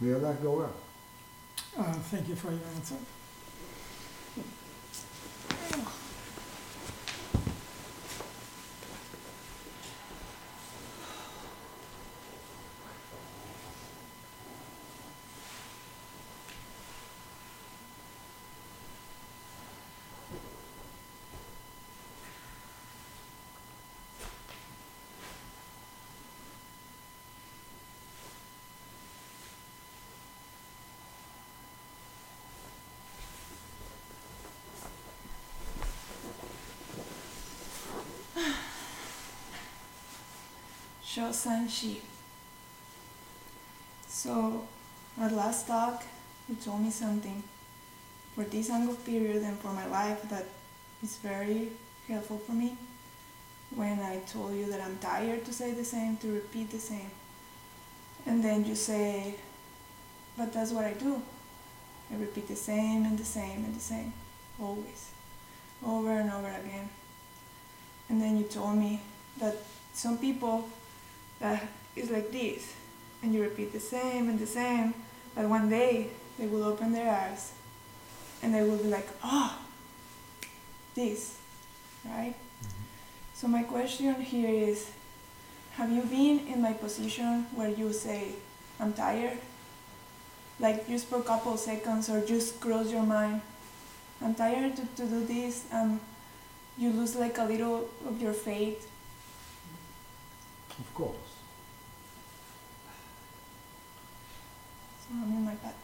[0.00, 0.74] May your life go well.
[1.78, 2.96] Uh, thank you for your answer.
[41.14, 42.00] Sho San Shi.
[44.08, 44.66] So,
[45.20, 46.02] at last talk,
[46.48, 47.40] you told me something
[48.34, 50.46] for this ango period and for my life that
[51.04, 51.70] is very
[52.08, 52.76] helpful for me.
[53.76, 57.12] When I told you that I'm tired to say the same, to repeat the same.
[58.26, 59.36] And then you say,
[60.36, 61.22] but that's what I do.
[62.12, 64.12] I repeat the same and the same and the same,
[64.60, 65.12] always,
[65.86, 66.88] over and over again.
[68.08, 69.00] And then you told me
[69.38, 69.54] that
[69.92, 70.68] some people
[71.40, 71.66] that
[71.96, 72.74] is like this,
[73.22, 74.94] and you repeat the same and the same,
[75.34, 76.08] but one day
[76.38, 77.52] they will open their eyes
[78.42, 79.58] and they will be like, oh,
[80.94, 81.38] this,
[82.04, 82.34] right?
[82.34, 82.70] Mm-hmm.
[83.34, 84.90] So my question here is,
[85.72, 88.32] have you been in my position where you say,
[88.78, 89.38] I'm tired?
[90.60, 93.40] Like just for a couple seconds or just close your mind.
[94.22, 95.64] I'm tired to, to do this.
[95.72, 95.98] and
[96.76, 98.90] you lose like a little of your faith.
[100.78, 101.16] Of course.
[105.00, 105.74] So I'm in my path.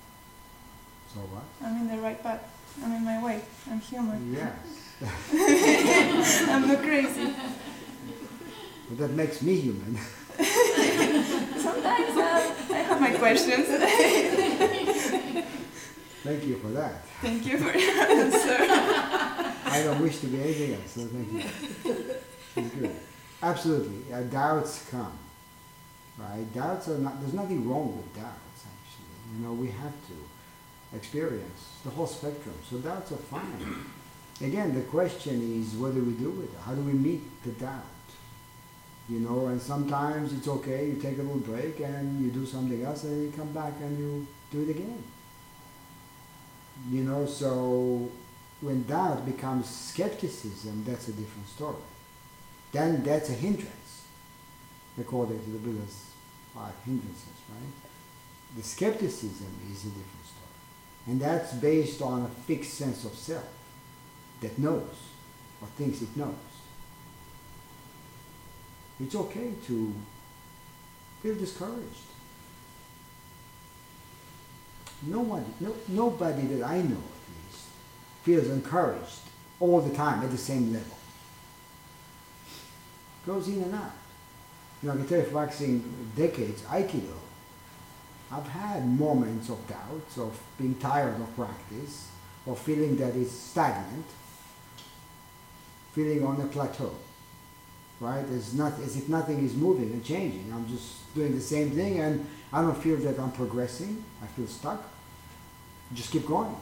[1.15, 1.45] So what?
[1.63, 2.43] I'm in the right path.
[2.83, 3.43] I'm in my way.
[3.71, 4.33] I'm human.
[4.33, 4.53] Yes.
[6.49, 7.35] I'm not crazy.
[8.89, 9.97] But that makes me human.
[10.39, 13.67] Sometimes uh, I have my questions.
[16.23, 17.07] Thank you for that.
[17.23, 18.57] Thank you for your answer.
[19.65, 21.43] I don't wish to be anything else, so thank you.
[22.57, 22.97] It's good.
[23.43, 25.17] Absolutely, uh, doubts come,
[26.19, 26.45] right?
[26.53, 27.21] Doubts are not.
[27.21, 29.39] There's nothing wrong with doubts, actually.
[29.39, 32.55] You know, we have to experience the whole spectrum.
[32.69, 33.85] So doubts are fine.
[34.43, 36.61] Again, the question is, what do we do with it?
[36.65, 37.85] How do we meet the doubt?
[39.09, 40.89] You know, and sometimes it's okay.
[40.89, 43.99] You take a little break and you do something else, and you come back and
[43.99, 45.03] you do it again.
[46.91, 48.11] You know, so
[48.61, 51.77] when doubt becomes skepticism, that's a different story.
[52.73, 54.05] Then that's a hindrance,
[54.99, 56.11] according to the Buddha's
[56.55, 58.57] five hindrances, right?
[58.57, 61.07] The skepticism is a different story.
[61.07, 63.45] And that's based on a fixed sense of self
[64.41, 64.89] that knows
[65.61, 66.35] or thinks it knows.
[69.01, 69.95] It's okay to
[71.23, 72.11] feel discouraged.
[75.03, 77.65] Nobody, no, nobody that I know at least
[78.23, 79.21] feels encouraged
[79.59, 80.97] all the time at the same level.
[83.27, 83.93] Goes in and out.
[84.83, 87.15] You know, I can tell you for practicing decades Aikido,
[88.33, 92.09] I've had moments of doubts, of being tired of practice,
[92.47, 94.07] of feeling that it's stagnant,
[95.93, 96.95] feeling on a plateau,
[97.99, 98.25] right?
[98.25, 100.51] As, not, as if nothing is moving and changing.
[100.53, 104.03] I'm just doing the same thing and I don't feel that I'm progressing.
[104.23, 104.83] I feel stuck.
[105.93, 106.55] Just keep going.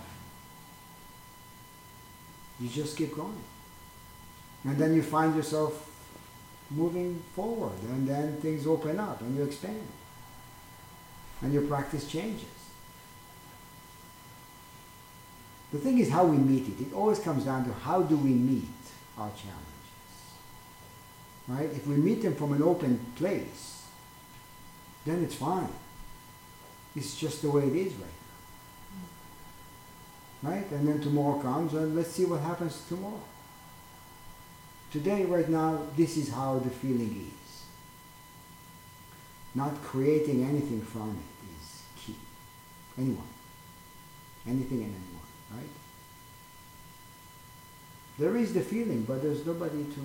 [2.58, 3.38] You just keep going.
[4.64, 5.87] And then you find yourself
[6.70, 9.88] moving forward and then things open up and you expand.
[11.40, 12.44] And your practice changes.
[15.72, 16.80] The thing is how we meet it.
[16.80, 18.64] It always comes down to how do we meet
[19.16, 19.64] our challenges.
[21.46, 21.70] Right?
[21.70, 23.84] If we meet them from an open place,
[25.04, 25.68] then it's fine.
[26.96, 28.18] It's just the way it is right
[30.42, 30.50] now.
[30.50, 30.70] Right?
[30.72, 33.22] And then tomorrow comes and let's see what happens tomorrow.
[34.90, 37.64] Today, right now, this is how the feeling is.
[39.54, 42.16] Not creating anything from it is key.
[42.96, 43.28] Anyone.
[44.46, 45.68] Anything and anyone, right?
[48.18, 50.00] There is the feeling, but there's nobody to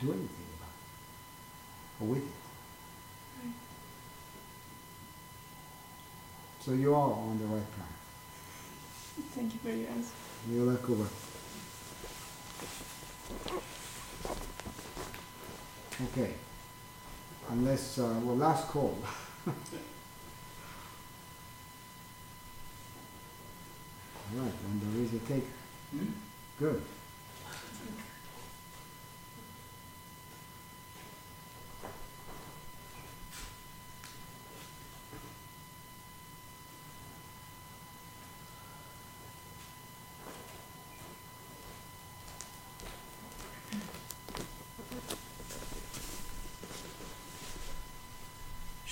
[0.00, 2.32] do anything about it or with it.
[6.60, 7.98] So you are on the right path.
[9.32, 10.12] Thank you for your answer.
[10.50, 11.08] You're welcome.
[16.02, 16.34] Okay.
[17.50, 18.96] Unless, uh, well, last call.
[19.46, 19.54] All
[24.44, 25.46] right, and there is a take.
[26.58, 26.82] Good.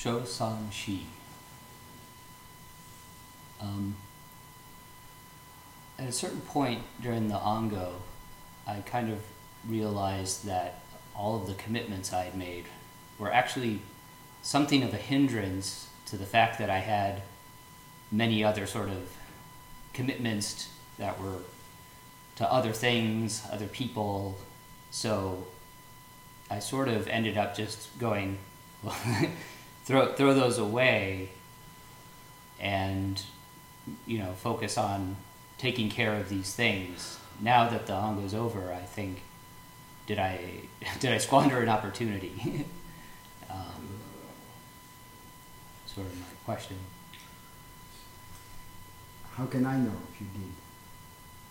[0.06, 1.04] Sho San Shi.
[3.60, 3.96] Um,
[5.98, 8.02] at a certain point during the Ango,
[8.68, 9.18] I kind of
[9.66, 10.78] realized that
[11.12, 12.66] all of the commitments I had made
[13.18, 13.80] were actually
[14.42, 17.22] something of a hindrance to the fact that I had
[18.12, 19.10] many other sort of
[19.92, 20.68] commitments
[20.98, 21.40] that were
[22.36, 24.38] to other things, other people.
[24.92, 25.48] So
[26.48, 28.38] I sort of ended up just going,
[29.86, 31.30] throw throw those away
[32.60, 33.22] and
[34.06, 35.16] you know focus on
[35.58, 37.18] taking care of these things.
[37.40, 39.22] Now that the ango is over i think
[40.06, 40.38] did i
[41.00, 42.64] did i squander an opportunity?
[43.48, 44.00] Um,
[45.86, 46.76] sort of my question.
[49.34, 50.52] How can I know if you did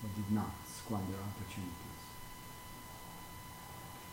[0.04, 1.85] or did not squander opportunities?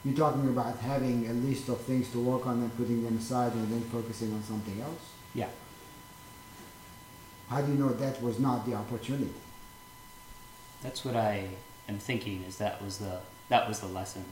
[0.05, 3.53] You're talking about having a list of things to work on and putting them aside
[3.55, 5.05] and then focusing on something else?
[5.35, 5.49] yeah
[7.49, 9.33] How do you know that was not the opportunity?
[10.83, 11.49] that's what i
[11.89, 14.25] am thinking is that was the that was the lesson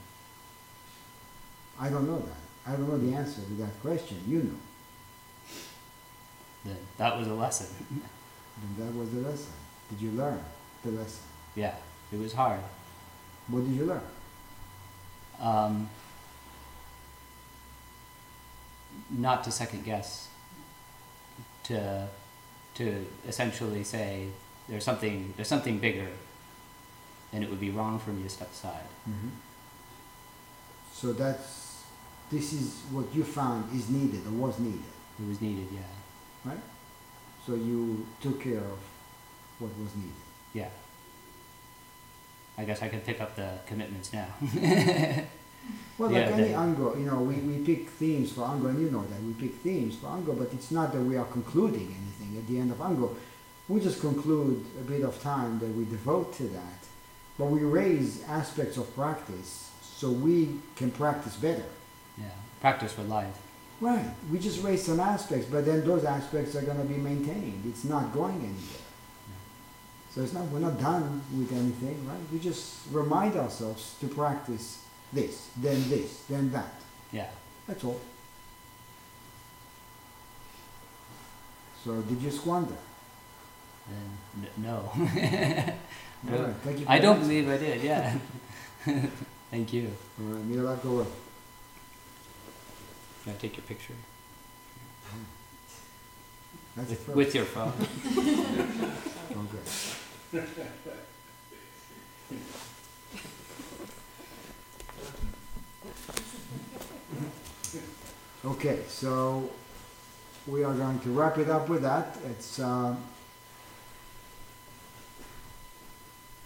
[1.78, 2.70] I don't know that.
[2.70, 4.18] I don't know the answer to that question.
[4.26, 4.58] You know.
[6.66, 7.68] that that was a lesson
[8.62, 9.52] And that was the lesson.
[9.88, 10.40] Did you learn
[10.84, 11.22] the lesson?
[11.54, 11.74] yeah
[12.12, 12.60] it was hard
[13.48, 14.02] What did you learn?
[15.40, 15.88] Um,
[19.10, 20.28] not to second guess,
[21.64, 22.06] to
[22.74, 24.28] to essentially say
[24.68, 26.08] there's something there's something bigger,
[27.32, 28.86] and it would be wrong for me to step aside.
[29.08, 29.28] Mm-hmm.
[30.92, 31.84] So that's
[32.30, 35.80] this is what you found is needed or was needed, It was needed, yeah,
[36.50, 36.60] right?
[37.46, 38.78] So you took care of
[39.58, 40.12] what was needed.
[40.54, 40.68] yeah.
[42.60, 44.26] I guess I could pick up the commitments now.
[45.98, 48.80] Well, Yeah, like any that- Ango, you know, we, we pick themes for Ango, and
[48.80, 51.94] you know that we pick themes for Ango, but it's not that we are concluding
[52.00, 53.14] anything at the end of Ango.
[53.68, 56.80] We just conclude a bit of time that we devote to that,
[57.38, 61.66] but we raise aspects of practice so we can practice better.
[62.16, 62.24] Yeah,
[62.62, 63.36] practice for life.
[63.82, 64.08] Right.
[64.32, 67.62] We just raise some aspects, but then those aspects are going to be maintained.
[67.66, 68.86] It's not going anywhere.
[70.14, 70.44] So it's not.
[70.46, 72.18] We're not done with anything, right?
[72.32, 74.82] We just remind ourselves to practice
[75.12, 76.74] this, then this, then that.
[77.12, 77.28] Yeah.
[77.66, 78.00] That's all.
[81.84, 82.76] So did you squander?
[83.88, 84.92] Uh, no.
[86.22, 86.32] No.
[86.36, 87.82] right, thank you for I don't believe I did.
[87.82, 88.18] Yeah.
[89.50, 89.90] Thank you.
[90.20, 91.06] All right, Mila, go away.
[93.24, 93.94] Can I take your picture
[96.76, 97.72] That's with, with your phone?
[99.30, 100.44] Okay.
[108.44, 109.50] Okay, so
[110.46, 112.16] we are going to wrap it up with that.
[112.30, 113.02] It's um,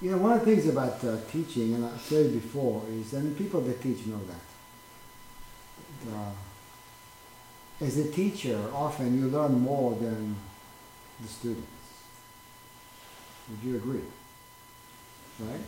[0.03, 3.13] you know one of the things about uh, teaching, and I've said it before, is
[3.13, 6.13] and people that teach know that.
[6.13, 6.31] Uh,
[7.85, 10.35] as a teacher, often you learn more than
[11.21, 11.67] the students.
[13.49, 14.01] Would you agree?
[15.39, 15.61] Right?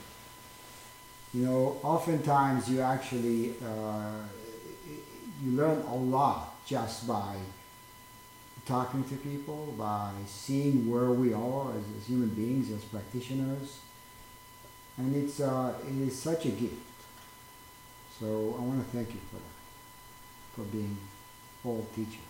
[1.34, 4.22] You know, oftentimes you actually uh,
[5.43, 7.36] you learn a lot just by
[8.64, 13.80] talking to people, by seeing where we are as, as human beings, as practitioners,
[14.97, 16.74] and it's uh, it is such a gift.
[18.18, 20.97] So I want to thank you for that, for being
[21.66, 22.25] all teachers.